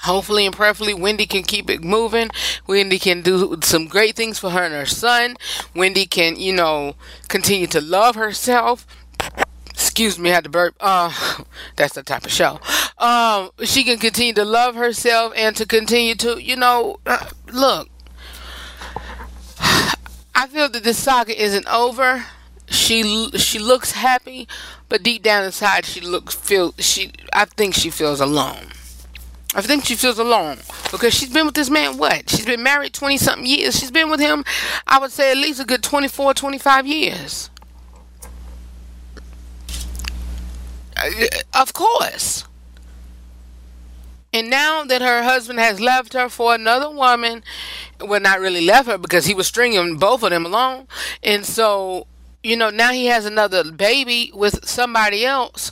Hopefully 0.03 0.45
and 0.45 0.55
prayerfully, 0.55 0.93
Wendy 0.93 1.25
can 1.25 1.43
keep 1.43 1.69
it 1.69 1.83
moving. 1.83 2.29
Wendy 2.67 2.99
can 2.99 3.21
do 3.21 3.57
some 3.63 3.88
great 3.88 4.15
things 4.15 4.39
for 4.39 4.51
her 4.51 4.63
and 4.63 4.73
her 4.73 4.86
son. 4.86 5.36
Wendy 5.75 6.05
can, 6.05 6.36
you 6.36 6.53
know, 6.53 6.95
continue 7.27 7.67
to 7.67 7.81
love 7.81 8.15
herself. 8.15 8.86
Excuse 9.69 10.17
me, 10.17 10.31
I 10.31 10.36
had 10.36 10.43
to 10.43 10.49
burp. 10.49 10.75
Uh, 10.79 11.12
that's 11.75 11.95
the 11.95 12.03
type 12.03 12.25
of 12.25 12.31
show. 12.31 12.60
Um, 12.97 13.51
she 13.63 13.83
can 13.83 13.97
continue 13.97 14.33
to 14.33 14.45
love 14.45 14.75
herself 14.75 15.33
and 15.36 15.55
to 15.55 15.65
continue 15.65 16.15
to, 16.15 16.41
you 16.41 16.55
know, 16.55 16.97
uh, 17.05 17.29
look. 17.51 17.89
I 19.60 20.47
feel 20.49 20.69
that 20.69 20.83
this 20.83 20.97
saga 21.01 21.39
isn't 21.41 21.67
over. 21.67 22.25
She 22.69 23.31
she 23.38 23.60
looks 23.60 23.93
happy, 23.93 24.47
but 24.89 25.01
deep 25.01 25.23
down 25.23 25.45
inside, 25.45 25.86
she 25.86 26.01
looks 26.01 26.36
feel 26.36 26.73
she. 26.77 27.12
I 27.33 27.45
think 27.45 27.73
she 27.73 27.89
feels 27.89 28.19
alone. 28.19 28.71
I 29.55 29.62
think 29.62 29.86
she 29.86 29.95
feels 29.95 30.19
alone 30.19 30.60
because 30.91 31.13
she's 31.13 31.31
been 31.31 31.45
with 31.45 31.55
this 31.55 31.69
man 31.69 31.97
what? 31.97 32.29
She's 32.29 32.45
been 32.45 32.63
married 32.63 32.93
20 32.93 33.17
something 33.17 33.45
years. 33.45 33.79
She's 33.79 33.91
been 33.91 34.10
with 34.10 34.19
him, 34.19 34.43
I 34.86 34.99
would 34.99 35.12
say, 35.12 35.31
at 35.31 35.38
least 35.38 35.62
a 35.62 35.65
good 35.65 35.83
24, 35.83 36.33
25 36.33 36.86
years. 36.86 37.49
Uh, 40.97 41.10
of 41.53 41.73
course. 41.73 42.43
And 44.33 44.49
now 44.49 44.83
that 44.83 45.01
her 45.01 45.23
husband 45.23 45.60
has 45.60 45.79
left 45.79 46.13
her 46.13 46.27
for 46.29 46.53
another 46.53 46.89
woman, 46.89 47.43
well, 48.01 48.19
not 48.19 48.39
really 48.39 48.65
left 48.65 48.88
her 48.88 48.97
because 48.97 49.25
he 49.25 49.33
was 49.33 49.47
stringing 49.47 49.97
both 49.97 50.21
of 50.21 50.31
them 50.31 50.45
along. 50.45 50.88
And 51.23 51.45
so, 51.45 52.07
you 52.43 52.57
know, 52.57 52.69
now 52.69 52.91
he 52.91 53.05
has 53.05 53.25
another 53.25 53.71
baby 53.71 54.31
with 54.33 54.67
somebody 54.67 55.25
else. 55.25 55.71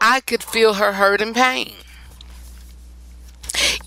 I 0.00 0.20
could 0.20 0.42
feel 0.42 0.74
her 0.74 0.92
hurt 0.92 1.20
and 1.20 1.34
pain. 1.34 1.74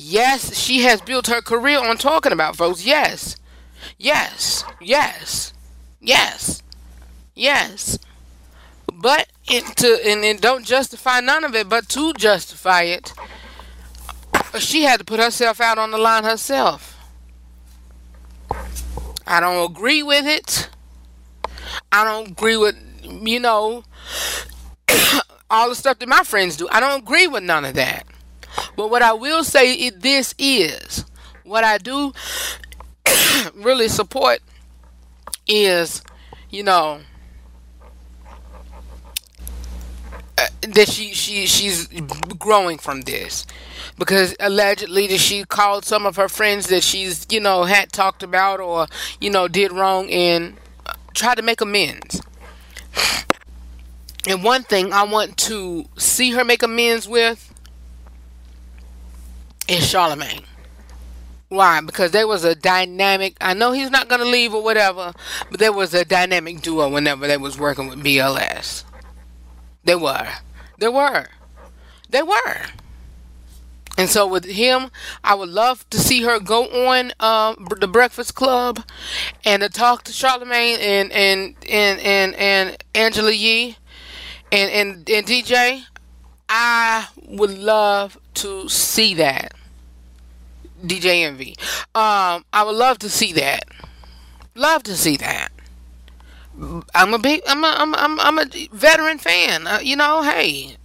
Yes, 0.10 0.58
she 0.58 0.82
has 0.82 1.02
built 1.02 1.28
her 1.28 1.40
career 1.40 1.78
on 1.78 1.96
talking 2.00 2.32
about 2.32 2.56
folks. 2.56 2.84
Yes. 2.84 3.36
Yes. 4.00 4.64
Yes. 4.82 5.54
Yes. 6.02 6.64
Yes. 7.36 8.00
But 8.92 9.28
it 9.48 9.66
to 9.78 10.00
and 10.04 10.26
it 10.26 10.42
don't 10.42 10.66
justify 10.66 11.20
none 11.20 11.44
of 11.44 11.54
it, 11.54 11.70
but 11.70 11.88
to 11.90 12.14
justify 12.14 12.84
it, 12.84 13.14
she 14.58 14.82
had 14.82 14.98
to 14.98 15.06
put 15.06 15.20
herself 15.20 15.62
out 15.62 15.78
on 15.78 15.92
the 15.92 16.00
line 16.00 16.24
herself. 16.24 16.98
I 19.28 19.40
don't 19.40 19.70
agree 19.70 20.02
with 20.02 20.26
it. 20.26 20.70
I 21.92 22.04
don't 22.04 22.32
agree 22.32 22.58
with 22.58 22.76
you 23.04 23.40
know 23.40 23.84
all 25.52 25.70
the 25.70 25.76
stuff 25.76 26.00
that 26.00 26.10
my 26.10 26.24
friends 26.24 26.58
do. 26.58 26.68
I 26.72 26.80
don't 26.80 27.04
agree 27.04 27.28
with 27.28 27.44
none 27.44 27.64
of 27.64 27.76
that. 27.76 28.08
But 28.76 28.90
what 28.90 29.02
I 29.02 29.14
will 29.14 29.44
say 29.44 29.74
is 29.74 29.94
this 30.00 30.36
is 30.38 31.06
what 31.44 31.64
I 31.64 31.78
do 31.78 32.14
really 33.56 33.88
support 33.88 34.40
is, 35.48 36.04
you 36.50 36.64
know, 36.64 37.02
uh, 40.38 40.48
that 40.62 40.88
she 40.88 41.14
she 41.14 41.46
she's 41.48 41.88
growing 42.38 42.78
from 42.78 43.02
this 43.02 43.46
because 43.98 44.36
allegedly 44.40 45.08
that 45.08 45.18
she 45.20 45.44
called 45.44 45.84
some 45.84 46.06
of 46.06 46.16
her 46.16 46.30
friends 46.30 46.68
that 46.68 46.82
she's 46.82 47.28
you 47.30 47.42
know 47.42 47.64
had 47.64 47.92
talked 47.92 48.24
about 48.24 48.62
or 48.62 48.88
you 49.20 49.30
know 49.30 49.50
did 49.50 49.74
wrong 49.74 50.10
and 50.10 50.56
try 51.14 51.36
to 51.36 51.42
make 51.42 51.60
amends. 51.60 52.22
And 54.28 54.44
one 54.44 54.64
thing 54.64 54.94
I 54.94 55.04
want 55.04 55.38
to 55.38 55.86
see 55.98 56.32
her 56.32 56.44
make 56.44 56.62
amends 56.62 57.08
with 57.08 57.49
and 59.70 59.84
Charlemagne. 59.84 60.44
Why? 61.50 61.82
Because 61.82 62.12
there 62.12 62.28
was 62.28 62.44
a 62.44 62.56
dynamic. 62.56 63.36
I 63.42 63.54
know 63.54 63.72
he's 63.72 63.90
not 63.90 64.10
to 64.10 64.18
leave 64.18 64.54
or 64.54 64.64
whatever, 64.64 65.14
but 65.50 65.60
there 65.60 65.74
was 65.74 65.94
a 65.94 66.06
dynamic 66.06 66.62
duo 66.62 66.90
whenever 66.90 67.28
they 67.28 67.38
was 67.38 67.58
working 67.58 67.88
with 67.88 68.04
BLS. 68.04 68.84
They 69.84 69.96
were. 69.96 70.28
They 70.78 70.90
were. 70.90 71.28
They 72.10 72.22
were. 72.22 72.66
And 73.98 74.10
so 74.10 74.28
with 74.28 74.46
him, 74.46 74.92
I 75.24 75.36
would 75.36 75.50
love 75.50 75.90
to 75.90 76.00
see 76.00 76.22
her 76.22 76.40
go 76.40 76.66
on 76.88 77.12
uh, 77.20 77.56
the 77.80 77.88
Breakfast 77.88 78.36
Club 78.36 78.84
and 79.44 79.62
to 79.62 79.70
talk 79.70 80.04
to 80.04 80.14
Charlemagne 80.14 80.80
and 80.80 81.12
and 81.12 81.56
and 81.68 82.00
and, 82.00 82.36
and 82.36 82.84
Angela 82.96 83.32
Yee 83.32 83.76
and, 84.52 84.72
and 84.72 85.10
and 85.10 85.26
DJ. 85.26 85.84
I 86.48 87.08
would 87.28 87.58
love 87.58 88.18
to 88.36 88.70
see 88.70 89.14
that. 89.16 89.54
DJ 90.84 91.24
Envy. 91.24 91.56
Um, 91.96 92.46
I 92.54 92.64
would 92.66 92.76
love 92.76 93.00
to 93.00 93.10
see 93.10 93.34
that. 93.34 93.66
Love 94.56 94.84
to 94.84 94.96
see 94.96 95.18
that. 95.18 95.50
I'm 96.94 97.14
a 97.14 97.20
big, 97.20 97.42
I'm 97.48 97.64
a, 97.64 97.68
I'm, 97.78 97.96
I'm, 97.96 98.20
I'm 98.20 98.40
a 98.40 98.46
veteran 98.74 99.18
fan. 99.18 99.66
Uh, 99.66 99.80
you 99.82 99.96
know, 99.96 100.24
hey, 100.24 100.76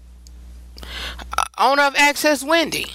owner 1.59 1.83
of 1.83 1.95
Access 1.97 2.45
Wendy. 2.45 2.87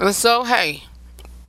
And 0.00 0.14
so, 0.14 0.44
hey, 0.44 0.84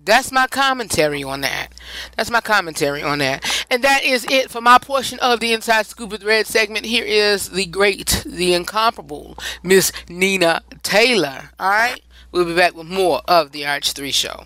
that's 0.05 0.31
my 0.31 0.45
commentary 0.47 1.23
on 1.23 1.41
that. 1.41 1.69
That's 2.15 2.29
my 2.29 2.41
commentary 2.41 3.01
on 3.01 3.17
that. 3.19 3.65
And 3.71 3.83
that 3.83 4.03
is 4.03 4.25
it 4.29 4.51
for 4.51 4.61
my 4.61 4.77
portion 4.77 5.17
of 5.19 5.39
the 5.39 5.51
Inside 5.51 5.87
Scoop 5.87 6.11
with 6.11 6.23
Redd 6.23 6.45
segment. 6.45 6.85
Here 6.85 7.05
is 7.05 7.49
the 7.49 7.65
great, 7.65 8.23
the 8.25 8.53
incomparable 8.53 9.35
Miss 9.63 9.91
Nina 10.07 10.61
Taylor. 10.83 11.49
All 11.59 11.69
right? 11.69 12.01
We'll 12.35 12.43
be 12.43 12.53
back 12.53 12.75
with 12.75 12.87
more 12.87 13.21
of 13.29 13.53
the 13.53 13.61
RH3 13.61 14.13
Show. 14.13 14.43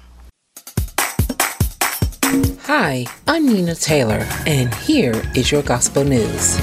Hi, 2.67 3.07
I'm 3.27 3.47
Nina 3.47 3.73
Taylor, 3.73 4.27
and 4.45 4.71
here 4.75 5.19
is 5.33 5.51
your 5.51 5.63
gospel 5.63 6.03
news. 6.03 6.59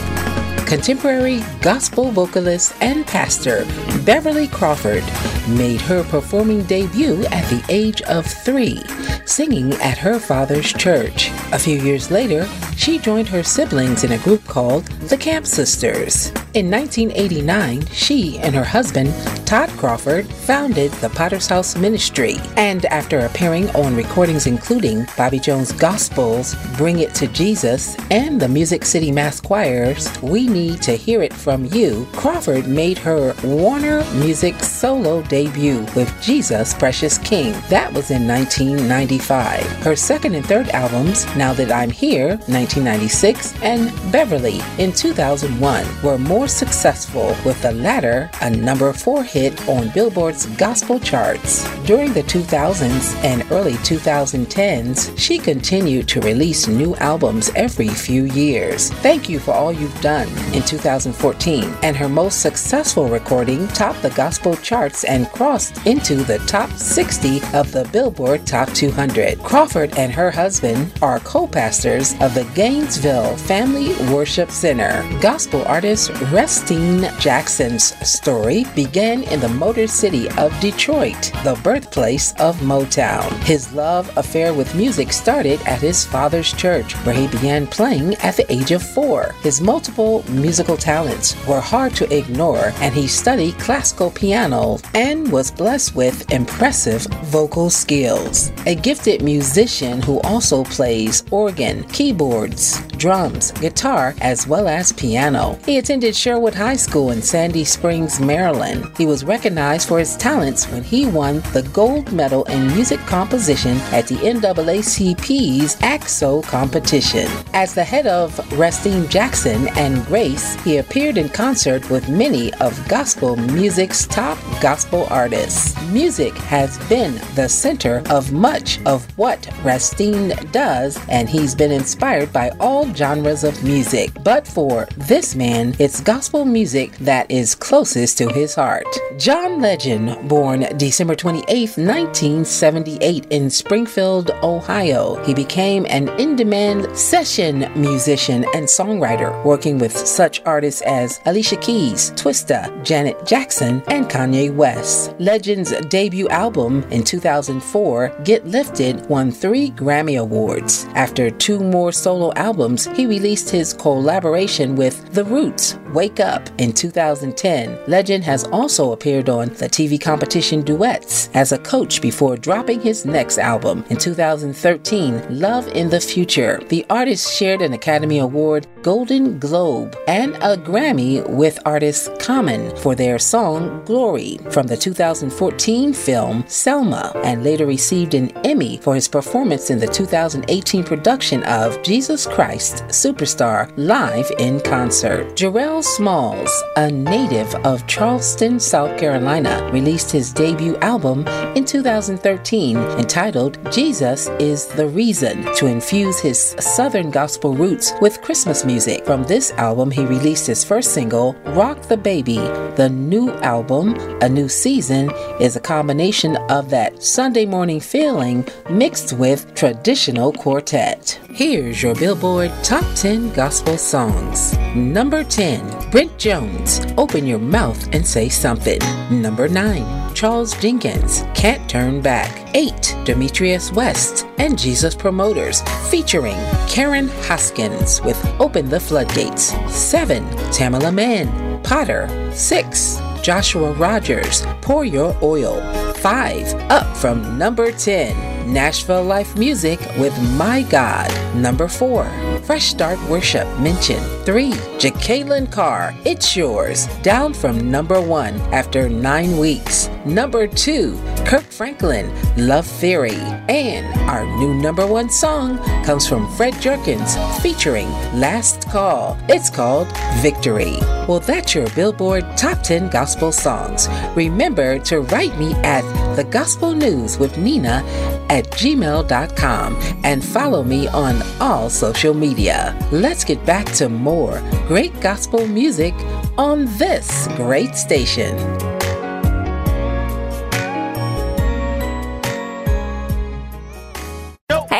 Contemporary 0.66 1.44
gospel 1.60 2.10
vocalist 2.10 2.74
and 2.80 3.06
pastor 3.06 3.64
Beverly 4.04 4.48
Crawford 4.48 5.04
made 5.48 5.80
her 5.80 6.02
performing 6.02 6.64
debut 6.64 7.24
at 7.26 7.48
the 7.48 7.64
age 7.68 8.02
of 8.02 8.26
three, 8.26 8.82
singing 9.24 9.72
at 9.74 9.96
her 9.96 10.18
father's 10.18 10.72
church. 10.72 11.30
A 11.52 11.58
few 11.58 11.78
years 11.78 12.10
later, 12.10 12.48
she 12.76 12.98
joined 12.98 13.28
her 13.28 13.44
siblings 13.44 14.02
in 14.02 14.12
a 14.12 14.18
group 14.18 14.44
called 14.44 14.86
the 15.08 15.16
Camp 15.16 15.46
Sisters. 15.46 16.32
In 16.54 16.70
1989, 16.70 17.86
she 17.86 18.38
and 18.38 18.54
her 18.54 18.64
husband, 18.64 19.14
Todd 19.46 19.68
Crawford, 19.70 20.26
founded 20.26 20.90
the 20.94 21.10
Potter's 21.10 21.46
House 21.46 21.76
Ministry. 21.76 22.36
And 22.56 22.86
after 22.86 23.20
appearing 23.20 23.70
on 23.70 23.94
recordings 23.94 24.46
including 24.46 25.06
Bobby 25.16 25.38
Jones 25.38 25.70
Gospels, 25.72 26.56
Bring 26.76 27.00
It 27.00 27.14
to 27.16 27.28
Jesus, 27.28 27.96
and 28.10 28.40
the 28.40 28.48
Music 28.48 28.84
City 28.84 29.12
Mass 29.12 29.40
Choirs, 29.40 30.10
We 30.22 30.48
To 30.56 30.96
Hear 30.96 31.22
It 31.22 31.34
From 31.34 31.66
You, 31.66 32.08
Crawford 32.12 32.66
made 32.66 32.96
her 32.96 33.34
Warner 33.44 34.02
Music 34.14 34.54
solo 34.60 35.20
debut 35.20 35.84
with 35.94 36.10
Jesus 36.22 36.72
Precious 36.72 37.18
King. 37.18 37.52
That 37.68 37.92
was 37.92 38.10
in 38.10 38.26
1995. 38.26 39.62
Her 39.84 39.94
second 39.94 40.34
and 40.34 40.46
third 40.46 40.70
albums, 40.70 41.26
Now 41.36 41.52
That 41.52 41.70
I'm 41.70 41.90
Here, 41.90 42.38
1996, 42.48 43.52
and 43.62 43.92
Beverly 44.10 44.62
in 44.78 44.92
2001, 44.92 45.84
were 46.02 46.16
more 46.16 46.48
successful, 46.48 47.36
with 47.44 47.60
the 47.60 47.72
latter 47.72 48.30
a 48.40 48.48
number 48.48 48.90
four 48.94 49.22
hit 49.22 49.68
on 49.68 49.90
Billboard's 49.90 50.46
gospel 50.56 50.98
charts. 50.98 51.68
During 51.84 52.14
the 52.14 52.22
2000s 52.22 53.14
and 53.22 53.44
early 53.52 53.74
2010s, 53.74 55.18
she 55.18 55.36
continued 55.36 56.08
to 56.08 56.20
release 56.22 56.66
new 56.66 56.96
albums 56.96 57.50
every 57.54 57.88
few 57.88 58.24
years. 58.24 58.90
Thank 59.02 59.28
you 59.28 59.38
for 59.38 59.52
all 59.52 59.70
you've 59.70 60.00
done 60.00 60.45
in 60.54 60.62
2014, 60.62 61.74
and 61.82 61.96
her 61.96 62.08
most 62.08 62.40
successful 62.40 63.08
recording 63.08 63.66
topped 63.68 64.02
the 64.02 64.10
gospel 64.10 64.56
charts 64.56 65.04
and 65.04 65.30
crossed 65.32 65.86
into 65.86 66.16
the 66.16 66.38
top 66.46 66.70
60 66.70 67.40
of 67.54 67.72
the 67.72 67.88
Billboard 67.92 68.46
Top 68.46 68.68
200. 68.70 69.38
Crawford 69.42 69.96
and 69.98 70.12
her 70.12 70.30
husband 70.30 70.92
are 71.02 71.20
co-pastors 71.20 72.12
of 72.20 72.34
the 72.34 72.48
Gainesville 72.54 73.36
Family 73.36 73.94
Worship 74.12 74.50
Center. 74.50 75.04
Gospel 75.20 75.64
artist 75.66 76.10
Restine 76.30 77.10
Jackson's 77.18 77.94
story 78.08 78.64
began 78.74 79.22
in 79.24 79.40
the 79.40 79.48
Motor 79.48 79.86
City 79.86 80.28
of 80.32 80.58
Detroit, 80.60 81.32
the 81.44 81.58
birthplace 81.62 82.32
of 82.38 82.56
Motown. 82.60 83.30
His 83.44 83.72
love 83.72 84.10
affair 84.16 84.54
with 84.54 84.74
music 84.74 85.12
started 85.12 85.60
at 85.62 85.80
his 85.80 86.04
father's 86.04 86.52
church, 86.52 86.94
where 87.04 87.14
he 87.14 87.26
began 87.28 87.66
playing 87.66 88.14
at 88.16 88.36
the 88.36 88.50
age 88.52 88.70
of 88.70 88.82
four. 88.82 89.34
His 89.42 89.60
multiple 89.60 90.24
musical 90.36 90.76
talents 90.76 91.34
were 91.46 91.60
hard 91.60 91.94
to 91.96 92.16
ignore, 92.16 92.72
and 92.76 92.94
he 92.94 93.06
studied 93.06 93.58
classical 93.58 94.10
piano 94.10 94.78
and 94.94 95.30
was 95.32 95.50
blessed 95.50 95.94
with 95.96 96.30
impressive 96.30 97.02
vocal 97.24 97.70
skills. 97.70 98.52
A 98.66 98.74
gifted 98.74 99.22
musician 99.22 100.02
who 100.02 100.20
also 100.20 100.64
plays 100.64 101.24
organ, 101.30 101.84
keyboards, 101.84 102.80
drums, 102.98 103.52
guitar, 103.52 104.14
as 104.20 104.46
well 104.46 104.68
as 104.68 104.92
piano. 104.92 105.58
He 105.64 105.78
attended 105.78 106.14
Sherwood 106.14 106.54
High 106.54 106.76
School 106.76 107.10
in 107.10 107.22
Sandy 107.22 107.64
Springs, 107.64 108.20
Maryland. 108.20 108.90
He 108.96 109.06
was 109.06 109.24
recognized 109.24 109.88
for 109.88 109.98
his 109.98 110.16
talents 110.16 110.66
when 110.70 110.82
he 110.82 111.06
won 111.06 111.40
the 111.52 111.68
gold 111.72 112.12
medal 112.12 112.44
in 112.44 112.66
music 112.68 113.00
composition 113.00 113.76
at 113.92 114.06
the 114.06 114.16
NAACP's 114.16 115.76
ACT-SO 115.82 116.42
competition. 116.42 117.28
As 117.54 117.74
the 117.74 117.84
head 117.84 118.06
of 118.06 118.36
Restine 118.58 119.08
Jackson 119.08 119.68
and 119.76 120.04
Grace, 120.06 120.25
he 120.26 120.78
appeared 120.78 121.18
in 121.18 121.28
concert 121.28 121.88
with 121.88 122.08
many 122.08 122.52
of 122.54 122.88
gospel 122.88 123.36
music's 123.36 124.06
top 124.08 124.38
gospel 124.60 125.06
artists. 125.08 125.80
Music 125.92 126.34
has 126.34 126.78
been 126.88 127.14
the 127.36 127.48
center 127.48 128.02
of 128.10 128.32
much 128.32 128.84
of 128.86 129.04
what 129.16 129.48
Restine 129.62 130.32
does, 130.50 130.98
and 131.08 131.28
he's 131.28 131.54
been 131.54 131.70
inspired 131.70 132.32
by 132.32 132.50
all 132.58 132.92
genres 132.92 133.44
of 133.44 133.62
music. 133.62 134.10
But 134.24 134.48
for 134.48 134.88
this 134.96 135.36
man, 135.36 135.76
it's 135.78 136.00
gospel 136.00 136.44
music 136.44 136.96
that 136.98 137.30
is 137.30 137.54
closest 137.54 138.18
to 138.18 138.28
his 138.32 138.54
heart. 138.54 138.86
John 139.18 139.60
Legend, 139.60 140.28
born 140.28 140.66
December 140.76 141.14
28, 141.14 141.46
1978, 141.78 143.26
in 143.30 143.48
Springfield, 143.48 144.32
Ohio, 144.42 145.22
he 145.24 145.34
became 145.34 145.86
an 145.86 146.08
in 146.20 146.34
demand 146.34 146.96
session 146.98 147.70
musician 147.76 148.44
and 148.54 148.64
songwriter, 148.66 149.44
working 149.44 149.78
with 149.78 149.96
such 150.16 150.40
artists 150.46 150.80
as 150.82 151.20
Alicia 151.26 151.56
Keys, 151.56 152.10
Twista, 152.12 152.72
Janet 152.82 153.26
Jackson, 153.26 153.82
and 153.88 154.06
Kanye 154.06 154.52
West. 154.52 155.14
Legend's 155.18 155.72
debut 155.88 156.26
album 156.28 156.82
in 156.90 157.04
2004, 157.04 158.20
Get 158.24 158.46
Lifted, 158.46 159.04
won 159.10 159.30
three 159.30 159.70
Grammy 159.72 160.18
Awards. 160.18 160.86
After 160.94 161.30
two 161.30 161.60
more 161.60 161.92
solo 161.92 162.32
albums, 162.34 162.86
he 162.96 163.04
released 163.04 163.50
his 163.50 163.74
collaboration 163.74 164.74
with 164.74 165.12
The 165.12 165.24
Roots, 165.24 165.76
Wake 165.92 166.18
Up, 166.18 166.48
in 166.56 166.72
2010. 166.72 167.78
Legend 167.86 168.24
has 168.24 168.44
also 168.44 168.92
appeared 168.92 169.28
on 169.28 169.48
the 169.48 169.68
TV 169.68 170.00
competition 170.00 170.62
Duets 170.62 171.28
as 171.34 171.52
a 171.52 171.58
coach 171.58 172.00
before 172.00 172.38
dropping 172.38 172.80
his 172.80 173.04
next 173.04 173.36
album 173.36 173.84
in 173.90 173.98
2013, 173.98 175.40
Love 175.40 175.68
in 175.68 175.90
the 175.90 176.00
Future. 176.00 176.60
The 176.68 176.86
artist 176.88 177.36
shared 177.36 177.60
an 177.60 177.74
Academy 177.74 178.18
Award, 178.18 178.66
Golden 178.82 179.38
Globe, 179.38 179.94
and 180.06 180.34
a 180.36 180.56
Grammy 180.56 181.28
with 181.28 181.58
artist 181.64 182.10
Common 182.18 182.74
for 182.76 182.94
their 182.94 183.18
song 183.18 183.84
Glory 183.84 184.38
from 184.50 184.66
the 184.66 184.76
2014 184.76 185.92
film 185.92 186.44
Selma, 186.46 187.12
and 187.24 187.42
later 187.42 187.66
received 187.66 188.14
an 188.14 188.30
Emmy 188.44 188.78
for 188.78 188.94
his 188.94 189.08
performance 189.08 189.70
in 189.70 189.78
the 189.78 189.86
2018 189.86 190.84
production 190.84 191.42
of 191.44 191.82
Jesus 191.82 192.26
Christ 192.26 192.84
Superstar 192.88 193.72
live 193.76 194.30
in 194.38 194.60
concert. 194.60 195.34
Jarrell 195.36 195.82
Smalls, 195.82 196.50
a 196.76 196.90
native 196.90 197.54
of 197.66 197.86
Charleston, 197.86 198.60
South 198.60 198.98
Carolina, 198.98 199.68
released 199.72 200.10
his 200.10 200.32
debut 200.32 200.76
album 200.78 201.26
in 201.56 201.64
2013 201.64 202.76
entitled 202.76 203.58
Jesus 203.72 204.28
is 204.38 204.66
the 204.66 204.86
Reason 204.88 205.42
to 205.56 205.66
infuse 205.66 206.20
his 206.20 206.54
Southern 206.58 207.10
gospel 207.10 207.54
roots 207.54 207.92
with 208.00 208.22
Christmas 208.22 208.64
music. 208.64 209.04
From 209.04 209.24
this 209.24 209.50
album, 209.52 209.90
he 209.96 210.04
released 210.04 210.46
his 210.46 210.62
first 210.62 210.92
single, 210.92 211.32
Rock 211.46 211.80
the 211.88 211.96
Baby. 211.96 212.36
The 212.76 212.90
new 212.90 213.30
album, 213.40 213.94
A 214.20 214.28
New 214.28 214.46
Season, 214.46 215.10
is 215.40 215.56
a 215.56 215.60
combination 215.60 216.36
of 216.50 216.68
that 216.68 217.02
Sunday 217.02 217.46
morning 217.46 217.80
feeling 217.80 218.46
mixed 218.68 219.14
with 219.14 219.54
traditional 219.54 220.34
quartet. 220.34 221.18
Here's 221.30 221.82
your 221.82 221.94
Billboard 221.94 222.52
Top 222.62 222.84
10 222.94 223.32
Gospel 223.32 223.78
Songs. 223.78 224.56
Number 224.74 225.24
10, 225.24 225.90
Brent 225.90 226.18
Jones, 226.18 226.82
Open 226.98 227.26
Your 227.26 227.38
Mouth 227.38 227.88
and 227.94 228.06
Say 228.06 228.28
Something. 228.28 228.80
Number 229.10 229.48
9, 229.48 230.14
Charles 230.14 230.54
Jenkins, 230.58 231.24
Can't 231.34 231.70
Turn 231.70 232.02
Back. 232.02 232.46
8, 232.54 232.96
Demetrius 233.04 233.70
West 233.72 234.26
and 234.38 234.58
Jesus 234.58 234.94
Promoters, 234.94 235.60
featuring 235.90 236.36
Karen 236.68 237.08
Hoskins 237.28 238.00
with 238.00 238.18
Open 238.40 238.68
the 238.70 238.80
Floodgates. 238.80 239.52
7, 239.86 240.24
Tamela 240.50 240.92
Mann, 240.92 241.62
Potter. 241.62 242.08
6, 242.32 242.98
Joshua 243.26 243.72
Rogers, 243.72 244.46
Pour 244.60 244.84
Your 244.84 245.12
Oil. 245.20 245.60
5, 245.94 246.54
up 246.70 246.96
from 246.96 247.36
number 247.36 247.72
10. 247.72 248.52
Nashville 248.52 249.02
Life 249.02 249.36
Music 249.36 249.80
with 249.98 250.16
My 250.36 250.62
God. 250.62 251.10
Number 251.34 251.66
4. 251.66 252.04
Fresh 252.44 252.66
Start 252.66 253.02
Worship 253.08 253.48
Mention. 253.58 254.00
3. 254.24 254.52
Jekalyn 254.78 255.50
Carr, 255.50 255.92
It's 256.04 256.36
Yours, 256.36 256.86
down 257.02 257.34
from 257.34 257.68
number 257.68 258.00
1 258.00 258.34
after 258.54 258.88
9 258.88 259.36
weeks. 259.38 259.90
Number 260.04 260.46
2. 260.46 260.96
Kirk 261.26 261.42
Franklin, 261.42 262.08
Love 262.36 262.64
Theory. 262.64 263.18
And 263.48 263.86
our 264.08 264.24
new 264.38 264.54
number 264.54 264.86
1 264.86 265.10
song 265.10 265.58
comes 265.84 266.06
from 266.06 266.32
Fred 266.36 266.54
Jerkins 266.60 267.16
featuring 267.42 267.90
Last 268.14 268.68
Call. 268.70 269.18
It's 269.28 269.50
called 269.50 269.88
Victory. 270.22 270.76
Well, 271.08 271.18
that's 271.18 271.56
your 271.56 271.68
Billboard 271.70 272.24
Top 272.36 272.62
10 272.62 272.90
Gospel 273.16 273.32
Songs. 273.32 273.88
Remember 274.14 274.78
to 274.80 275.00
write 275.00 275.38
me 275.38 275.54
at 275.64 275.80
The 276.16 276.24
Gospel 276.24 276.74
News 276.74 277.16
with 277.16 277.38
Nina 277.38 277.82
at 278.28 278.44
gmail.com 278.50 279.76
and 280.04 280.22
follow 280.22 280.62
me 280.62 280.86
on 280.88 281.22
all 281.40 281.70
social 281.70 282.12
media. 282.12 282.76
Let's 282.92 283.24
get 283.24 283.42
back 283.46 283.64
to 283.76 283.88
more 283.88 284.42
great 284.68 285.00
gospel 285.00 285.46
music 285.48 285.94
on 286.36 286.66
this 286.76 287.26
great 287.36 287.74
station. 287.74 288.75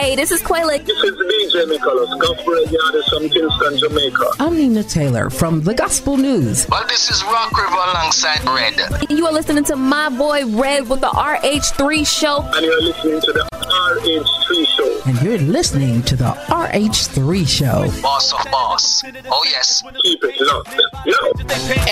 Hey, 0.07 0.15
this 0.15 0.31
is 0.31 0.41
Quayla. 0.41 0.87
This 0.87 0.97
is 0.97 1.17
DJ 1.17 1.69
Nicholas, 1.69 2.09
gospel 2.21 2.53
radio 2.53 2.79
artist 2.87 3.11
from 3.11 3.29
Kingston, 3.29 3.77
Jamaica. 3.77 4.31
I'm 4.39 4.57
Nina 4.57 4.85
Taylor 4.85 5.31
from 5.31 5.63
The 5.63 5.75
Gospel 5.75 6.17
News. 6.17 6.65
Well, 6.69 6.87
this 6.87 7.11
is 7.11 7.25
Rock 7.25 7.51
River 7.59 7.75
alongside 7.75 8.45
Redd. 8.45 9.11
You 9.11 9.27
are 9.27 9.33
listening 9.33 9.65
to 9.65 9.75
my 9.75 10.09
boy 10.11 10.47
Redd 10.47 10.89
with 10.89 11.01
the 11.01 11.09
RH3 11.09 12.07
show. 12.07 12.49
And 12.55 12.65
you're 12.65 12.83
listening 12.83 13.21
to 13.21 13.33
the 13.33 13.56
RH3 13.77 14.67
Show. 14.67 15.03
And 15.07 15.21
you're 15.21 15.39
listening 15.39 16.03
to 16.05 16.17
the 16.17 16.31
RH3 16.49 17.47
Show. 17.47 18.01
Boss 18.01 18.33
of 18.33 18.51
boss. 18.51 19.03
Oh, 19.31 19.45
yes. 19.51 19.83
Keep 20.03 20.25
it 20.25 20.41
locked. 20.41 20.75
Yo. 21.05 21.15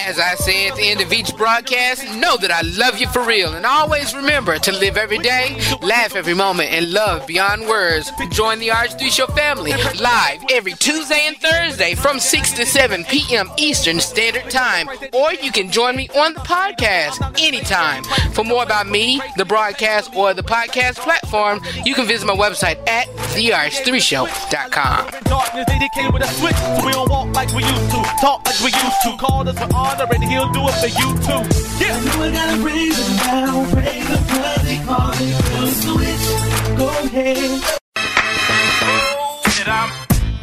As 0.09 0.19
I 0.19 0.35
say 0.37 0.69
at 0.69 0.77
the 0.77 0.89
end 0.89 1.03
of 1.03 1.13
each 1.13 1.37
broadcast, 1.37 2.05
know 2.17 2.37
that 2.39 2.51
I 2.51 2.63
love 2.63 2.99
you 2.99 3.07
for 3.09 3.23
real. 3.23 3.53
And 3.53 3.67
always 3.67 4.15
remember 4.15 4.59
to 4.59 4.73
live 4.73 4.97
every 4.97 5.19
day, 5.19 5.61
laugh 5.83 6.17
every 6.17 6.35
moment, 6.35 6.73
and 6.73 6.91
love 6.91 7.27
beyond 7.27 7.69
words. 7.69 8.11
Join 8.31 8.59
the 8.59 8.69
RH3 8.69 9.11
Show 9.11 9.27
family 9.27 9.73
live 10.01 10.43
every 10.51 10.73
Tuesday 10.73 11.25
and 11.27 11.37
Thursday 11.37 11.95
from 11.95 12.19
6 12.19 12.53
to 12.53 12.65
7 12.65 13.05
p.m. 13.05 13.51
Eastern 13.59 14.01
Standard 14.01 14.51
Time. 14.51 14.89
Or 15.13 15.35
you 15.35 15.53
can 15.53 15.71
join 15.71 15.97
me 15.97 16.09
on 16.17 16.33
the 16.33 16.41
podcast 16.41 17.21
anytime. 17.43 18.05
For 18.33 18.43
more 18.43 18.63
about 18.63 18.89
me, 18.89 19.21
the 19.37 19.45
broadcast, 19.45 20.15
or 20.17 20.33
the 20.33 20.43
podcast 20.43 20.97
platform, 20.97 21.61
you 21.85 21.95
can 21.95 22.07
visit 22.07 22.27
my 22.27 22.35
website 22.35 22.79
at 22.89 23.09
therh3show.com. 23.35 25.11
Darkness, 25.25 25.67
they 25.67 25.89
came 25.95 26.13
with 26.13 26.23
a 26.23 26.29
switch, 26.29 26.57
so 26.57 26.87
we 26.87 26.93
don't 26.93 27.09
walk 27.11 27.35
like 27.35 27.53
we 27.53 27.63
used 27.65 27.91
to, 27.91 28.03
talk 28.21 28.45
like 28.47 28.61
we 28.61 28.67
used 28.67 29.03
to. 29.05 29.17
Call 29.19 29.49
us 29.49 29.59
for 29.59 29.69
honor, 29.75 30.07
and 30.13 30.25
he'll 30.25 30.51
do 30.53 30.67
it 30.69 30.75
for 30.75 30.89
you 30.89 31.15
too. 31.25 31.43
Yeah. 31.85 31.95
I 31.95 32.01
know 32.05 32.23
I 32.23 32.31
gotta 32.33 32.63
raise 32.63 32.97
them 33.07 33.17
down, 33.17 33.75
raise 33.75 34.09
them 34.09 34.25
'cause 34.27 34.63
they 34.63 34.79
call 34.85 35.11
it 35.13 35.17
the 35.53 35.67
switch. 35.83 36.79
Go 36.79 36.89
ahead. 36.89 37.81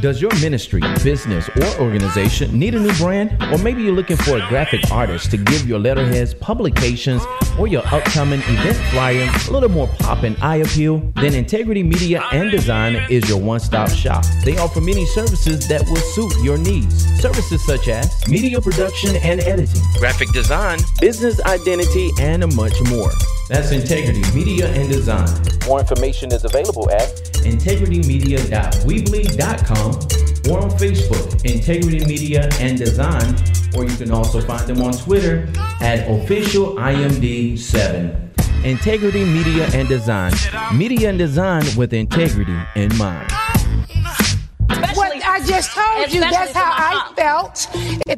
Does 0.01 0.19
your 0.19 0.33
ministry, 0.41 0.81
business, 1.03 1.47
or 1.49 1.79
organization 1.79 2.57
need 2.57 2.73
a 2.73 2.79
new 2.79 2.91
brand? 2.93 3.37
Or 3.53 3.59
maybe 3.59 3.83
you're 3.83 3.93
looking 3.93 4.17
for 4.17 4.37
a 4.37 4.49
graphic 4.49 4.89
artist 4.89 5.29
to 5.29 5.37
give 5.37 5.67
your 5.67 5.77
letterheads, 5.77 6.33
publications, 6.33 7.21
or 7.59 7.67
your 7.67 7.83
upcoming 7.85 8.39
event 8.39 8.77
flyer 8.91 9.29
a 9.47 9.51
little 9.51 9.69
more 9.69 9.87
pop 9.99 10.23
and 10.23 10.35
eye 10.41 10.55
appeal? 10.55 10.97
Then 11.17 11.35
Integrity 11.35 11.83
Media 11.83 12.23
and 12.31 12.49
Design 12.49 12.95
is 13.11 13.29
your 13.29 13.39
one 13.39 13.59
stop 13.59 13.91
shop. 13.91 14.25
They 14.43 14.57
offer 14.57 14.81
many 14.81 15.05
services 15.05 15.67
that 15.67 15.83
will 15.87 15.95
suit 15.97 16.33
your 16.43 16.57
needs. 16.57 17.05
Services 17.21 17.63
such 17.63 17.87
as 17.87 18.27
media 18.27 18.59
production 18.59 19.15
and 19.17 19.39
editing, 19.41 19.83
graphic 19.99 20.31
design, 20.31 20.79
business 20.99 21.39
identity, 21.41 22.09
and 22.19 22.55
much 22.55 22.73
more. 22.89 23.11
That's 23.51 23.71
Integrity 23.73 24.23
Media 24.33 24.69
and 24.69 24.89
Design. 24.89 25.27
More 25.67 25.81
information 25.81 26.31
is 26.31 26.45
available 26.45 26.89
at 26.89 27.09
integritymedia.weebly.com 27.43 29.91
or 30.49 30.61
on 30.61 30.69
Facebook, 30.79 31.43
Integrity 31.43 32.05
Media 32.05 32.47
and 32.61 32.77
Design, 32.77 33.35
or 33.75 33.83
you 33.83 33.93
can 33.97 34.11
also 34.11 34.39
find 34.39 34.65
them 34.65 34.81
on 34.81 34.93
Twitter 34.93 35.49
at 35.81 36.07
officialimd7. 36.07 38.63
Integrity 38.63 39.25
Media 39.25 39.67
and 39.73 39.89
Design. 39.89 40.31
Media 40.73 41.09
and 41.09 41.17
design 41.17 41.65
with 41.75 41.91
integrity 41.91 42.57
in 42.77 42.95
mind. 42.95 43.29
What 45.51 45.57
I 45.57 45.59
just 45.59 45.71
told 45.75 46.13
you, 46.13 46.21
that's 46.21 46.53
how 46.53 46.71
I 46.71 47.13
felt. 47.15 47.67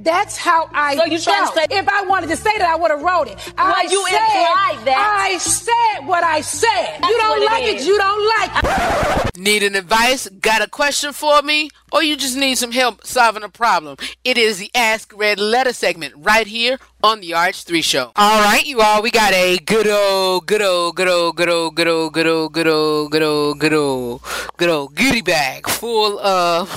That's 0.03 0.37
how 0.37 0.69
I 0.73 0.95
So 0.97 1.05
you 1.05 1.19
felt. 1.19 1.53
say- 1.55 1.65
if 1.71 1.87
I 1.89 2.03
wanted 2.03 2.27
to 2.29 2.35
say 2.37 2.57
that, 2.57 2.67
I 2.69 2.75
would 2.75 2.91
have 2.91 3.01
wrote 3.01 3.27
it. 3.27 3.37
I 3.57 3.87
you 3.89 4.05
said, 4.07 4.19
implied 4.19 4.85
that. 4.85 5.17
I 5.31 5.37
said 5.39 6.07
what 6.07 6.23
I 6.23 6.41
said. 6.41 6.97
That's 6.99 7.09
you 7.09 7.17
don't 7.17 7.39
like 7.39 7.41
it 7.41 7.51
like 7.51 7.63
it, 7.63 7.77
is. 7.77 7.87
you 7.87 7.97
don't 7.97 8.27
like 8.39 8.51
it. 8.63 9.37
Need 9.37 9.63
an 9.63 9.75
advice? 9.75 10.27
Got 10.29 10.61
a 10.61 10.67
question 10.67 11.11
for 11.11 11.41
me? 11.41 11.69
Or 11.93 12.01
you 12.01 12.17
just 12.17 12.35
need 12.35 12.57
some 12.57 12.71
help 12.71 13.05
solving 13.05 13.43
a 13.43 13.49
problem? 13.49 13.97
It 14.23 14.35
is 14.35 14.57
the 14.57 14.71
Ask 14.73 15.13
Redd 15.15 15.39
Letter 15.39 15.73
segment 15.73 16.15
right 16.17 16.47
here 16.47 16.79
on 17.03 17.21
the 17.21 17.31
RH3 17.31 17.83
Show. 17.83 18.11
All 18.15 18.41
right, 18.41 18.65
you 18.65 18.81
all, 18.81 19.03
we 19.03 19.11
got 19.11 19.31
a 19.31 19.59
good 19.59 19.87
old, 19.87 20.47
good 20.47 20.63
old, 20.63 20.95
good 20.95 21.07
old, 21.07 21.35
good 21.35 21.49
old, 21.49 21.75
good 21.75 21.87
old, 21.87 22.13
good 22.13 22.27
old, 22.27 22.51
good 22.51 22.67
old, 22.67 23.11
good 23.11 23.21
old, 23.21 23.59
good 23.59 23.73
old, 23.73 24.21
good 24.57 24.69
old 24.69 24.95
goodie 24.95 25.21
bag 25.21 25.69
full 25.69 26.19
of 26.19 26.67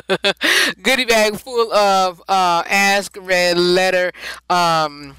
goodie 0.82 1.04
bag 1.04 1.36
full 1.36 1.70
of 1.72 2.22
uh, 2.26 2.62
Ask 2.66 3.18
Redd 3.20 3.58
Letter 3.58 4.10
um, 4.48 5.16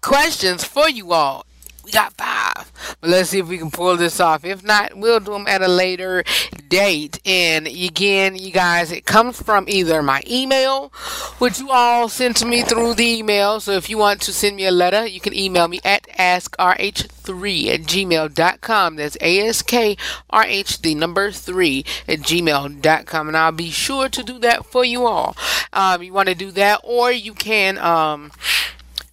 questions 0.00 0.64
for 0.64 0.88
you 0.88 1.12
all. 1.12 1.44
We 1.90 1.94
got 1.94 2.12
five. 2.12 2.70
But 3.00 3.10
let's 3.10 3.30
see 3.30 3.40
if 3.40 3.48
we 3.48 3.58
can 3.58 3.72
pull 3.72 3.96
this 3.96 4.20
off. 4.20 4.44
If 4.44 4.62
not, 4.62 4.94
we'll 4.94 5.18
do 5.18 5.32
them 5.32 5.48
at 5.48 5.60
a 5.60 5.66
later 5.66 6.22
date. 6.68 7.18
And 7.26 7.66
again, 7.66 8.36
you 8.36 8.52
guys, 8.52 8.92
it 8.92 9.06
comes 9.06 9.42
from 9.42 9.64
either 9.66 10.00
my 10.00 10.22
email, 10.30 10.90
which 11.38 11.58
you 11.58 11.68
all 11.70 12.08
send 12.08 12.36
to 12.36 12.46
me 12.46 12.62
through 12.62 12.94
the 12.94 13.18
email. 13.18 13.58
So 13.58 13.72
if 13.72 13.90
you 13.90 13.98
want 13.98 14.20
to 14.22 14.32
send 14.32 14.54
me 14.54 14.66
a 14.66 14.70
letter, 14.70 15.04
you 15.04 15.18
can 15.18 15.34
email 15.34 15.66
me 15.66 15.80
at 15.84 16.04
askrh3 16.16 17.66
at 17.74 17.80
gmail.com. 17.80 18.94
That's 18.94 19.16
A-S-K-R-H, 19.20 20.82
the 20.82 20.94
number 20.94 21.32
3 21.32 21.84
at 22.06 22.20
gmail.com. 22.20 23.26
And 23.26 23.36
I'll 23.36 23.50
be 23.50 23.70
sure 23.70 24.08
to 24.08 24.22
do 24.22 24.38
that 24.38 24.64
for 24.64 24.84
you 24.84 25.06
all. 25.06 25.36
Um, 25.72 26.04
you 26.04 26.12
want 26.12 26.28
to 26.28 26.36
do 26.36 26.52
that, 26.52 26.82
or 26.84 27.10
you 27.10 27.34
can, 27.34 27.78
um, 27.78 28.30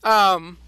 um, 0.03 0.59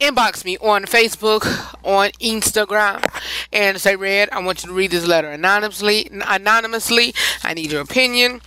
inbox 0.00 0.44
me 0.44 0.56
on 0.58 0.84
Facebook, 0.84 1.44
on 1.84 2.10
Instagram, 2.20 3.04
and 3.52 3.80
say, 3.80 3.96
Redd, 3.96 4.28
I 4.32 4.42
want 4.42 4.62
you 4.62 4.68
to 4.68 4.74
read 4.74 4.90
this 4.90 5.06
letter 5.06 5.28
anonymously. 5.28 6.08
Anonymously, 6.10 7.14
I 7.42 7.54
need 7.54 7.72
your 7.72 7.82
opinion. 7.82 8.40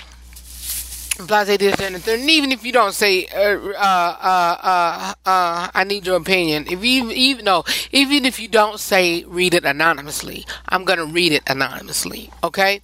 Blah, 1.27 1.45
say 1.45 1.57
this, 1.57 1.79
and 1.79 1.95
even 2.29 2.51
if 2.51 2.65
you 2.65 2.71
don't 2.71 2.93
say, 2.93 3.25
uh, 3.27 3.57
uh, 3.57 4.17
uh, 4.21 4.57
uh, 4.61 5.13
uh, 5.25 5.69
I 5.73 5.83
need 5.83 6.05
your 6.05 6.15
opinion. 6.15 6.65
If 6.69 6.83
you 6.83 7.11
even 7.11 7.45
no, 7.45 7.63
even 7.91 8.25
if 8.25 8.39
you 8.39 8.47
don't 8.47 8.79
say 8.79 9.23
read 9.25 9.53
it 9.53 9.65
anonymously, 9.65 10.45
I'm 10.69 10.83
gonna 10.83 11.05
read 11.05 11.31
it 11.31 11.43
anonymously. 11.47 12.31
Okay, 12.43 12.81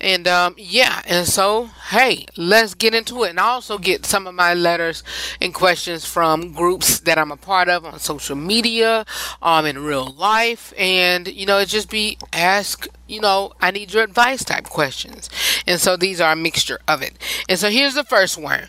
and 0.00 0.26
um, 0.26 0.54
yeah, 0.58 1.02
and 1.06 1.26
so 1.26 1.70
hey, 1.90 2.26
let's 2.36 2.74
get 2.74 2.94
into 2.94 3.24
it, 3.24 3.30
and 3.30 3.40
I 3.40 3.44
also 3.44 3.78
get 3.78 4.04
some 4.04 4.26
of 4.26 4.34
my 4.34 4.54
letters 4.54 5.02
and 5.40 5.54
questions 5.54 6.04
from 6.04 6.52
groups 6.52 7.00
that 7.00 7.18
I'm 7.18 7.30
a 7.30 7.36
part 7.36 7.68
of 7.68 7.84
on 7.84 7.98
social 7.98 8.36
media, 8.36 9.04
um, 9.42 9.66
in 9.66 9.84
real 9.84 10.12
life, 10.18 10.72
and 10.78 11.28
you 11.28 11.46
know, 11.46 11.58
it 11.58 11.66
just 11.66 11.90
be 11.90 12.18
ask 12.32 12.88
you 13.06 13.20
know, 13.20 13.52
I 13.60 13.70
need 13.70 13.92
your 13.92 14.02
advice 14.02 14.44
type 14.44 14.64
questions. 14.64 15.30
And 15.66 15.80
so 15.80 15.96
these 15.96 16.20
are 16.20 16.32
a 16.32 16.36
mixture 16.36 16.80
of 16.88 17.02
it. 17.02 17.14
And 17.48 17.58
so 17.58 17.68
here's 17.76 17.94
the 17.94 18.04
first 18.04 18.38
one. 18.38 18.68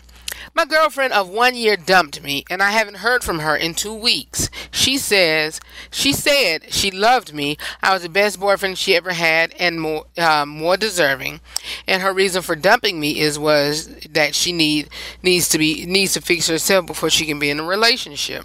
My 0.54 0.66
girlfriend 0.66 1.14
of 1.14 1.30
one 1.30 1.54
year 1.54 1.76
dumped 1.76 2.22
me, 2.22 2.44
and 2.50 2.62
I 2.62 2.72
haven't 2.72 2.98
heard 2.98 3.24
from 3.24 3.38
her 3.38 3.56
in 3.56 3.74
two 3.74 3.94
weeks. 3.94 4.50
She 4.70 4.98
says 4.98 5.60
she 5.90 6.12
said 6.12 6.72
she 6.72 6.90
loved 6.90 7.32
me. 7.32 7.56
I 7.82 7.94
was 7.94 8.02
the 8.02 8.08
best 8.10 8.38
boyfriend 8.38 8.76
she 8.76 8.94
ever 8.94 9.12
had, 9.12 9.54
and 9.58 9.80
more 9.80 10.04
uh, 10.18 10.44
more 10.46 10.76
deserving. 10.76 11.40
And 11.86 12.02
her 12.02 12.12
reason 12.12 12.42
for 12.42 12.54
dumping 12.54 13.00
me 13.00 13.18
is 13.18 13.38
was 13.38 13.86
that 14.10 14.34
she 14.34 14.52
need 14.52 14.90
needs 15.22 15.48
to 15.50 15.58
be 15.58 15.86
needs 15.86 16.12
to 16.14 16.20
fix 16.20 16.46
herself 16.48 16.86
before 16.86 17.08
she 17.08 17.24
can 17.24 17.38
be 17.38 17.50
in 17.50 17.60
a 17.60 17.64
relationship. 17.64 18.44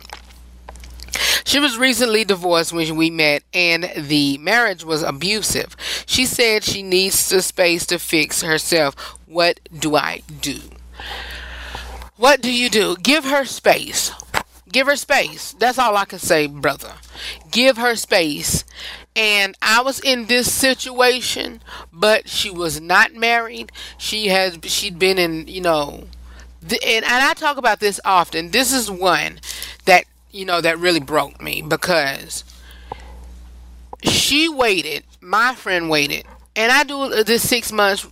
She 1.46 1.60
was 1.60 1.78
recently 1.78 2.24
divorced 2.24 2.74
when 2.74 2.96
we 2.96 3.10
met, 3.10 3.44
and 3.54 3.92
the 3.98 4.38
marriage 4.38 4.84
was 4.84 5.04
abusive. 5.04 5.76
She 6.06 6.26
said 6.26 6.64
she 6.64 6.84
needs 6.84 7.30
the 7.30 7.42
space 7.42 7.86
to 7.88 8.00
fix 8.00 8.42
herself. 8.42 8.96
What 9.26 9.60
do 9.78 9.96
I 9.96 10.22
do? 10.42 10.60
What 12.16 12.42
do 12.42 12.52
you 12.52 12.70
do? 12.70 12.96
Give 12.96 13.26
her 13.26 13.46
space. 13.46 14.12
Give 14.72 14.88
her 14.88 14.96
space. 14.96 15.54
That's 15.54 15.78
all 15.78 15.98
I 15.98 16.06
can 16.06 16.20
say, 16.20 16.48
brother. 16.48 16.94
Give 17.52 17.78
her 17.78 17.96
space. 17.96 18.64
And 19.16 19.56
I 19.62 19.82
was 19.82 20.00
in 20.00 20.26
this 20.26 20.52
situation, 20.52 21.62
but 21.92 22.28
she 22.28 22.50
was 22.50 22.82
not 22.82 23.14
married. 23.14 23.72
She 23.98 24.28
has 24.28 24.58
she'd 24.64 24.98
been 24.98 25.20
in, 25.20 25.48
you 25.48 25.62
know, 25.62 26.06
th- 26.68 26.82
and, 26.84 27.06
and 27.06 27.24
I 27.24 27.34
talk 27.34 27.58
about 27.58 27.80
this 27.80 28.00
often. 28.04 28.50
This 28.50 28.74
is 28.74 28.90
one 28.90 29.40
you 30.34 30.46
know 30.46 30.60
that 30.60 30.80
really 30.80 31.00
broke 31.00 31.42
me 31.42 31.62
because 31.62 32.44
she 34.02 34.50
waited. 34.50 35.04
My 35.22 35.56
friend 35.56 35.90
waited, 35.90 36.26
and 36.56 36.72
I 36.72 36.84
do 36.84 37.24
this 37.24 37.48
six 37.48 37.72
months 37.72 38.06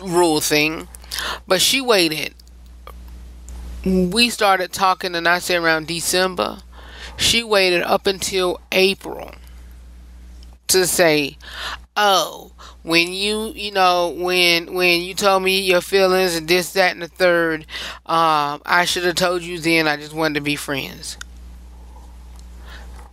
rule 0.00 0.40
thing, 0.40 0.88
but 1.46 1.60
she 1.60 1.80
waited. 1.80 2.34
We 3.84 4.30
started 4.30 4.72
talking, 4.72 5.14
and 5.14 5.28
I 5.28 5.40
say 5.40 5.56
around 5.56 5.88
December. 5.88 6.62
She 7.16 7.44
waited 7.44 7.82
up 7.82 8.06
until 8.06 8.60
April 8.72 9.32
to 10.68 10.86
say, 10.86 11.36
"Oh, 11.96 12.52
when 12.82 13.12
you, 13.12 13.52
you 13.54 13.72
know, 13.72 14.14
when 14.16 14.72
when 14.74 15.02
you 15.02 15.14
told 15.14 15.42
me 15.42 15.60
your 15.60 15.80
feelings 15.80 16.34
and 16.36 16.48
this, 16.48 16.72
that, 16.72 16.92
and 16.92 17.02
the 17.02 17.08
third, 17.08 17.66
um, 18.06 18.62
I 18.64 18.84
should 18.86 19.04
have 19.04 19.16
told 19.16 19.42
you 19.42 19.58
then. 19.58 19.86
I 19.86 19.96
just 19.96 20.14
wanted 20.14 20.34
to 20.34 20.40
be 20.40 20.56
friends." 20.56 21.18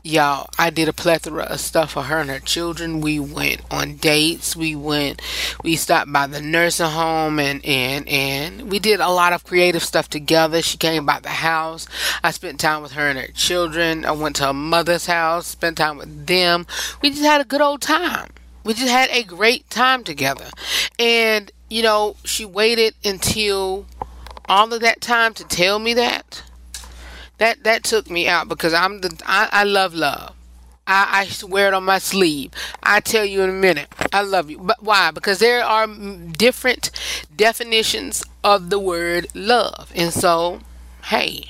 Y'all 0.03 0.49
i 0.57 0.71
did 0.71 0.87
a 0.87 0.93
plethora 0.93 1.43
of 1.43 1.59
stuff 1.59 1.91
for 1.91 2.03
her 2.03 2.19
and 2.19 2.29
her 2.29 2.39
children. 2.39 3.01
We 3.01 3.19
went 3.19 3.61
on 3.69 3.97
dates. 3.97 4.55
We 4.55 4.75
went 4.75 5.21
we 5.63 5.75
stopped 5.75 6.11
by 6.11 6.27
the 6.27 6.41
nursing 6.41 6.87
home 6.87 7.39
and 7.39 7.63
and 7.65 8.07
and 8.07 8.71
we 8.71 8.79
did 8.79 8.99
a 8.99 9.09
lot 9.09 9.33
of 9.33 9.43
creative 9.43 9.83
stuff 9.83 10.09
together. 10.09 10.61
She 10.61 10.77
came 10.77 11.05
by 11.05 11.19
the 11.19 11.29
house. 11.29 11.87
I 12.23 12.31
spent 12.31 12.59
time 12.59 12.81
with 12.81 12.93
her 12.93 13.07
and 13.07 13.19
her 13.19 13.27
children. 13.27 14.05
I 14.05 14.11
went 14.11 14.37
to 14.37 14.47
her 14.47 14.53
mother's 14.53 15.05
house 15.05 15.47
spent 15.47 15.77
time 15.77 15.97
with 15.97 16.27
them. 16.27 16.65
We 17.01 17.09
just 17.09 17.23
had 17.23 17.41
a 17.41 17.45
good 17.45 17.61
old 17.61 17.81
time. 17.81 18.31
We 18.63 18.73
just 18.73 18.91
had 18.91 19.09
a 19.11 19.23
great 19.23 19.69
time 19.69 20.03
together. 20.03 20.49
And 20.97 21.51
you 21.69 21.83
know 21.83 22.15
she 22.23 22.45
waited 22.45 22.95
until 23.05 23.85
all 24.49 24.73
of 24.73 24.81
that 24.81 25.01
time 25.01 25.33
to 25.35 25.43
tell 25.43 25.79
me 25.79 25.93
that 25.93 26.43
that 27.41 27.63
that 27.63 27.83
took 27.83 28.07
me 28.07 28.27
out 28.27 28.47
because 28.47 28.71
I'm 28.71 29.01
the 29.01 29.19
I, 29.25 29.49
I 29.51 29.63
love 29.63 29.95
love. 29.95 30.35
I, 30.85 31.27
I 31.27 31.45
wear 31.45 31.67
it 31.67 31.73
on 31.73 31.83
my 31.83 31.97
sleeve. 31.97 32.51
I 32.83 32.99
tell 32.99 33.25
you 33.25 33.41
in 33.41 33.49
a 33.49 33.53
minute, 33.53 33.87
I 34.13 34.21
love 34.21 34.51
you. 34.51 34.59
But 34.59 34.83
why? 34.83 35.09
Because 35.09 35.39
there 35.39 35.63
are 35.63 35.87
different 35.87 36.91
definitions 37.35 38.23
of 38.43 38.69
the 38.69 38.77
word 38.77 39.27
love, 39.33 39.91
and 39.95 40.13
so, 40.13 40.59
hey, 41.05 41.45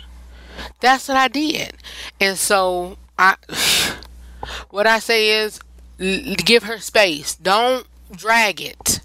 that's 0.79 1.09
what 1.09 1.17
I 1.17 1.27
did. 1.27 1.73
And 2.21 2.37
so 2.37 2.97
I, 3.19 3.35
what 4.69 4.87
I 4.87 4.99
say 4.99 5.43
is, 5.43 5.59
give 5.97 6.63
her 6.63 6.79
space. 6.79 7.35
Don't 7.35 7.85
drag 8.15 8.61
it. 8.61 9.01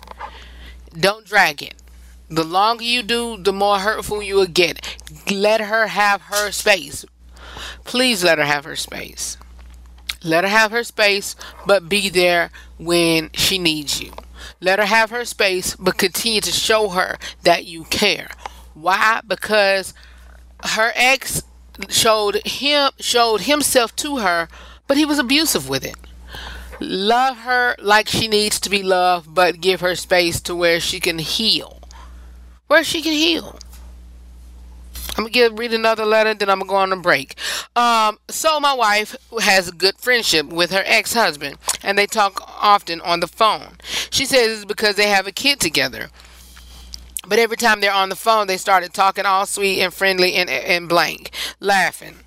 Don't 0.93 1.27
drag 1.27 1.63
it. 1.65 1.75
The 2.29 2.43
longer 2.43 2.83
you 2.83 3.05
do, 3.05 3.37
the 3.37 3.53
more 3.53 3.79
hurtful 3.79 4.21
you 4.21 4.35
will 4.35 4.47
get. 4.47 4.97
Let 5.31 5.61
her 5.61 5.87
have 5.87 6.23
her 6.23 6.51
space. 6.51 7.05
Please 7.85 8.25
let 8.25 8.39
her 8.39 8.45
have 8.45 8.65
her 8.65 8.75
space. 8.75 9.37
Let 10.25 10.43
her 10.43 10.51
have 10.51 10.73
her 10.73 10.83
space, 10.83 11.37
but 11.67 11.89
be 11.89 12.09
there 12.09 12.51
when 12.79 13.31
she 13.33 13.59
needs 13.59 14.01
you. 14.01 14.13
Let 14.61 14.81
her 14.81 14.87
have 14.87 15.11
her 15.11 15.25
space, 15.25 15.77
but 15.77 15.99
continue 15.99 16.41
to 16.41 16.51
show 16.51 16.89
her 16.89 17.17
that 17.45 17.65
you 17.65 17.85
care. 17.85 18.29
Why? 18.75 19.21
Because 19.25 19.95
her 20.65 20.91
ex 20.97 21.45
showed 21.89 22.45
him 22.45 22.91
showed 22.99 23.43
himself 23.43 23.95
to 23.97 24.17
her, 24.17 24.49
but 24.89 24.97
he 24.97 25.05
was 25.05 25.21
abusive 25.21 25.69
with 25.69 25.85
it. 25.85 25.97
Love 26.81 27.39
her 27.39 27.77
like 27.79 28.09
she 28.09 28.27
needs 28.27 28.59
to 28.61 28.69
be 28.69 28.83
loved, 28.83 29.33
but 29.33 29.61
give 29.61 29.81
her 29.81 29.95
space 29.95 30.41
to 30.41 30.57
where 30.57 30.81
she 30.81 30.99
can 30.99 31.21
heal 31.21 31.76
where 32.67 32.85
she 32.85 33.03
can 33.03 33.13
heal. 33.13 33.59
I'm 35.17 35.25
gonna 35.25 35.31
give 35.31 35.59
read 35.59 35.73
another 35.73 36.05
letter, 36.05 36.35
then 36.35 36.51
I'm 36.51 36.59
gonna 36.59 36.69
go 36.69 36.77
on 36.77 36.93
a 36.93 36.97
break. 36.97 37.37
Um, 37.75 38.19
so 38.29 38.61
my 38.61 38.75
wife 38.75 39.17
has 39.41 39.69
a 39.69 39.73
good 39.73 39.97
friendship 39.97 40.47
with 40.47 40.71
her 40.73 40.83
ex-husband, 40.85 41.57
and 41.83 41.97
they 41.97 42.07
talk 42.07 42.43
often 42.63 43.01
on 43.01 43.21
the 43.21 43.27
phone. 43.27 43.77
She 44.11 44.27
says 44.27 44.59
it's 44.59 44.65
because 44.67 44.97
they 44.97 45.09
have 45.09 45.27
a 45.27 45.33
kid 45.33 45.59
together. 45.59 46.11
But 47.29 47.39
every 47.39 47.57
time 47.57 47.81
they're 47.81 47.93
on 47.93 48.09
the 48.09 48.17
phone, 48.17 48.47
they 48.47 48.57
started 48.57 48.95
talking 48.95 49.27
all 49.27 49.47
sweet 49.47 49.81
and 49.81 49.93
friendly 49.93 50.35
and, 50.35 50.49
and 50.49 50.89
blank, 50.89 51.31
laughing. 51.59 52.19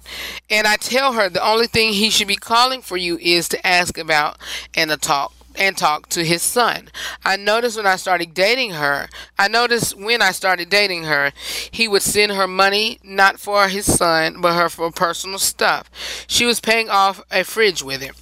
And 0.50 0.68
I 0.68 0.76
tell 0.76 1.14
her 1.14 1.30
the 1.30 1.46
only 1.46 1.68
thing 1.68 1.94
he 1.94 2.10
should 2.10 2.28
be 2.28 2.36
calling 2.36 2.82
for 2.82 2.98
you 2.98 3.18
is 3.20 3.48
to 3.50 3.66
ask 3.66 3.98
about 3.98 4.38
and 4.76 4.90
to 4.90 4.98
talk 4.98 5.32
and 5.56 5.78
talk 5.78 6.10
to 6.10 6.24
his 6.24 6.42
son. 6.42 6.90
I 7.24 7.36
noticed 7.36 7.78
when 7.78 7.86
I 7.86 7.96
started 7.96 8.34
dating 8.34 8.72
her, 8.72 9.10
I 9.38 9.48
noticed 9.48 9.98
when 9.98 10.22
I 10.22 10.32
started 10.32 10.70
dating 10.70 11.04
her, 11.04 11.32
he 11.72 11.88
would 11.88 12.02
send 12.02 12.32
her 12.32 12.48
money 12.48 13.00
not 13.04 13.40
for 13.40 13.68
his 13.68 13.86
son, 13.86 14.42
but 14.42 14.56
her 14.56 14.70
for 14.70 14.92
personal 14.92 15.40
stuff. 15.40 15.90
She 16.28 16.46
was 16.46 16.60
paying 16.60 16.90
off 16.90 17.22
a 17.32 17.44
fridge 17.44 17.84
with 17.84 18.02
him. 18.02 18.16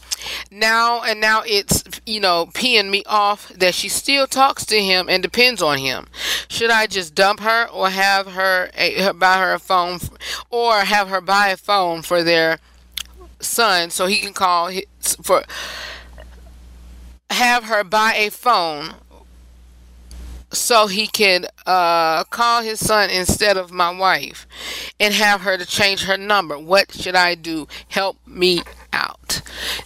Now 0.50 1.04
and 1.04 1.22
now 1.22 1.44
it's 1.46 1.84
you 2.06 2.20
know 2.20 2.48
peeing 2.48 2.90
me 2.90 3.04
off 3.06 3.50
that 3.50 3.76
she 3.76 3.88
still 3.88 4.26
talks 4.26 4.66
to 4.66 4.82
him 4.82 5.08
and 5.10 5.22
depends 5.22 5.62
on 5.62 5.78
him. 5.78 6.08
Should 6.48 6.72
I 6.72 6.88
just 6.88 7.14
dump 7.14 7.42
her 7.42 7.68
or 7.70 7.90
have 7.90 8.28
her, 8.28 8.72
a, 8.76 9.12
buy 9.14 9.38
her 9.38 9.54
a 9.54 9.60
phone 9.60 10.00
or 10.50 10.80
have 10.80 11.10
her 11.10 11.22
buy 11.22 11.50
a 11.50 11.58
phone 11.58 12.02
for 12.02 12.24
their 12.24 12.60
son 13.40 13.90
so 13.92 14.08
he 14.08 14.18
can 14.18 14.34
call 14.34 14.68
his, 14.68 14.86
for 15.22 15.44
have 17.30 17.66
her 17.66 17.84
buy 17.84 18.14
a 18.16 18.30
phone 18.30 18.96
so 20.52 20.88
he 20.88 21.08
can 21.08 21.46
uh, 21.66 22.24
call 22.26 22.62
his 22.62 22.80
son 22.80 23.10
instead 23.10 23.58
of 23.58 23.72
my 23.72 23.92
wife 23.92 24.48
and 25.00 25.14
have 25.14 25.42
her 25.42 25.58
to 25.58 25.66
change 25.66 26.04
her 26.04 26.18
number. 26.18 26.58
What 26.58 26.94
should 26.94 27.16
I 27.16 27.36
do? 27.36 27.68
Help 27.90 28.18
me 28.26 28.62
out. 28.94 29.42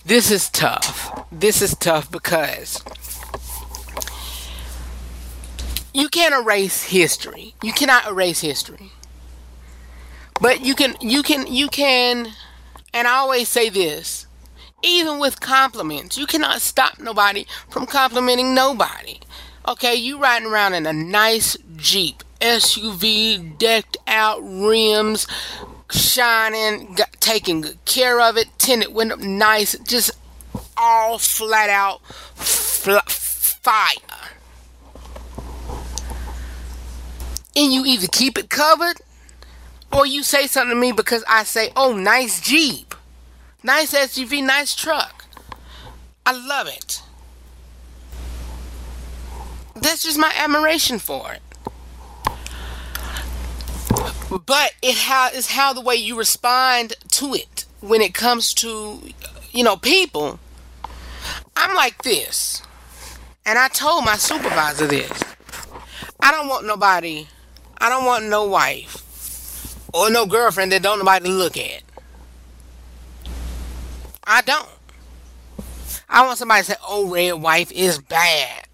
This 0.06 0.30
is 0.30 0.50
tough. 0.50 1.28
This 1.32 1.62
is 1.62 1.76
tough 1.76 2.12
because 2.12 2.84
you 5.94 6.10
can't 6.10 6.34
erase 6.34 6.84
history. 6.84 7.56
You 7.64 7.74
cannot 7.74 8.08
erase 8.08 8.42
history. 8.42 8.92
But 10.40 10.62
you 10.62 10.76
can 10.76 10.96
you 11.02 11.22
can 11.24 11.48
you 11.48 11.68
can 11.68 12.28
and 12.94 13.08
I 13.08 13.18
always 13.18 13.48
say 13.48 13.70
this 13.70 14.28
even 14.84 15.20
with 15.20 15.40
compliments. 15.40 16.18
You 16.18 16.26
cannot 16.26 16.62
stop 16.62 17.00
nobody 17.00 17.46
from 17.70 17.86
complimenting 17.86 18.54
nobody. 18.54 19.20
Okay, 19.68 19.96
you 19.96 20.20
riding 20.20 20.48
around 20.48 20.74
in 20.74 20.86
a 20.86 20.94
nice 20.94 21.56
Jeep, 21.76 22.24
SUV, 22.40 23.58
decked 23.58 23.98
out 24.08 24.40
rims, 24.42 25.28
shining, 25.92 26.96
got, 26.96 27.12
taking 27.20 27.62
good 27.62 27.84
care 27.86 28.20
of 28.20 28.38
it, 28.38 28.48
tinted 28.58 28.94
window, 28.94 29.16
nice, 29.18 29.78
just 29.80 30.12
all 30.76 31.20
flat 31.20 31.70
out 31.70 32.04
fl- 32.36 32.98
fire. 33.08 33.96
And 37.56 37.72
you 37.72 37.86
either 37.86 38.08
keep 38.08 38.38
it 38.38 38.50
covered 38.50 38.98
or 39.92 40.06
you 40.06 40.24
say 40.24 40.48
something 40.48 40.76
to 40.76 40.80
me 40.80 40.92
because 40.92 41.24
I 41.28 41.44
say, 41.44 41.72
oh, 41.76 41.94
nice 41.94 42.42
Jeep. 42.42 42.91
Nice 43.64 43.94
SUV, 43.94 44.44
nice 44.44 44.74
truck. 44.74 45.26
I 46.26 46.32
love 46.32 46.68
it. 46.68 47.04
That's 49.76 50.04
just 50.04 50.18
my 50.18 50.34
admiration 50.36 50.98
for 51.00 51.34
it. 51.34 51.42
But 54.46 54.74
it 54.82 54.96
how 54.96 55.30
is 55.30 55.52
how 55.52 55.74
the 55.74 55.82
way 55.82 55.96
you 55.96 56.18
respond 56.18 56.94
to 57.10 57.34
it 57.34 57.66
when 57.82 58.02
it 58.02 58.14
comes 58.14 58.54
to 58.56 59.02
you 59.52 59.64
know 59.64 59.76
people. 59.76 60.40
I'm 61.56 61.76
like 61.76 62.04
this. 62.04 62.64
And 63.46 63.60
I 63.60 63.68
told 63.68 64.06
my 64.06 64.16
supervisor 64.16 64.88
this. 64.88 65.12
I 66.20 66.32
don't 66.32 66.48
want 66.48 66.66
nobody 66.66 67.28
I 67.78 67.90
don't 67.90 68.06
want 68.06 68.26
no 68.26 68.46
wife 68.46 69.04
or 69.94 70.10
no 70.12 70.26
girlfriend 70.26 70.72
that 70.72 70.84
don't 70.84 71.00
nobody 71.00 71.30
look 71.30 71.58
at. 71.58 71.82
I 74.34 74.40
don't. 74.40 74.70
I 76.08 76.26
want 76.26 76.38
somebody 76.38 76.62
to 76.62 76.72
say, 76.72 76.78
oh, 76.88 77.10
Redd 77.10 77.42
wife 77.42 77.70
is 77.70 78.00
bad. 78.00 78.66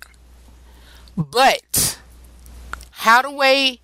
But 1.17 1.99
how 2.91 3.23
the 3.23 3.31
way 3.31 3.79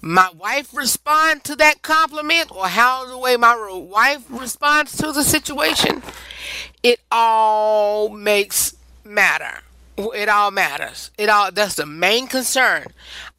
my 0.00 0.30
wife 0.36 0.74
respond 0.74 1.44
to 1.44 1.54
that 1.54 1.82
compliment 1.82 2.50
or 2.50 2.66
how 2.66 3.06
the 3.06 3.16
way 3.16 3.36
my 3.36 3.54
wife 3.72 4.24
responds 4.28 4.96
to 4.96 5.12
the 5.12 5.22
situation, 5.22 6.02
it 6.82 6.98
all 7.12 8.08
makes 8.08 8.74
matter. 9.04 9.60
It 9.96 10.28
all 10.28 10.50
matters. 10.50 11.12
It 11.16 11.28
all 11.28 11.52
that's 11.52 11.76
the 11.76 11.86
main 11.86 12.26
concern. 12.26 12.86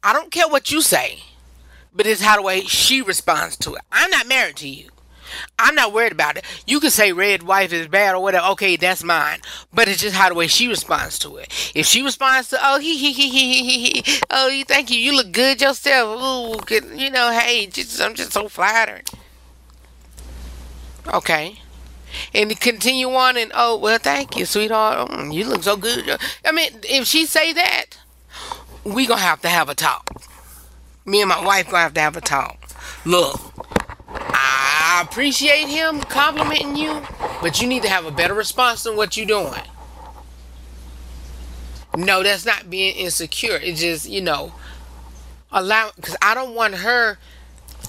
I 0.02 0.14
don't 0.14 0.32
care 0.32 0.48
what 0.48 0.72
you 0.72 0.80
say, 0.80 1.18
but 1.94 2.06
it's 2.06 2.22
how 2.22 2.36
the 2.36 2.42
way 2.42 2.62
she 2.62 3.02
responds 3.02 3.58
to 3.58 3.74
it. 3.74 3.82
I'm 3.92 4.10
not 4.10 4.26
married 4.26 4.56
to 4.56 4.68
you. 4.68 4.88
I'm 5.58 5.74
not 5.74 5.92
worried 5.92 6.12
about 6.12 6.36
it. 6.36 6.44
You 6.66 6.80
can 6.80 6.90
say 6.90 7.12
Redd 7.12 7.42
wife 7.42 7.72
is 7.72 7.88
bad 7.88 8.14
or 8.14 8.22
whatever. 8.22 8.46
Okay, 8.48 8.76
that's 8.76 9.02
mine. 9.04 9.40
But 9.72 9.88
it's 9.88 10.02
just 10.02 10.16
how 10.16 10.28
the 10.28 10.34
way 10.34 10.46
she 10.46 10.68
responds 10.68 11.18
to 11.20 11.36
it. 11.36 11.72
If 11.74 11.86
she 11.86 12.02
responds 12.02 12.48
to, 12.50 12.58
oh, 12.60 12.78
he, 12.78 12.96
he, 12.96 13.12
he, 13.12 13.28
he, 13.28 13.64
he, 13.64 14.00
he, 14.00 14.20
oh, 14.30 14.48
you 14.48 14.64
thank 14.64 14.90
you. 14.90 14.98
You 14.98 15.16
look 15.16 15.32
good 15.32 15.60
yourself. 15.60 16.22
Ooh, 16.22 16.96
you 16.96 17.10
know, 17.10 17.30
hey, 17.30 17.66
just, 17.66 18.00
I'm 18.00 18.14
just 18.14 18.32
so 18.32 18.48
flattered. 18.48 19.08
Okay. 21.12 21.58
And 22.34 22.58
continue 22.60 23.08
on 23.10 23.36
and, 23.36 23.52
oh, 23.54 23.76
well, 23.76 23.98
thank 23.98 24.36
you, 24.36 24.44
sweetheart. 24.44 25.10
Mm, 25.10 25.32
you 25.32 25.46
look 25.46 25.62
so 25.62 25.76
good. 25.76 26.18
I 26.44 26.52
mean, 26.52 26.70
if 26.84 27.06
she 27.06 27.24
say 27.26 27.52
that, 27.52 27.86
we 28.84 29.06
gonna 29.06 29.20
have 29.20 29.40
to 29.42 29.48
have 29.48 29.68
a 29.68 29.74
talk. 29.74 30.10
Me 31.04 31.20
and 31.20 31.28
my 31.28 31.44
wife 31.44 31.66
gonna 31.66 31.82
have 31.82 31.94
to 31.94 32.00
have 32.00 32.16
a 32.16 32.20
talk. 32.20 32.58
Look, 33.04 33.40
I 34.08 34.71
appreciate 35.00 35.68
him 35.68 36.00
complimenting 36.00 36.76
you, 36.76 37.02
but 37.40 37.62
you 37.62 37.68
need 37.68 37.82
to 37.84 37.88
have 37.88 38.04
a 38.04 38.10
better 38.10 38.34
response 38.34 38.82
than 38.82 38.96
what 38.96 39.16
you're 39.16 39.26
doing. 39.26 39.62
No, 41.96 42.22
that's 42.22 42.44
not 42.44 42.68
being 42.68 42.94
insecure. 42.96 43.56
It's 43.56 43.80
just, 43.80 44.08
you 44.08 44.20
know, 44.20 44.52
allow 45.50 45.90
because 45.96 46.16
I 46.20 46.34
don't 46.34 46.54
want 46.54 46.74
her 46.74 47.18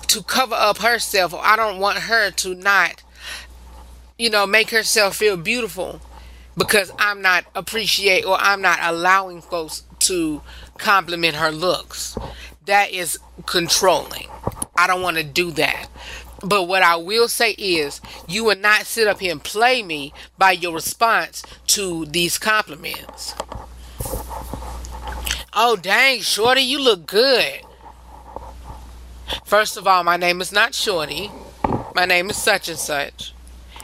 to 0.07 0.23
cover 0.23 0.55
up 0.55 0.77
herself 0.77 1.33
or 1.33 1.39
I 1.43 1.55
don't 1.55 1.79
want 1.79 1.97
her 1.99 2.31
to 2.31 2.53
not 2.53 3.03
you 4.17 4.29
know, 4.29 4.45
make 4.45 4.69
herself 4.69 5.15
feel 5.17 5.37
beautiful 5.37 5.99
because 6.55 6.91
I'm 6.99 7.21
not 7.21 7.45
appreciate 7.55 8.25
or 8.25 8.37
I'm 8.39 8.61
not 8.61 8.79
allowing 8.81 9.41
folks 9.41 9.83
to 9.99 10.41
compliment 10.77 11.35
her 11.35 11.51
looks. 11.51 12.17
That 12.65 12.91
is 12.91 13.19
controlling. 13.45 14.27
I 14.77 14.87
don't 14.87 15.01
want 15.01 15.17
to 15.17 15.23
do 15.23 15.51
that. 15.51 15.87
But 16.43 16.63
what 16.63 16.83
I 16.83 16.97
will 16.97 17.27
say 17.29 17.51
is, 17.51 18.01
you 18.27 18.43
will 18.43 18.57
not 18.57 18.85
sit 18.85 19.07
up 19.07 19.19
here 19.21 19.31
and 19.31 19.43
play 19.43 19.81
me 19.81 20.13
by 20.37 20.51
your 20.51 20.73
response 20.73 21.41
to 21.67 22.05
these 22.05 22.37
compliments. 22.37 23.33
Oh, 25.53 25.77
dang, 25.79 26.19
Shorty, 26.19 26.61
you 26.61 26.81
look 26.81 27.05
good. 27.05 27.61
First 29.45 29.77
of 29.77 29.87
all, 29.87 30.03
my 30.03 30.17
name 30.17 30.41
is 30.41 30.51
not 30.51 30.75
Shorty. 30.75 31.31
My 31.95 32.05
name 32.05 32.29
is 32.29 32.37
such 32.37 32.67
and 32.67 32.77
such. 32.77 33.33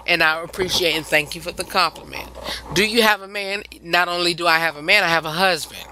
And 0.06 0.24
I 0.24 0.42
appreciate 0.44 0.96
and 0.96 1.06
thank 1.06 1.36
you 1.36 1.42
for 1.42 1.52
the 1.52 1.64
compliment. 1.64 2.30
Do 2.74 2.86
you 2.86 3.04
have 3.04 3.22
a 3.22 3.28
man? 3.28 3.64
Not 3.82 4.08
only 4.08 4.34
do 4.34 4.48
I 4.48 4.58
have 4.58 4.76
a 4.76 4.82
man, 4.82 5.04
I 5.04 5.08
have 5.10 5.26
a 5.26 5.32
husband. 5.32 5.86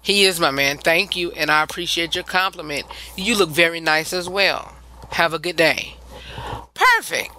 He 0.00 0.24
is 0.24 0.40
my 0.40 0.50
man. 0.50 0.78
Thank 0.78 1.16
you, 1.16 1.32
and 1.32 1.50
I 1.50 1.62
appreciate 1.62 2.14
your 2.14 2.24
compliment. 2.24 2.86
You 3.16 3.36
look 3.36 3.50
very 3.50 3.80
nice 3.80 4.12
as 4.12 4.28
well. 4.28 4.75
Have 5.16 5.32
a 5.32 5.38
good 5.38 5.56
day. 5.56 5.96
Perfect. 6.74 7.32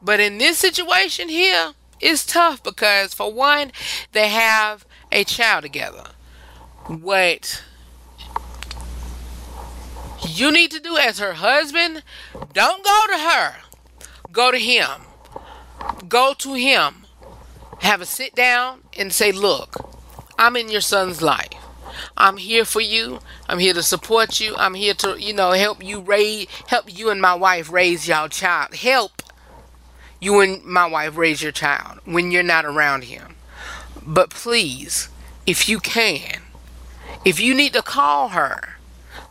But 0.00 0.20
in 0.20 0.38
this 0.38 0.58
situation 0.58 1.28
here, 1.28 1.72
it's 1.98 2.24
tough 2.24 2.62
because, 2.62 3.12
for 3.12 3.32
one, 3.32 3.72
they 4.12 4.28
have 4.28 4.86
a 5.10 5.24
child 5.24 5.64
together. 5.64 6.04
What 6.86 7.64
you 10.24 10.52
need 10.52 10.70
to 10.70 10.78
do 10.78 10.96
as 10.96 11.18
her 11.18 11.32
husband, 11.32 12.04
don't 12.52 12.84
go 12.84 13.04
to 13.08 13.18
her. 13.18 13.56
Go 14.30 14.52
to 14.52 14.58
him. 14.58 15.00
Go 16.06 16.32
to 16.38 16.54
him. 16.54 17.06
Have 17.80 18.00
a 18.00 18.06
sit 18.06 18.36
down 18.36 18.82
and 18.96 19.12
say, 19.12 19.32
Look, 19.32 19.74
I'm 20.38 20.54
in 20.54 20.68
your 20.68 20.80
son's 20.80 21.20
life. 21.20 21.63
I'm 22.16 22.36
here 22.36 22.64
for 22.64 22.80
you. 22.80 23.20
I'm 23.48 23.58
here 23.58 23.74
to 23.74 23.82
support 23.82 24.40
you. 24.40 24.54
I'm 24.56 24.74
here 24.74 24.94
to, 24.94 25.20
you 25.20 25.32
know, 25.32 25.52
help 25.52 25.84
you 25.84 26.00
raise, 26.00 26.46
help 26.68 26.96
you 26.96 27.10
and 27.10 27.20
my 27.20 27.34
wife 27.34 27.70
raise 27.70 28.08
y'all 28.08 28.28
child. 28.28 28.74
Help 28.74 29.22
you 30.20 30.40
and 30.40 30.64
my 30.64 30.86
wife 30.86 31.16
raise 31.16 31.42
your 31.42 31.52
child 31.52 32.00
when 32.04 32.30
you're 32.30 32.42
not 32.42 32.64
around 32.64 33.04
him. 33.04 33.36
But 34.02 34.30
please, 34.30 35.08
if 35.46 35.68
you 35.68 35.80
can, 35.80 36.42
if 37.24 37.40
you 37.40 37.54
need 37.54 37.72
to 37.74 37.82
call 37.82 38.30
her, 38.30 38.76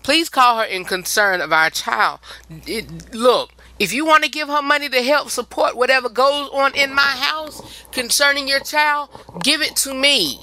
please 0.04 0.30
call 0.30 0.60
her 0.60 0.66
in 0.66 0.86
concern 0.86 1.42
of 1.42 1.54
our 1.54 1.70
child. 1.70 2.20
It, 2.68 3.14
look, 3.14 3.52
if 3.80 3.92
you 3.92 4.06
want 4.06 4.24
to 4.24 4.30
give 4.30 4.48
her 4.48 4.62
money 4.62 4.88
to 4.90 5.02
help 5.02 5.30
support 5.30 5.76
whatever 5.76 6.10
goes 6.10 6.50
on 6.54 6.76
in 6.76 6.94
my 6.94 7.02
house 7.02 7.84
concerning 7.92 8.48
your 8.48 8.60
child, 8.60 9.10
give 9.42 9.62
it 9.62 9.76
to 9.78 9.94
me. 9.94 10.40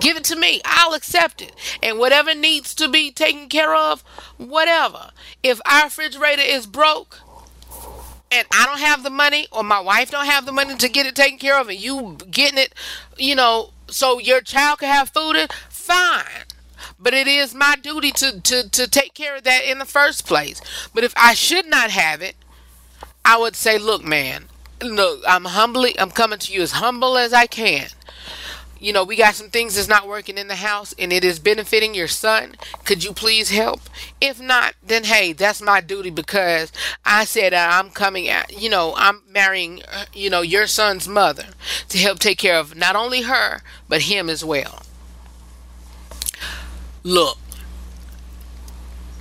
Give 0.00 0.16
it 0.16 0.24
to 0.24 0.36
me. 0.36 0.60
I'll 0.64 0.94
accept 0.94 1.40
it. 1.40 1.54
And 1.82 1.98
whatever 1.98 2.34
needs 2.34 2.74
to 2.76 2.88
be 2.88 3.10
taken 3.10 3.48
care 3.48 3.74
of, 3.74 4.02
whatever. 4.36 5.10
If 5.42 5.60
our 5.64 5.84
refrigerator 5.84 6.42
is 6.42 6.66
broke 6.66 7.20
and 8.30 8.46
I 8.50 8.66
don't 8.66 8.80
have 8.80 9.02
the 9.02 9.10
money 9.10 9.46
or 9.52 9.62
my 9.62 9.80
wife 9.80 10.10
don't 10.10 10.26
have 10.26 10.46
the 10.46 10.52
money 10.52 10.76
to 10.76 10.88
get 10.88 11.06
it 11.06 11.14
taken 11.14 11.38
care 11.38 11.60
of 11.60 11.68
and 11.68 11.78
you 11.78 12.18
getting 12.30 12.58
it, 12.58 12.74
you 13.16 13.34
know, 13.34 13.70
so 13.86 14.18
your 14.18 14.40
child 14.40 14.80
can 14.80 14.88
have 14.88 15.10
food, 15.10 15.36
in, 15.36 15.48
fine. 15.68 16.44
But 16.98 17.14
it 17.14 17.28
is 17.28 17.54
my 17.54 17.76
duty 17.80 18.10
to, 18.12 18.40
to, 18.40 18.68
to 18.68 18.88
take 18.88 19.14
care 19.14 19.36
of 19.36 19.44
that 19.44 19.64
in 19.64 19.78
the 19.78 19.84
first 19.84 20.26
place. 20.26 20.60
But 20.92 21.04
if 21.04 21.14
I 21.16 21.34
should 21.34 21.66
not 21.66 21.90
have 21.90 22.20
it, 22.20 22.34
I 23.24 23.38
would 23.38 23.54
say, 23.54 23.78
look, 23.78 24.04
man, 24.04 24.46
look, 24.82 25.22
I'm 25.26 25.44
humbly, 25.44 25.98
I'm 25.98 26.10
coming 26.10 26.40
to 26.40 26.52
you 26.52 26.62
as 26.62 26.72
humble 26.72 27.16
as 27.16 27.32
I 27.32 27.46
can 27.46 27.88
you 28.84 28.92
know, 28.92 29.02
we 29.02 29.16
got 29.16 29.34
some 29.34 29.48
things 29.48 29.76
that's 29.76 29.88
not 29.88 30.06
working 30.06 30.36
in 30.36 30.46
the 30.46 30.56
house 30.56 30.94
and 30.98 31.10
it 31.10 31.24
is 31.24 31.38
benefiting 31.38 31.94
your 31.94 32.06
son. 32.06 32.54
Could 32.84 33.02
you 33.02 33.14
please 33.14 33.48
help? 33.48 33.80
If 34.20 34.38
not, 34.38 34.74
then 34.82 35.04
hey, 35.04 35.32
that's 35.32 35.62
my 35.62 35.80
duty 35.80 36.10
because 36.10 36.70
I 37.02 37.24
said 37.24 37.54
uh, 37.54 37.66
I'm 37.70 37.88
coming 37.88 38.28
at, 38.28 38.60
you 38.60 38.68
know, 38.68 38.92
I'm 38.98 39.22
marrying, 39.26 39.80
uh, 39.90 40.04
you 40.12 40.28
know, 40.28 40.42
your 40.42 40.66
son's 40.66 41.08
mother 41.08 41.46
to 41.88 41.96
help 41.96 42.18
take 42.18 42.36
care 42.36 42.58
of 42.58 42.76
not 42.76 42.94
only 42.94 43.22
her, 43.22 43.62
but 43.88 44.02
him 44.02 44.28
as 44.28 44.44
well. 44.44 44.82
Look, 47.02 47.38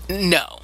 no. 0.10 0.60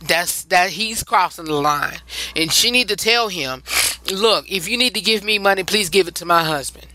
That's 0.00 0.44
that 0.44 0.70
he's 0.70 1.02
crossing 1.02 1.44
the 1.44 1.54
line. 1.54 1.98
And 2.34 2.50
she 2.50 2.70
need 2.70 2.88
to 2.88 2.96
tell 2.96 3.28
him, 3.28 3.62
look, 4.10 4.50
if 4.50 4.66
you 4.66 4.78
need 4.78 4.94
to 4.94 5.02
give 5.02 5.22
me 5.24 5.38
money, 5.38 5.62
please 5.62 5.90
give 5.90 6.08
it 6.08 6.14
to 6.16 6.24
my 6.24 6.44
husband. 6.44 6.86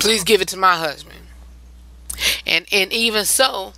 Please 0.00 0.24
give 0.24 0.40
it 0.40 0.48
to 0.48 0.56
my 0.56 0.76
husband. 0.76 1.18
And 2.46 2.66
and 2.72 2.92
even 2.92 3.24
so, 3.24 3.74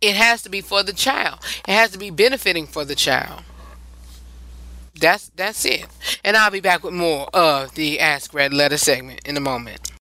it 0.00 0.14
has 0.16 0.42
to 0.42 0.48
be 0.48 0.60
for 0.60 0.82
the 0.82 0.92
child. 0.92 1.40
It 1.66 1.72
has 1.72 1.90
to 1.90 1.98
be 1.98 2.10
benefiting 2.10 2.66
for 2.66 2.84
the 2.84 2.94
child. 2.94 3.42
That's 4.98 5.30
that's 5.36 5.64
it. 5.64 5.86
And 6.24 6.36
I'll 6.36 6.50
be 6.50 6.60
back 6.60 6.82
with 6.82 6.94
more 6.94 7.28
of 7.34 7.74
the 7.74 8.00
Ask 8.00 8.32
Redd 8.34 8.52
Letter 8.54 8.78
segment 8.78 9.20
in 9.26 9.36
a 9.36 9.40
moment. 9.40 9.92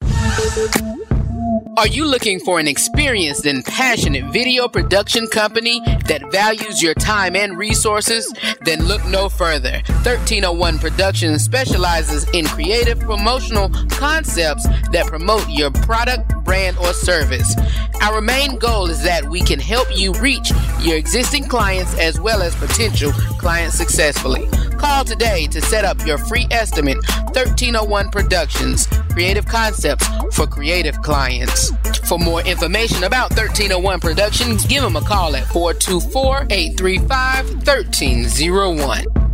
Are 1.77 1.85
you 1.85 2.05
looking 2.05 2.39
for 2.39 2.59
an 2.59 2.67
experienced 2.67 3.45
and 3.45 3.63
passionate 3.63 4.33
video 4.33 4.67
production 4.67 5.27
company 5.27 5.79
that 6.07 6.23
values 6.31 6.81
your 6.81 6.95
time 6.95 7.35
and 7.35 7.55
resources? 7.55 8.33
Then 8.61 8.85
look 8.85 9.05
no 9.05 9.29
further. 9.29 9.83
1301 10.01 10.79
Productions 10.79 11.43
specializes 11.43 12.27
in 12.31 12.45
creative 12.47 12.99
promotional 12.99 13.69
concepts 13.91 14.63
that 14.91 15.05
promote 15.05 15.47
your 15.49 15.69
product, 15.69 16.33
brand, 16.43 16.79
or 16.79 16.93
service. 16.93 17.55
Our 18.01 18.21
main 18.21 18.57
goal 18.57 18.89
is 18.89 19.03
that 19.03 19.29
we 19.29 19.41
can 19.41 19.59
help 19.59 19.87
you 19.95 20.13
reach 20.13 20.51
your 20.81 20.97
existing 20.97 21.43
clients 21.43 21.93
as 21.99 22.19
well 22.19 22.41
as 22.41 22.55
potential 22.55 23.11
clients 23.37 23.75
successfully. 23.75 24.49
Call 24.77 25.03
today 25.03 25.47
to 25.47 25.61
set 25.61 25.85
up 25.85 26.05
your 26.05 26.17
free 26.17 26.47
estimate 26.51 26.97
1301 27.33 28.09
Productions 28.11 28.87
Creative 29.11 29.45
Concepts 29.45 30.07
for 30.31 30.45
creative 30.45 31.01
clients. 31.01 31.71
For 32.07 32.19
more 32.19 32.41
information 32.41 33.03
about 33.03 33.31
1301 33.31 33.99
Productions, 33.99 34.65
give 34.65 34.83
them 34.83 34.95
a 34.95 35.01
call 35.01 35.35
at 35.35 35.47
424 35.47 36.47
835 36.49 37.49
1301. 37.65 39.26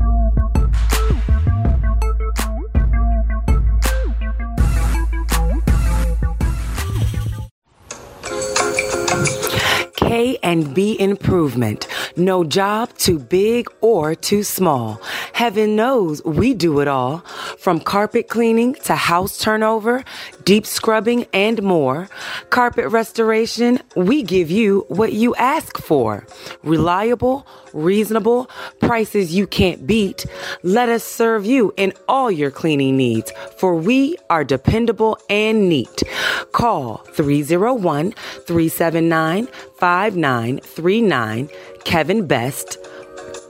K 10.14 10.38
and 10.43 10.76
B 10.76 10.95
improvement. 10.99 11.88
No 12.16 12.43
job 12.43 12.95
too 12.99 13.18
big 13.18 13.66
or 13.82 14.14
too 14.14 14.43
small. 14.43 15.01
Heaven 15.34 15.76
knows 15.76 16.24
we 16.24 16.53
do 16.53 16.82
it 16.82 16.88
all. 16.88 17.22
From 17.57 17.80
carpet 17.80 18.28
cleaning 18.28 18.76
to 18.86 18.93
house 18.93 19.39
turnover, 19.39 20.03
deep 20.43 20.68
scrubbing, 20.68 21.26
and 21.34 21.64
more. 21.64 22.09
Carpet 22.51 22.91
restoration, 22.91 23.80
we 23.95 24.22
give 24.22 24.51
you 24.51 24.86
what 24.88 25.14
you 25.14 25.34
ask 25.34 25.80
for. 25.80 26.28
Reliable, 26.61 27.47
reasonable, 27.74 28.49
prices 28.80 29.36
you 29.36 29.45
can't 29.47 29.86
beat. 29.86 30.26
Let 30.63 30.88
us 30.89 31.03
serve 31.03 31.45
you 31.45 31.74
in 31.78 31.93
all 32.07 32.32
your 32.32 32.49
cleaning 32.51 32.97
needs, 32.97 33.32
for 33.57 33.76
we 33.76 34.17
are 34.30 34.43
dependable 34.43 35.17
and 35.30 35.69
neat. 35.69 36.03
Call 36.51 36.97
301 37.13 38.11
379 38.45 39.47
5939 39.78 41.49
Kevin 41.84 42.28
Best 42.28 42.78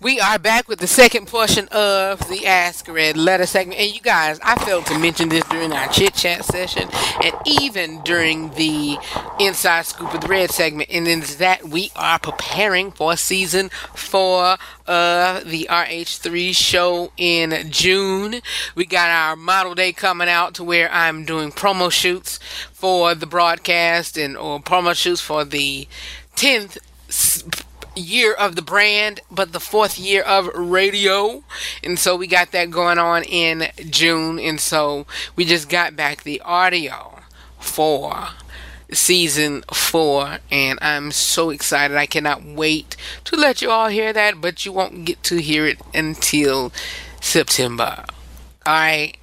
We 0.02 0.20
are 0.20 0.38
back 0.38 0.68
with 0.68 0.78
the 0.78 0.86
second 0.86 1.26
portion 1.26 1.66
of 1.72 2.28
the 2.28 2.46
Ask 2.46 2.86
Redd 2.86 3.16
Letter 3.16 3.44
segment. 3.44 3.80
And 3.80 3.92
you 3.92 4.00
guys, 4.00 4.38
I 4.40 4.54
failed 4.64 4.86
to 4.86 4.98
mention 4.98 5.30
this 5.30 5.42
during 5.46 5.72
our 5.72 5.88
chit 5.88 6.14
chat 6.14 6.44
session 6.44 6.88
and 7.24 7.34
even 7.44 8.02
during 8.02 8.50
the 8.50 8.98
Inside 9.40 9.86
Scoop 9.86 10.14
of 10.14 10.20
the 10.20 10.28
Redd 10.28 10.50
segment. 10.50 10.90
And 10.92 11.08
it's 11.08 11.34
that 11.36 11.64
we 11.64 11.90
are 11.96 12.18
preparing 12.18 12.92
for 12.92 13.16
season 13.16 13.70
four 13.94 14.58
of 14.86 15.44
the 15.44 15.66
RH3 15.68 16.54
show 16.54 17.10
in 17.16 17.70
June. 17.70 18.42
We 18.76 18.86
got 18.86 19.10
our 19.10 19.34
model 19.34 19.74
day 19.74 19.92
coming 19.92 20.28
out 20.28 20.54
to 20.54 20.64
where 20.64 20.88
I'm 20.92 21.24
doing 21.24 21.50
promo 21.50 21.90
shoots 21.90 22.38
for 22.72 23.14
the 23.14 23.26
broadcast 23.26 24.16
and 24.16 24.36
or 24.36 24.60
promo 24.60 24.94
shoots 24.94 25.20
for 25.20 25.44
the 25.44 25.88
10th 26.36 26.78
year 27.96 28.32
of 28.32 28.54
the 28.56 28.62
brand, 28.62 29.20
but 29.30 29.52
the 29.52 29.60
fourth 29.60 29.98
year 29.98 30.22
of 30.22 30.46
radio. 30.54 31.42
And 31.82 31.98
so 31.98 32.16
we 32.16 32.26
got 32.26 32.52
that 32.52 32.70
going 32.70 32.98
on 32.98 33.24
in 33.24 33.68
June. 33.90 34.38
And 34.38 34.60
so 34.60 35.06
we 35.34 35.44
just 35.44 35.68
got 35.68 35.96
back 35.96 36.22
the 36.22 36.40
audio 36.42 37.20
for 37.58 38.28
season 38.92 39.62
four. 39.72 40.38
And 40.50 40.78
I'm 40.82 41.10
so 41.10 41.50
excited. 41.50 41.96
I 41.96 42.06
cannot 42.06 42.44
wait 42.44 42.96
to 43.24 43.36
let 43.36 43.62
you 43.62 43.70
all 43.70 43.88
hear 43.88 44.12
that, 44.12 44.40
but 44.40 44.64
you 44.64 44.72
won't 44.72 45.04
get 45.04 45.22
to 45.24 45.40
hear 45.40 45.66
it 45.66 45.80
until 45.94 46.72
September. 47.20 48.04
Alright. 48.66 49.16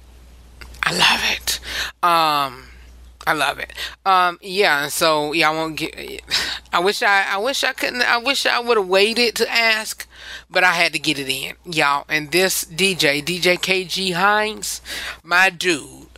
I 0.82 0.92
love 0.92 1.20
it. 1.32 1.60
Um, 2.02 2.73
I 3.26 3.32
love 3.32 3.58
it. 3.58 3.72
Um, 4.04 4.38
yeah. 4.42 4.88
So 4.88 5.32
yeah, 5.32 5.50
I 5.50 5.54
won't 5.54 5.76
get. 5.76 6.22
I 6.72 6.80
wish 6.80 7.02
I. 7.02 7.24
I 7.34 7.38
wish 7.38 7.64
I 7.64 7.72
couldn't. 7.72 8.02
I 8.02 8.18
wish 8.18 8.46
I 8.46 8.60
would 8.60 8.76
have 8.76 8.88
waited 8.88 9.34
to 9.36 9.50
ask, 9.50 10.06
but 10.50 10.64
I 10.64 10.72
had 10.72 10.92
to 10.92 10.98
get 10.98 11.18
it 11.18 11.28
in, 11.28 11.54
y'all. 11.64 12.04
And 12.08 12.30
this 12.30 12.64
DJ, 12.64 13.22
DJ 13.22 13.56
KG 13.56 14.14
Hines, 14.14 14.80
my 15.22 15.50
dude, 15.50 16.08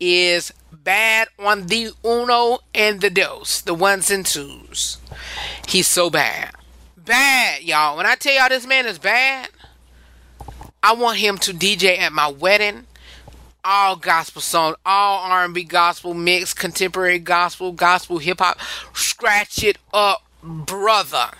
is 0.00 0.52
bad 0.72 1.28
on 1.38 1.66
the 1.66 1.90
uno 2.04 2.58
and 2.74 3.00
the 3.00 3.10
dos, 3.10 3.62
the 3.62 3.74
ones 3.74 4.10
and 4.10 4.24
twos. 4.24 4.98
He's 5.66 5.86
so 5.86 6.10
bad, 6.10 6.52
bad, 6.96 7.62
y'all. 7.62 7.96
When 7.96 8.06
I 8.06 8.14
tell 8.14 8.34
y'all 8.34 8.48
this 8.48 8.66
man 8.66 8.86
is 8.86 8.98
bad, 8.98 9.48
I 10.82 10.94
want 10.94 11.18
him 11.18 11.38
to 11.38 11.52
DJ 11.52 11.98
at 11.98 12.12
my 12.12 12.28
wedding 12.28 12.86
all 13.64 13.96
gospel 13.96 14.42
songs, 14.42 14.76
all 14.84 15.20
R&B 15.30 15.64
gospel 15.64 16.14
mix, 16.14 16.52
contemporary 16.52 17.18
gospel, 17.18 17.72
gospel 17.72 18.18
hip 18.18 18.40
hop. 18.40 18.58
Scratch 18.92 19.64
it 19.64 19.78
up, 19.92 20.22
brother. 20.42 21.30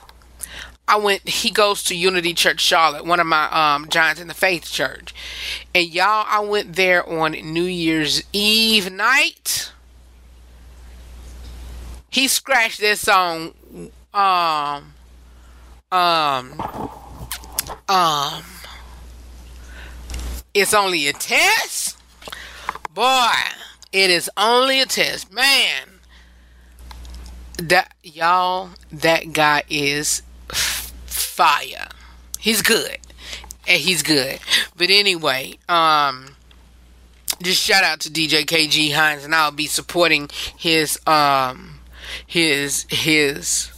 I 0.87 0.97
went. 0.99 1.27
He 1.29 1.51
goes 1.51 1.83
to 1.85 1.97
Unity 1.97 2.35
Church 2.35 2.61
Charlotte, 2.61 3.07
one 3.07 3.19
of 3.21 3.27
my 3.27 3.49
um 3.51 3.89
giants 3.89 4.21
in 4.21 4.29
the 4.29 4.35
faith 4.35 4.71
church, 4.71 5.15
and 5.75 5.87
y'all, 5.87 6.27
I 6.29 6.41
went 6.41 6.77
there 6.77 7.09
on 7.09 7.33
New 7.33 7.65
Year's 7.65 8.23
Eve 8.33 8.93
night. 8.93 9.73
He 12.11 12.29
scratched 12.29 12.81
this 12.81 13.01
song, 13.01 13.55
um, 14.13 14.95
um, 15.91 16.61
um. 17.89 18.43
It's 20.53 20.73
only 20.75 21.09
a 21.09 21.13
test. 21.13 21.94
Boy, 22.95 23.33
it 23.93 24.09
is 24.09 24.31
only 24.37 24.81
a 24.81 24.87
test. 24.87 25.33
Man, 25.33 25.99
that 27.59 27.93
y'all, 28.05 28.71
that 28.93 29.33
guy 29.33 29.65
is 29.69 30.23
fire. 30.49 31.89
He's 32.39 32.63
good. 32.63 32.99
And 33.67 33.81
he's 33.81 34.05
good. 34.05 34.39
But 34.77 34.91
anyway, 34.91 35.59
um 35.69 36.37
just 37.43 37.61
shout 37.61 37.83
out 37.83 37.99
to 38.01 38.11
DJ 38.11 38.45
KG 38.45 38.95
Hines 38.95 39.25
and 39.25 39.35
I'll 39.35 39.51
be 39.51 39.67
supporting 39.67 40.31
his 40.57 40.97
um 41.05 41.81
his 42.25 42.87
his 42.91 43.73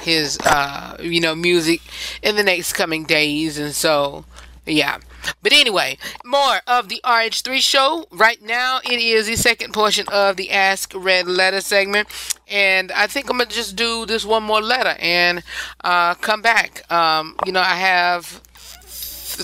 his 0.00 0.38
uh 0.44 0.98
you 1.00 1.20
know 1.20 1.34
music 1.34 1.80
in 2.22 2.36
the 2.36 2.42
next 2.42 2.74
coming 2.74 3.04
days 3.04 3.58
and 3.58 3.74
so 3.74 4.26
yeah. 4.66 4.98
But 5.42 5.52
anyway, 5.52 5.98
more 6.24 6.60
of 6.66 6.88
the 6.88 7.00
RH3 7.04 7.60
show. 7.60 8.06
Right 8.10 8.40
now, 8.42 8.80
it 8.84 9.00
is 9.00 9.26
the 9.26 9.36
second 9.36 9.72
portion 9.72 10.06
of 10.12 10.36
the 10.36 10.50
Ask 10.50 10.92
Redd 10.94 11.26
Letter 11.26 11.60
segment. 11.60 12.08
And 12.48 12.92
I 12.92 13.06
think 13.06 13.30
I'm 13.30 13.38
going 13.38 13.48
to 13.48 13.54
just 13.54 13.76
do 13.76 14.06
this 14.06 14.24
one 14.24 14.42
more 14.42 14.60
letter 14.60 14.96
and 14.98 15.42
uh, 15.82 16.14
come 16.14 16.42
back. 16.42 16.90
Um, 16.90 17.36
you 17.46 17.52
know, 17.52 17.60
I 17.60 17.76
have 17.76 18.42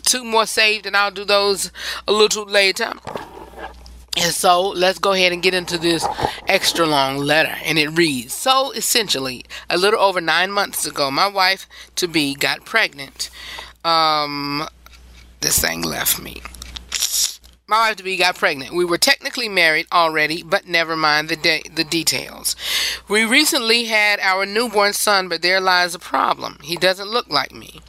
two 0.03 0.25
more 0.25 0.47
saved, 0.47 0.87
and 0.87 0.97
I'll 0.97 1.11
do 1.11 1.25
those 1.25 1.71
a 2.07 2.13
little 2.13 2.45
later. 2.45 2.93
And 4.19 4.33
so 4.33 4.69
let's 4.69 4.99
go 4.99 5.13
ahead 5.13 5.33
and 5.33 5.43
get 5.43 5.53
into 5.53 5.77
this 5.77 6.07
extra 6.49 6.87
long 6.87 7.19
letter. 7.19 7.55
And 7.65 7.79
it 7.79 7.89
reads 7.89 8.33
So 8.33 8.73
essentially, 8.73 9.45
a 9.69 9.77
little 9.77 10.01
over 10.01 10.21
nine 10.21 10.51
months 10.51 10.87
ago, 10.87 11.11
my 11.11 11.29
wife 11.29 11.67
to 11.97 12.09
be 12.09 12.35
got 12.35 12.65
pregnant. 12.65 13.31
Um, 13.85 14.67
this 15.47 15.61
thing 15.61 15.81
left 15.81 16.21
me. 16.21 16.43
My 17.69 17.89
wife 17.89 17.97
to 17.97 18.03
be 18.03 18.17
got 18.17 18.35
pregnant. 18.35 18.75
We 18.75 18.85
were 18.85 18.99
technically 18.99 19.49
married 19.49 19.87
already, 19.93 20.43
but 20.43 20.67
never 20.67 20.97
mind 20.97 21.29
the 21.29 21.37
de- 21.37 21.63
the 21.73 21.85
details. 21.85 22.57
We 23.09 23.25
recently 23.25 23.85
had 23.85 24.19
our 24.19 24.45
newborn 24.45 24.93
son, 24.93 25.29
but 25.29 25.43
there 25.43 25.61
lies 25.61 25.95
a 25.95 26.01
problem. 26.01 26.59
He 26.63 26.75
doesn't 26.77 27.11
look 27.11 27.29
like 27.29 27.53
me. 27.53 27.81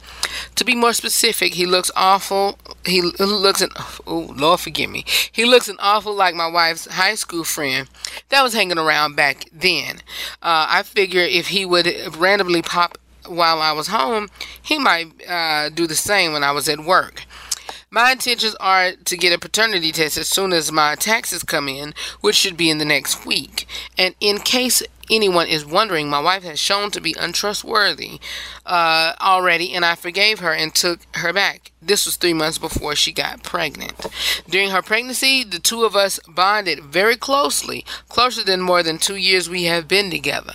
To 0.54 0.64
be 0.64 0.76
more 0.76 0.92
specific, 0.92 1.54
he 1.54 1.66
looks 1.66 1.90
awful. 1.96 2.60
He 2.84 3.02
looks 3.02 3.60
an 3.60 3.70
oh 4.06 4.32
Lord 4.36 4.60
forgive 4.60 4.90
me. 4.90 5.04
He 5.32 5.44
looks 5.44 5.68
an 5.68 5.78
awful 5.80 6.14
like 6.14 6.36
my 6.36 6.48
wife's 6.48 6.86
high 6.86 7.16
school 7.16 7.42
friend 7.42 7.88
that 8.28 8.42
was 8.42 8.54
hanging 8.54 8.78
around 8.78 9.16
back 9.16 9.46
then. 9.52 9.96
Uh, 10.40 10.66
I 10.70 10.84
figure 10.84 11.22
if 11.22 11.48
he 11.48 11.64
would 11.64 11.88
randomly 12.16 12.62
pop 12.62 12.98
while 13.28 13.60
I 13.60 13.72
was 13.72 13.88
home, 13.88 14.28
he 14.60 14.78
might 14.78 15.08
uh, 15.28 15.68
do 15.70 15.86
the 15.86 15.94
same 15.94 16.32
when 16.32 16.44
I 16.44 16.52
was 16.52 16.68
at 16.68 16.80
work. 16.80 17.24
My 17.90 18.12
intentions 18.12 18.54
are 18.60 18.92
to 18.92 19.16
get 19.16 19.32
a 19.32 19.38
paternity 19.38 19.92
test 19.92 20.18
as 20.18 20.28
soon 20.28 20.52
as 20.52 20.70
my 20.70 20.94
taxes 20.94 21.42
come 21.42 21.68
in, 21.68 21.94
which 22.20 22.36
should 22.36 22.56
be 22.56 22.68
in 22.68 22.76
the 22.76 22.84
next 22.84 23.24
week. 23.24 23.66
And 23.96 24.14
in 24.20 24.40
case 24.40 24.82
anyone 25.10 25.46
is 25.46 25.64
wondering, 25.64 26.10
my 26.10 26.20
wife 26.20 26.42
has 26.42 26.60
shown 26.60 26.90
to 26.90 27.00
be 27.00 27.14
untrustworthy 27.18 28.20
uh, 28.66 29.14
already, 29.22 29.72
and 29.72 29.86
I 29.86 29.94
forgave 29.94 30.40
her 30.40 30.52
and 30.52 30.74
took 30.74 31.00
her 31.16 31.32
back. 31.32 31.72
This 31.80 32.04
was 32.04 32.16
three 32.16 32.34
months 32.34 32.58
before 32.58 32.94
she 32.94 33.10
got 33.10 33.42
pregnant. 33.42 33.94
During 34.46 34.68
her 34.70 34.82
pregnancy, 34.82 35.42
the 35.42 35.58
two 35.58 35.84
of 35.84 35.96
us 35.96 36.20
bonded 36.28 36.80
very 36.80 37.16
closely, 37.16 37.86
closer 38.10 38.44
than 38.44 38.60
more 38.60 38.82
than 38.82 38.98
two 38.98 39.16
years 39.16 39.48
we 39.48 39.64
have 39.64 39.88
been 39.88 40.10
together. 40.10 40.52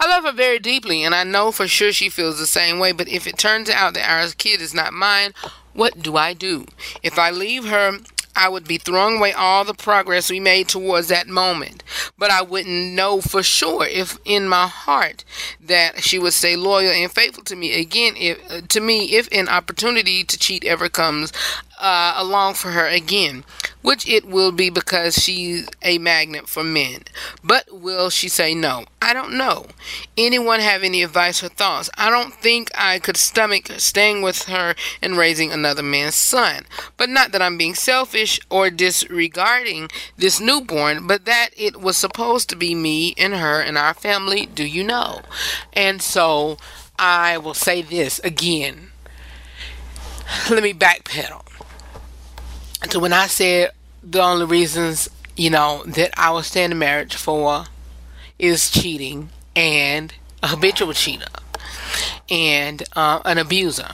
I 0.00 0.08
love 0.08 0.24
her 0.24 0.32
very 0.32 0.58
deeply, 0.58 1.04
and 1.04 1.14
I 1.14 1.24
know 1.24 1.52
for 1.52 1.68
sure 1.68 1.92
she 1.92 2.08
feels 2.08 2.38
the 2.38 2.46
same 2.46 2.78
way, 2.78 2.92
but 2.92 3.08
if 3.08 3.26
it 3.26 3.36
turns 3.36 3.68
out 3.68 3.92
that 3.92 4.08
our 4.08 4.26
kid 4.38 4.62
is 4.62 4.72
not 4.72 4.94
mine, 4.94 5.34
what 5.74 6.02
do 6.02 6.16
I 6.16 6.34
do? 6.34 6.66
If 7.02 7.18
I 7.18 7.30
leave 7.30 7.66
her, 7.66 7.98
I 8.34 8.48
would 8.48 8.66
be 8.66 8.78
throwing 8.78 9.18
away 9.18 9.32
all 9.32 9.64
the 9.64 9.74
progress 9.74 10.30
we 10.30 10.40
made 10.40 10.68
towards 10.68 11.08
that 11.08 11.28
moment. 11.28 11.82
But 12.16 12.30
I 12.30 12.42
wouldn't 12.42 12.94
know 12.94 13.20
for 13.20 13.42
sure 13.42 13.84
if 13.84 14.18
in 14.24 14.48
my 14.48 14.66
heart 14.66 15.24
that 15.60 16.02
she 16.02 16.18
would 16.18 16.32
stay 16.32 16.56
loyal 16.56 16.92
and 16.92 17.12
faithful 17.12 17.44
to 17.44 17.56
me 17.56 17.78
again 17.78 18.14
if 18.16 18.38
uh, 18.50 18.62
to 18.68 18.80
me 18.80 19.12
if 19.16 19.28
an 19.32 19.48
opportunity 19.48 20.24
to 20.24 20.38
cheat 20.38 20.64
ever 20.64 20.88
comes 20.88 21.32
uh, 21.78 22.14
along 22.16 22.54
for 22.54 22.70
her 22.70 22.86
again, 22.86 23.44
which 23.82 24.08
it 24.08 24.24
will 24.24 24.52
be 24.52 24.70
because 24.70 25.14
she's 25.14 25.68
a 25.82 25.98
magnet 25.98 26.48
for 26.48 26.64
men. 26.64 27.02
But 27.44 27.80
will 27.80 28.10
she 28.10 28.28
say 28.28 28.54
no? 28.54 28.84
I 29.00 29.12
don't 29.12 29.36
know. 29.36 29.66
Anyone 30.16 30.60
have 30.60 30.82
any 30.82 31.02
advice 31.02 31.42
or 31.42 31.48
thoughts? 31.48 31.90
I 31.98 32.08
don't 32.08 32.32
think 32.32 32.70
I 32.74 32.98
could 32.98 33.16
stomach 33.16 33.68
staying 33.78 34.22
with 34.22 34.44
her 34.44 34.74
and 35.02 35.18
raising 35.18 35.52
another 35.52 35.82
man's 35.82 36.14
son. 36.14 36.64
But 36.96 37.08
not 37.08 37.32
that 37.32 37.42
I'm 37.42 37.58
being 37.58 37.74
selfish 37.74 38.40
or 38.48 38.70
disregarding 38.70 39.88
this 40.16 40.40
newborn, 40.40 41.06
but 41.06 41.24
that 41.24 41.50
it 41.56 41.80
was 41.80 41.96
supposed 41.96 42.48
to 42.50 42.56
be 42.56 42.74
me 42.74 43.14
and 43.18 43.34
her 43.34 43.60
and 43.60 43.76
our 43.76 43.94
family. 43.94 44.46
Do 44.46 44.64
you 44.64 44.84
know? 44.84 45.22
And 45.72 46.00
so 46.00 46.58
I 46.98 47.38
will 47.38 47.54
say 47.54 47.82
this 47.82 48.20
again 48.20 48.92
let 50.50 50.62
me 50.62 50.72
backpedal 50.72 51.51
to 52.90 53.00
when 53.00 53.12
I 53.12 53.26
said 53.26 53.72
the 54.02 54.20
only 54.20 54.46
reasons, 54.46 55.08
you 55.36 55.50
know, 55.50 55.82
that 55.86 56.12
I 56.18 56.30
would 56.32 56.44
stay 56.44 56.64
in 56.64 56.78
marriage 56.78 57.14
for 57.14 57.66
is 58.38 58.70
cheating 58.70 59.30
and 59.54 60.12
a 60.42 60.48
habitual 60.48 60.92
cheater 60.92 61.26
and 62.30 62.82
uh, 62.94 63.20
an 63.24 63.38
abuser. 63.38 63.90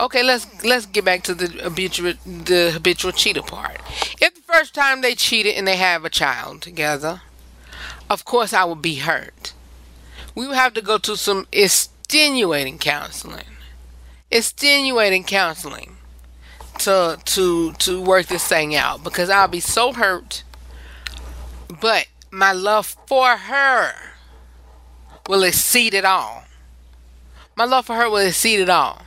Okay, 0.00 0.22
let's 0.22 0.46
let's 0.64 0.86
get 0.86 1.04
back 1.04 1.22
to 1.24 1.34
the 1.34 1.48
habitual 1.62 2.14
the 2.24 2.70
habitual 2.72 3.12
cheater 3.12 3.42
part. 3.42 3.80
If 4.20 4.34
the 4.34 4.40
first 4.42 4.74
time 4.74 5.00
they 5.00 5.14
cheated 5.14 5.56
and 5.56 5.66
they 5.66 5.76
have 5.76 6.04
a 6.04 6.10
child 6.10 6.62
together, 6.62 7.22
of 8.08 8.24
course 8.24 8.52
I 8.52 8.64
would 8.64 8.82
be 8.82 8.96
hurt. 8.96 9.54
We 10.34 10.46
would 10.46 10.56
have 10.56 10.74
to 10.74 10.82
go 10.82 10.98
to 10.98 11.16
some 11.16 11.48
extenuating 11.50 12.78
counseling. 12.78 13.46
Extenuating 14.30 15.24
counseling 15.24 15.97
to 16.78 17.18
to 17.24 17.72
to 17.72 18.00
work 18.00 18.26
this 18.26 18.46
thing 18.46 18.74
out 18.74 19.04
because 19.04 19.30
I'll 19.30 19.48
be 19.48 19.60
so 19.60 19.92
hurt. 19.92 20.42
But 21.80 22.06
my 22.30 22.52
love 22.52 22.96
for 23.06 23.36
her 23.36 23.92
will 25.28 25.42
exceed 25.42 25.94
it 25.94 26.04
all. 26.04 26.44
My 27.56 27.64
love 27.64 27.86
for 27.86 27.96
her 27.96 28.08
will 28.08 28.26
exceed 28.26 28.60
it 28.60 28.70
all. 28.70 29.02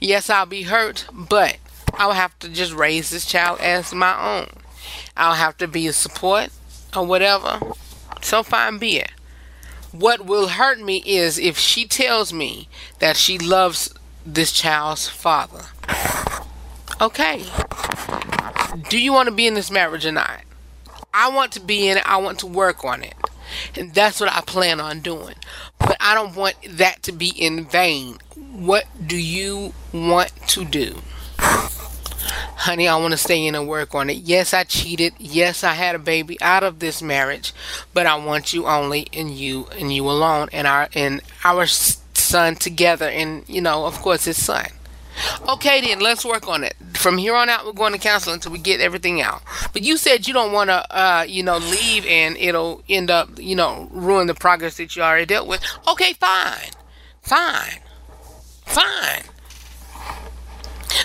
Yes, 0.00 0.28
I'll 0.28 0.46
be 0.46 0.62
hurt, 0.62 1.06
but 1.12 1.58
I'll 1.94 2.12
have 2.12 2.36
to 2.40 2.48
just 2.48 2.72
raise 2.72 3.10
this 3.10 3.24
child 3.24 3.60
as 3.60 3.94
my 3.94 4.40
own. 4.40 4.48
I'll 5.16 5.34
have 5.34 5.56
to 5.58 5.68
be 5.68 5.86
a 5.86 5.92
support 5.92 6.50
or 6.96 7.06
whatever. 7.06 7.60
So 8.20 8.42
fine 8.42 8.78
be 8.78 8.98
it. 8.98 9.12
What 9.92 10.24
will 10.24 10.48
hurt 10.48 10.80
me 10.80 11.02
is 11.04 11.38
if 11.38 11.58
she 11.58 11.86
tells 11.86 12.32
me 12.32 12.68
that 12.98 13.16
she 13.16 13.38
loves 13.38 13.92
this 14.24 14.52
child's 14.52 15.08
father. 15.08 15.66
Okay. 17.00 17.44
Do 18.88 18.98
you 18.98 19.12
want 19.12 19.28
to 19.28 19.34
be 19.34 19.46
in 19.46 19.54
this 19.54 19.70
marriage 19.70 20.06
or 20.06 20.12
not? 20.12 20.42
I 21.12 21.28
want 21.30 21.52
to 21.52 21.60
be 21.60 21.88
in 21.88 21.98
it. 21.98 22.06
I 22.06 22.16
want 22.18 22.38
to 22.40 22.46
work 22.46 22.84
on 22.84 23.02
it. 23.02 23.14
And 23.76 23.92
that's 23.92 24.20
what 24.20 24.32
I 24.32 24.40
plan 24.40 24.80
on 24.80 25.00
doing. 25.00 25.34
But 25.78 25.96
I 26.00 26.14
don't 26.14 26.34
want 26.34 26.56
that 26.68 27.02
to 27.02 27.12
be 27.12 27.28
in 27.28 27.64
vain. 27.64 28.18
What 28.52 28.86
do 29.04 29.16
you 29.16 29.74
want 29.92 30.32
to 30.48 30.64
do? 30.64 31.02
Honey, 31.38 32.86
I 32.86 32.96
want 32.96 33.12
to 33.12 33.18
stay 33.18 33.44
in 33.44 33.56
and 33.56 33.66
work 33.66 33.94
on 33.94 34.08
it. 34.08 34.18
Yes, 34.18 34.54
I 34.54 34.62
cheated. 34.62 35.14
Yes, 35.18 35.64
I 35.64 35.72
had 35.72 35.96
a 35.96 35.98
baby 35.98 36.40
out 36.40 36.62
of 36.62 36.78
this 36.78 37.02
marriage, 37.02 37.52
but 37.92 38.06
I 38.06 38.14
want 38.14 38.52
you 38.52 38.66
only 38.66 39.08
and 39.12 39.32
you 39.32 39.66
and 39.76 39.92
you 39.92 40.08
alone 40.08 40.48
and 40.52 40.68
our 40.68 40.88
and 40.94 41.20
our 41.44 41.66
son 41.66 42.54
together 42.54 43.08
and 43.08 43.42
you 43.48 43.60
know, 43.60 43.86
of 43.86 44.00
course, 44.00 44.26
his 44.26 44.40
son. 44.40 44.68
Okay, 45.48 45.80
then 45.80 46.00
let's 46.00 46.24
work 46.24 46.48
on 46.48 46.64
it. 46.64 46.74
From 46.94 47.18
here 47.18 47.34
on 47.34 47.48
out, 47.48 47.66
we're 47.66 47.72
going 47.72 47.92
to 47.92 47.98
counsel 47.98 48.32
until 48.32 48.52
we 48.52 48.58
get 48.58 48.80
everything 48.80 49.20
out. 49.20 49.42
But 49.72 49.82
you 49.82 49.96
said 49.96 50.26
you 50.26 50.34
don't 50.34 50.52
want 50.52 50.70
to, 50.70 50.96
uh, 50.96 51.24
you 51.26 51.42
know, 51.42 51.58
leave 51.58 52.06
and 52.06 52.36
it'll 52.36 52.82
end 52.88 53.10
up, 53.10 53.30
you 53.38 53.56
know, 53.56 53.88
ruin 53.92 54.26
the 54.26 54.34
progress 54.34 54.76
that 54.76 54.96
you 54.96 55.02
already 55.02 55.26
dealt 55.26 55.48
with. 55.48 55.62
Okay, 55.88 56.12
fine, 56.14 56.70
fine, 57.22 57.80
fine. 58.64 59.22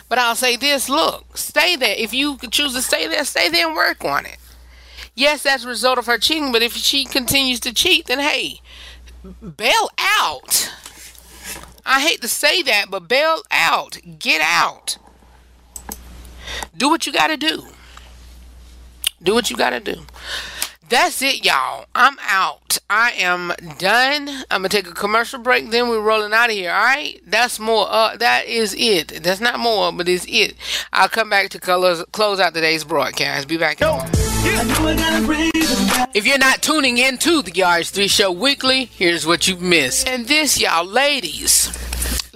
But 0.10 0.20
I'll 0.20 0.36
say 0.36 0.56
this: 0.56 0.90
look, 0.90 1.38
stay 1.38 1.76
there. 1.76 1.96
If 1.98 2.14
you 2.14 2.38
choose 2.52 2.74
to 2.74 2.82
stay 2.82 3.08
there, 3.08 3.26
stay 3.26 3.50
there 3.50 3.68
and 3.68 3.76
work 3.76 4.04
on 4.06 4.26
it. 4.26 4.38
Yes, 5.16 5.44
that's 5.44 5.66
a 5.66 5.68
result 5.68 5.98
of 5.98 6.06
her 6.06 6.18
cheating. 6.18 6.52
But 6.52 6.62
if 6.62 6.74
she 6.74 7.04
continues 7.06 7.60
to 7.62 7.74
cheat, 7.74 8.06
then 8.06 8.20
hey, 8.20 8.62
bail 9.42 9.90
out. 9.98 10.72
I 11.88 12.02
hate 12.02 12.22
to 12.22 12.28
say 12.28 12.62
that, 12.64 12.88
but 12.92 13.08
bail 13.08 13.42
out. 13.50 13.98
Get 14.20 14.42
out. 14.42 14.98
Do 16.76 16.90
what 16.90 17.08
you 17.08 17.14
got 17.14 17.28
to 17.28 17.38
do. 17.38 17.64
Do 19.24 19.34
what 19.34 19.50
you 19.50 19.56
got 19.56 19.72
to 19.72 19.80
do. 19.80 20.06
That's 20.90 21.22
it, 21.22 21.44
y'all. 21.44 21.86
I'm 21.96 22.18
out. 22.22 22.78
I 22.90 23.12
am 23.12 23.52
done. 23.78 24.30
I'm 24.50 24.62
gonna 24.62 24.70
take 24.70 24.88
a 24.88 24.94
commercial 24.94 25.40
break. 25.40 25.70
Then 25.70 25.90
we're 25.90 26.00
rolling 26.00 26.32
out 26.32 26.50
of 26.50 26.56
here. 26.56 26.72
All 26.72 26.82
right. 26.82 27.20
That's 27.26 27.60
more. 27.60 27.88
Uh, 27.90 28.16
that 28.18 28.46
is 28.46 28.74
it. 28.78 29.22
That's 29.24 29.42
not 29.42 29.60
more, 29.60 29.92
but 29.92 30.08
it's 30.08 30.26
it. 30.30 30.56
I'll 30.94 31.10
come 31.10 31.30
back 31.30 31.50
to 31.50 31.60
colors, 31.60 32.04
close 32.14 32.40
out 32.40 32.54
today's 32.54 32.86
broadcast. 32.86 33.50
Be 33.50 33.58
back. 33.58 33.82
No. 33.82 34.27
If 36.14 36.26
you're 36.26 36.38
not 36.38 36.62
tuning 36.62 36.98
in 36.98 37.18
to 37.20 37.42
the 37.42 37.52
RH3 37.52 38.10
Show 38.10 38.32
weekly, 38.32 38.86
here's 38.86 39.26
what 39.26 39.48
you've 39.48 39.62
missed. 39.62 40.08
And 40.08 40.28
this, 40.28 40.60
y'all, 40.60 40.86
ladies 40.86 41.72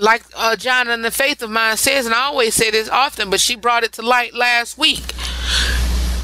like 0.01 0.23
uh, 0.35 0.55
John 0.55 0.89
and 0.89 1.05
the 1.05 1.11
faith 1.11 1.41
of 1.41 1.49
mine 1.49 1.77
says, 1.77 2.05
and 2.05 2.15
I 2.15 2.23
always 2.23 2.55
say 2.55 2.71
this 2.71 2.89
often, 2.89 3.29
but 3.29 3.39
she 3.39 3.55
brought 3.55 3.83
it 3.83 3.93
to 3.93 4.01
light 4.01 4.33
last 4.33 4.77
week. 4.77 5.13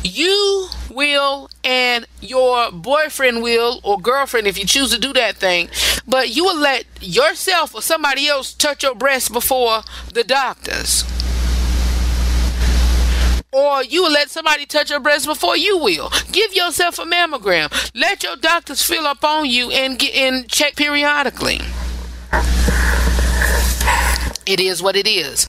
You 0.03 0.69
will, 0.89 1.49
and 1.63 2.07
your 2.19 2.71
boyfriend 2.71 3.43
will, 3.43 3.79
or 3.83 3.99
girlfriend, 3.99 4.47
if 4.47 4.57
you 4.57 4.65
choose 4.65 4.91
to 4.93 4.99
do 4.99 5.13
that 5.13 5.35
thing, 5.35 5.69
but 6.07 6.35
you 6.35 6.43
will 6.43 6.59
let 6.59 6.85
yourself 7.01 7.75
or 7.75 7.81
somebody 7.81 8.27
else 8.27 8.53
touch 8.53 8.83
your 8.83 8.95
breast 8.95 9.31
before 9.31 9.83
the 10.13 10.23
doctors. 10.23 11.03
Or 13.57 13.83
you 13.83 14.07
let 14.07 14.29
somebody 14.29 14.67
touch 14.67 14.91
your 14.91 14.99
breast 14.99 15.25
before 15.25 15.57
you 15.57 15.79
will. 15.79 16.11
Give 16.31 16.53
yourself 16.53 16.99
a 16.99 17.05
mammogram. 17.05 17.73
Let 17.95 18.21
your 18.21 18.35
doctors 18.35 18.83
fill 18.83 19.07
up 19.07 19.23
on 19.23 19.47
you 19.49 19.71
and 19.71 19.97
get 19.97 20.13
and 20.13 20.47
check 20.47 20.75
periodically. 20.75 21.59
It 24.45 24.59
is 24.59 24.83
what 24.83 24.95
it 24.95 25.07
is. 25.07 25.47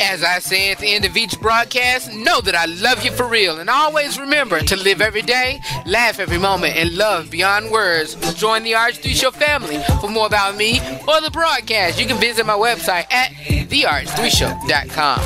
As 0.00 0.22
I 0.22 0.38
say 0.38 0.72
at 0.72 0.78
the 0.78 0.88
end 0.94 1.04
of 1.04 1.14
each 1.16 1.38
broadcast, 1.40 2.12
know 2.14 2.40
that 2.40 2.54
I 2.54 2.64
love 2.64 3.04
you 3.04 3.12
for 3.12 3.26
real. 3.26 3.60
And 3.60 3.68
always 3.68 4.18
remember 4.18 4.60
to 4.60 4.76
live 4.76 5.02
every 5.02 5.20
day, 5.20 5.60
laugh 5.84 6.18
every 6.18 6.38
moment, 6.38 6.74
and 6.76 6.96
love 6.96 7.30
beyond 7.30 7.70
words. 7.70 8.14
Join 8.34 8.62
the 8.62 8.72
RH3 8.72 9.14
Show 9.14 9.30
family. 9.30 9.78
For 10.00 10.08
more 10.08 10.26
about 10.26 10.56
me 10.56 10.80
or 11.06 11.20
the 11.20 11.30
broadcast, 11.30 12.00
you 12.00 12.06
can 12.06 12.18
visit 12.18 12.46
my 12.46 12.54
website 12.54 13.12
at 13.12 13.30
therh3show.com. 13.32 15.20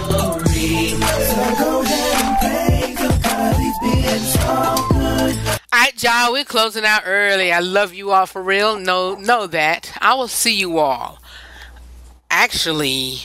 Alright, 5.72 6.03
y'all, 6.03 6.33
we're 6.33 6.45
closing 6.45 6.85
out 6.85 7.03
early. 7.07 7.53
I 7.53 7.61
love 7.61 7.95
you 7.95 8.11
all 8.11 8.27
for 8.27 8.43
real. 8.43 8.79
Know 8.79 9.14
know 9.14 9.47
that. 9.47 9.97
I 10.01 10.14
will 10.14 10.29
see 10.29 10.57
you 10.59 10.79
all. 10.79 11.20
Actually, 12.31 13.20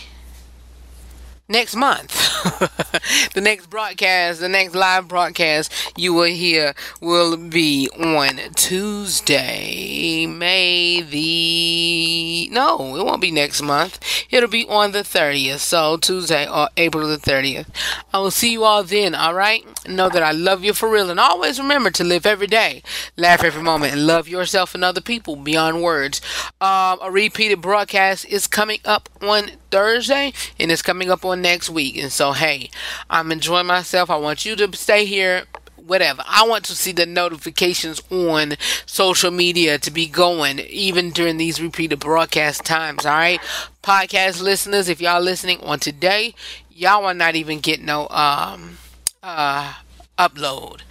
next 1.50 1.76
month. 1.76 2.14
the 3.34 3.42
next 3.42 3.70
broadcast, 3.70 4.40
the 4.40 4.48
next 4.48 4.76
live 4.76 5.08
broadcast 5.08 5.74
you 5.98 6.14
will 6.14 6.24
hear 6.24 6.74
will 7.02 7.36
be 7.36 7.90
on 7.98 8.40
Tuesday, 8.56 10.26
May 10.26 11.02
the. 11.02 12.50
No, 12.54 12.96
it 12.96 13.04
won't 13.04 13.22
be 13.22 13.32
next 13.32 13.62
month. 13.62 14.00
It'll 14.30 14.50
be 14.50 14.68
on 14.68 14.92
the 14.92 15.00
30th. 15.00 15.60
So, 15.60 15.98
Tuesday 15.98 16.48
or 16.48 16.70
April 16.78 17.08
the 17.08 17.18
30th. 17.18 17.68
I 18.14 18.20
will 18.20 18.32
see 18.32 18.52
you 18.52 18.64
all 18.64 18.84
then, 18.84 19.16
alright? 19.16 19.66
Know 19.88 20.10
that 20.10 20.24
I 20.24 20.32
love 20.32 20.64
you 20.64 20.74
for 20.74 20.90
real. 20.90 21.10
And 21.10 21.20
always 21.20 21.60
remember 21.60 21.90
to 21.92 22.04
live 22.04 22.26
every 22.26 22.48
day, 22.48 22.84
laugh 23.18 23.44
every 23.44 23.64
moment, 23.64 23.94
and 23.94 24.08
love 24.08 24.28
yourself 24.28 24.76
and 24.76 24.84
other 24.84 25.02
people 25.02 25.36
beyond 25.36 25.82
words. 25.82 26.22
Um, 26.62 27.00
a 27.02 27.10
repeated 27.12 27.62
broadcast 27.62 28.26
is 28.26 28.48
coming 28.48 28.80
up 28.86 29.10
on 29.22 29.52
Thursday 29.72 30.34
and 30.60 30.72
it's 30.72 30.82
coming 30.82 31.10
up 31.10 31.26
on 31.26 31.42
next 31.42 31.70
week. 31.70 31.98
And 31.98 32.12
so, 32.12 32.32
hey, 32.34 32.70
I'm 33.10 33.32
enjoying 33.32 33.68
myself. 33.68 34.10
I 34.10 34.18
want 34.18 34.46
you 34.46 34.56
to 34.56 34.76
stay 34.76 35.06
here. 35.06 35.44
Whatever. 35.76 36.24
I 36.28 36.48
want 36.48 36.66
to 36.66 36.76
see 36.76 36.92
the 36.92 37.08
notifications 37.08 38.00
on 38.12 38.58
social 38.86 39.32
media 39.32 39.80
to 39.80 39.90
be 39.90 40.06
going 40.06 40.60
even 40.60 41.10
during 41.10 41.38
these 41.38 41.60
repeated 41.60 42.00
broadcast 42.00 42.64
times. 42.64 43.08
All 43.08 43.18
right, 43.18 43.42
podcast 43.82 44.40
listeners, 44.40 44.88
if 44.88 45.02
y'all 45.02 45.22
listening 45.22 45.60
on 45.62 45.80
today, 45.80 46.36
y'all 46.70 47.06
are 47.06 47.14
not 47.16 47.36
even 47.36 47.60
getting 47.60 47.88
no 47.88 48.08
um 48.10 48.78
uh 49.24 49.74
upload. 50.20 50.82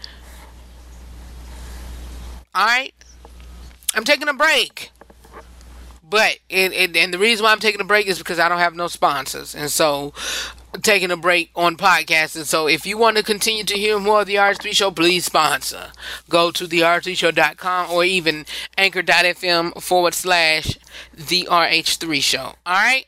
All 2.55 2.67
right, 2.67 2.95
I'm 3.95 4.05
taking 4.05 4.27
a 4.27 4.35
break. 4.35 4.91
But 6.09 6.39
it, 6.49 6.73
it, 6.73 6.97
and 6.97 7.13
the 7.13 7.19
reason 7.19 7.45
why 7.45 7.53
I'm 7.53 7.59
taking 7.59 7.81
a 7.81 7.85
break 7.85 8.07
is 8.07 8.19
because 8.19 8.39
I 8.39 8.49
don't 8.49 8.59
have 8.59 8.75
no 8.75 8.89
sponsors, 8.89 9.55
and 9.55 9.71
so 9.71 10.15
taking 10.83 11.11
a 11.11 11.17
break 11.17 11.51
on 11.57 11.77
podcasting. 11.77 12.45
So 12.45 12.67
if 12.67 12.87
you 12.87 12.99
want 12.99 13.17
to 13.17 13.23
continue 13.23 13.65
to 13.65 13.75
hear 13.75 13.99
more 13.99 14.23
of 14.23 14.27
the 14.27 14.37
RH3 14.37 14.73
Show, 14.73 14.91
please 14.91 15.25
sponsor. 15.25 15.93
Go 16.29 16.51
to 16.51 16.67
the 16.67 16.81
RH3Show.com 16.81 17.91
or 17.91 18.05
even 18.05 18.47
anchor.fm 18.77 19.83
forward 19.83 20.15
slash 20.15 20.79
the 21.15 21.47
RH3 21.51 22.23
Show. 22.23 22.55
All 22.67 22.75
right. 22.75 23.07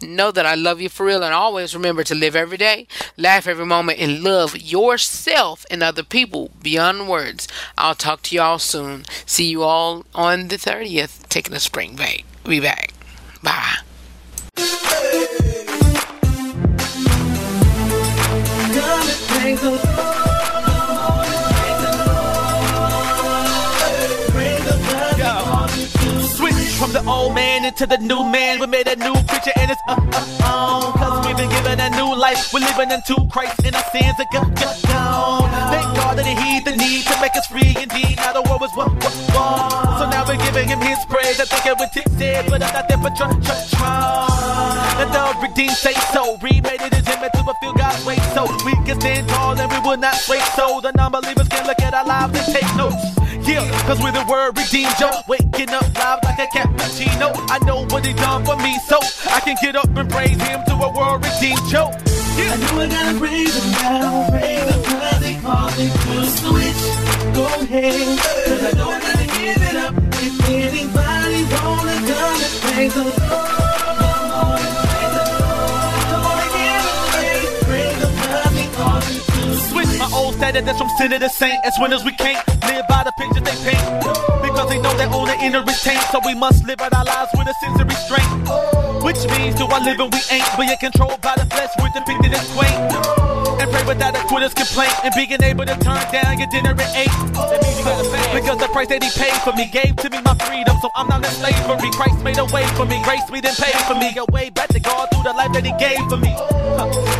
Know 0.00 0.30
that 0.30 0.46
I 0.46 0.54
love 0.54 0.80
you 0.80 0.88
for 0.88 1.04
real, 1.06 1.24
and 1.24 1.34
always 1.34 1.74
remember 1.74 2.04
to 2.04 2.14
live 2.14 2.36
every 2.36 2.56
day, 2.56 2.86
laugh 3.16 3.48
every 3.48 3.66
moment, 3.66 3.98
and 3.98 4.22
love 4.22 4.56
yourself 4.56 5.66
and 5.68 5.82
other 5.82 6.04
people 6.04 6.52
beyond 6.62 7.08
words. 7.08 7.48
I'll 7.76 7.96
talk 7.96 8.22
to 8.22 8.36
y'all 8.36 8.60
soon. 8.60 9.04
See 9.26 9.48
you 9.48 9.64
all 9.64 10.06
on 10.14 10.46
the 10.46 10.58
30th, 10.58 11.28
taking 11.28 11.54
a 11.54 11.60
spring 11.60 11.96
break. 11.96 12.24
Be 12.44 12.60
back. 12.60 12.92
Bye. 13.42 13.78
Into 27.84 27.96
the 27.96 28.02
new 28.02 28.24
man. 28.30 28.60
We 28.60 28.66
made 28.66 28.88
a 28.88 28.96
new 28.96 29.14
creature 29.28 29.52
and 29.56 29.70
it's 29.70 29.80
uh, 29.88 29.96
uh, 29.96 30.44
on. 30.44 30.92
Cause 30.94 31.26
we've 31.26 31.36
been 31.36 31.50
given 31.50 31.80
a 31.80 31.90
new 31.90 32.16
life. 32.16 32.52
We're 32.52 32.60
living 32.60 32.90
into 32.90 33.16
Christ 33.30 33.60
and 33.64 33.74
our 33.74 33.84
sins 33.92 34.16
are 34.18 34.30
gone. 34.32 34.54
gone. 34.54 35.50
Thank 35.70 35.88
God 35.96 36.18
that 36.18 36.26
he 36.26 36.60
the 36.64 36.76
need 36.76 37.04
to 37.06 37.14
make 37.20 37.36
us 37.36 37.46
free 37.46 37.76
indeed. 37.76 38.16
Now 38.16 38.32
the 38.32 38.42
world 38.48 38.60
was 38.60 38.72
what, 38.74 38.88
what, 38.92 39.14
what. 39.34 39.98
So 39.98 40.08
now 40.10 40.24
we're 40.26 40.40
giving 40.40 40.68
him 40.68 40.80
his 40.80 40.98
praise. 41.06 41.40
I 41.40 41.44
think 41.44 41.66
it 41.66 41.76
was 41.76 41.90
said, 42.18 42.46
but 42.48 42.62
I'm 42.62 42.72
not 42.72 42.88
there 42.88 42.98
for 42.98 43.12
tr 43.12 43.28
tr 43.42 43.56
tr 43.76 43.84
Let 44.98 45.08
the 45.12 45.22
redeemed 45.42 45.76
say 45.76 45.94
so. 46.12 46.36
Remade 46.40 46.80
it 46.80 46.92
as 46.94 47.06
image 47.08 47.32
to 47.36 47.42
fulfill 47.44 47.74
God's 47.74 48.04
way. 48.06 48.16
So 48.32 48.48
we 48.64 48.72
can 48.86 49.00
stand 49.00 49.28
tall 49.28 49.58
and 49.58 49.70
we 49.70 49.78
will 49.80 49.98
not 49.98 50.14
sway. 50.16 50.40
So 50.56 50.80
the 50.80 50.92
non-believers 50.92 51.48
can 51.48 51.66
look 51.66 51.80
at 51.80 51.92
our 51.92 52.06
lives 52.06 52.38
and 52.38 52.48
take 52.54 52.70
notes. 52.76 53.23
Yeah, 53.46 53.68
cause 53.86 54.00
we're 54.00 54.12
the 54.12 54.24
word 54.28 54.56
redeemed, 54.56 54.94
yo. 54.98 55.10
Waking 55.28 55.70
up 55.70 55.84
live 55.98 56.20
like 56.24 56.38
a 56.38 56.46
cappuccino. 56.46 57.34
I 57.50 57.58
know 57.66 57.84
what 57.86 58.04
he 58.06 58.12
done 58.14 58.44
for 58.44 58.56
me, 58.56 58.78
so 58.88 58.98
I 59.30 59.40
can 59.40 59.56
get 59.62 59.76
up 59.76 59.88
and 59.96 60.08
praise 60.08 60.40
him 60.42 60.60
to 60.66 60.74
a 60.74 60.92
world 60.92 61.24
redeemed, 61.24 61.60
yo. 61.70 61.90
I 62.36 62.56
know 62.56 62.80
I 62.80 62.88
gotta 62.88 63.18
praise 63.18 63.54
him 63.54 63.70
now, 63.72 64.30
praise 64.30 64.74
him 64.74 64.82
cause 64.82 65.20
they 65.20 65.34
call 65.40 65.68
me 65.76 65.86
to 65.92 66.24
switch. 66.40 66.82
Go 67.34 67.44
ahead, 67.62 68.18
cause 68.46 68.64
I 68.64 68.72
know 68.78 68.88
I 68.88 69.00
gotta 69.00 69.26
give 69.26 69.62
it 69.62 69.76
up. 69.76 69.94
If 70.24 70.48
anybody 70.48 71.44
wanna 71.52 71.96
come 72.08 72.40
and 72.40 72.54
praise 72.62 72.94
the 72.94 73.04
Lord, 73.04 73.63
my 79.98 80.10
old 80.12 80.34
status 80.34 80.64
that's 80.64 80.78
from 80.78 80.88
sinner 80.98 81.18
to 81.18 81.28
saint. 81.28 81.64
As 81.64 81.74
winners 81.78 82.04
we 82.04 82.12
can't 82.12 82.46
live 82.66 82.86
by 82.88 83.04
the 83.04 83.12
pictures 83.18 83.42
they 83.42 83.70
paint. 83.70 84.43
Because 84.64 84.76
they 84.76 84.82
know 84.82 84.96
their 84.96 85.12
own 85.12 85.28
inner 85.44 85.62
is 85.68 85.82
taint. 85.82 86.00
So 86.10 86.20
we 86.24 86.34
must 86.34 86.64
live 86.64 86.80
out 86.80 86.94
our 86.94 87.04
lives 87.04 87.30
with 87.36 87.48
a 87.48 87.54
sense 87.60 87.80
of 87.80 87.86
restraint. 87.86 89.04
Which 89.04 89.20
means 89.36 89.56
do 89.56 89.66
I 89.68 89.84
live 89.84 90.00
and 90.00 90.08
we 90.08 90.20
ain't 90.32 90.48
being 90.56 90.78
controlled 90.80 91.20
by 91.20 91.36
the 91.36 91.44
flesh 91.52 91.68
we're 91.76 91.92
depicted 91.92 92.32
as 92.32 92.48
quaint. 92.56 92.72
And 93.60 93.68
pray 93.70 93.84
without 93.84 94.16
a 94.16 94.24
quitter's 94.24 94.54
complaint. 94.54 94.94
And 95.04 95.12
being 95.12 95.42
able 95.42 95.66
to 95.66 95.76
turn 95.84 96.00
down 96.08 96.38
your 96.38 96.48
dinner 96.48 96.72
at 96.72 96.96
eight. 96.96 97.12
That 97.36 97.60
pay. 97.60 98.40
Because 98.40 98.56
the 98.56 98.68
price 98.72 98.88
that 98.88 99.04
he 99.04 99.10
paid 99.12 99.36
for 99.44 99.52
me 99.52 99.68
gave 99.68 99.96
to 100.00 100.08
me 100.08 100.16
my 100.24 100.32
freedom. 100.48 100.76
So 100.80 100.88
I'm 100.96 101.08
not 101.08 101.20
in 101.20 101.30
slavery. 101.36 101.90
Christ 101.92 102.24
made 102.24 102.38
a 102.38 102.48
way 102.48 102.64
for 102.72 102.86
me. 102.88 103.04
Grace 103.04 103.28
me 103.28 103.44
then 103.44 103.54
paid 103.60 103.76
for 103.84 104.00
me. 104.00 104.16
A 104.16 104.24
way 104.32 104.48
back 104.48 104.72
to 104.72 104.80
God 104.80 105.12
through 105.12 105.28
the 105.28 105.36
life 105.36 105.52
that 105.52 105.64
he 105.68 105.76
gave 105.76 106.00
for 106.08 106.16
me. 106.16 106.32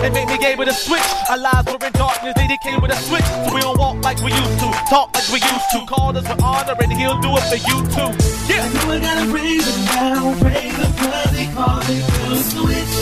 It 0.01 0.12
made 0.16 0.28
me 0.32 0.40
able 0.49 0.64
to 0.64 0.72
switch. 0.72 1.05
Our 1.28 1.36
lives 1.36 1.68
were 1.68 1.84
in 1.84 1.92
darkness. 1.92 2.32
Then 2.36 2.49
he 2.49 2.57
came 2.64 2.80
with 2.80 2.92
a 2.92 2.97
switch. 3.05 3.28
So 3.45 3.53
we 3.53 3.61
don't 3.61 3.76
walk 3.76 4.01
like 4.01 4.16
we 4.24 4.32
used 4.32 4.59
to. 4.64 4.68
Talk 4.88 5.12
like 5.12 5.28
we 5.28 5.45
used 5.45 5.68
to. 5.76 5.84
Call 5.84 6.16
us 6.16 6.24
with 6.24 6.42
honor 6.42 6.76
and 6.80 6.92
he'll 6.92 7.20
do 7.20 7.34
it 7.37 7.45
for 7.51 7.61
you 7.68 7.78
too. 7.95 8.11
Yeah. 8.51 8.64
I 8.64 8.68
know 8.74 8.93
I 8.93 8.99
gotta 9.01 9.30
praise 9.30 9.66
him 9.66 9.85
now, 9.87 10.35
praise 10.41 10.76
him 10.76 10.93
cause 11.01 11.32
they 11.37 11.47
call 11.55 11.80
to 11.80 12.37
switch. 12.51 12.95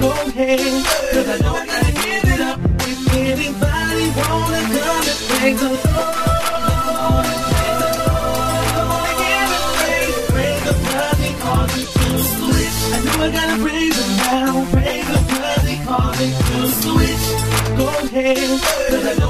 Go 0.00 0.10
ahead, 0.10 0.60
cause 1.12 1.28
I 1.28 1.38
know 1.44 1.54
I 1.54 1.66
gotta 1.66 1.92
give 2.02 2.24
it 2.34 2.40
up. 2.40 2.58
If 2.90 2.98
anybody 3.14 4.04
wanna 4.18 4.62
come 4.74 5.06
and 5.12 5.20
praise 5.28 5.60
the 5.60 5.68
the. 5.82 6.28
I 12.90 13.00
know 13.04 13.22
I 13.22 13.30
gotta 13.30 13.56
praise 13.62 13.96
him 13.98 14.16
now, 14.16 14.64
him 15.08 15.24
cause 15.28 15.62
they 15.64 15.78
call 15.84 16.10
me 16.18 16.28
to 16.48 16.58
switch. 16.82 17.26
Go 17.78 17.86
ahead, 18.04 18.48
cause 18.90 19.06
I 19.06 19.14
know 19.20 19.27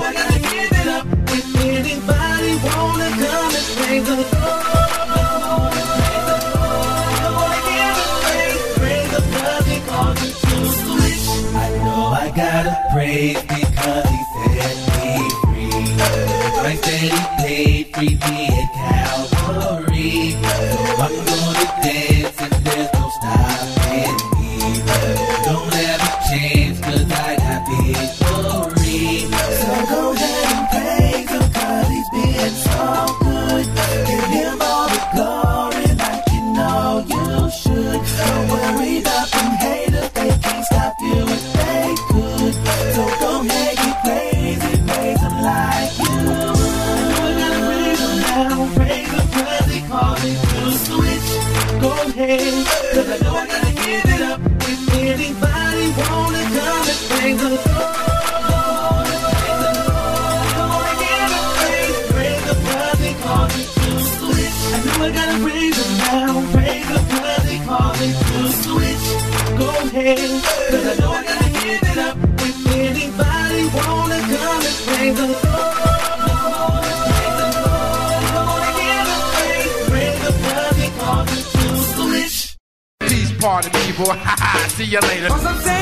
See 84.89 84.95
you 84.95 85.01
later. 85.01 85.78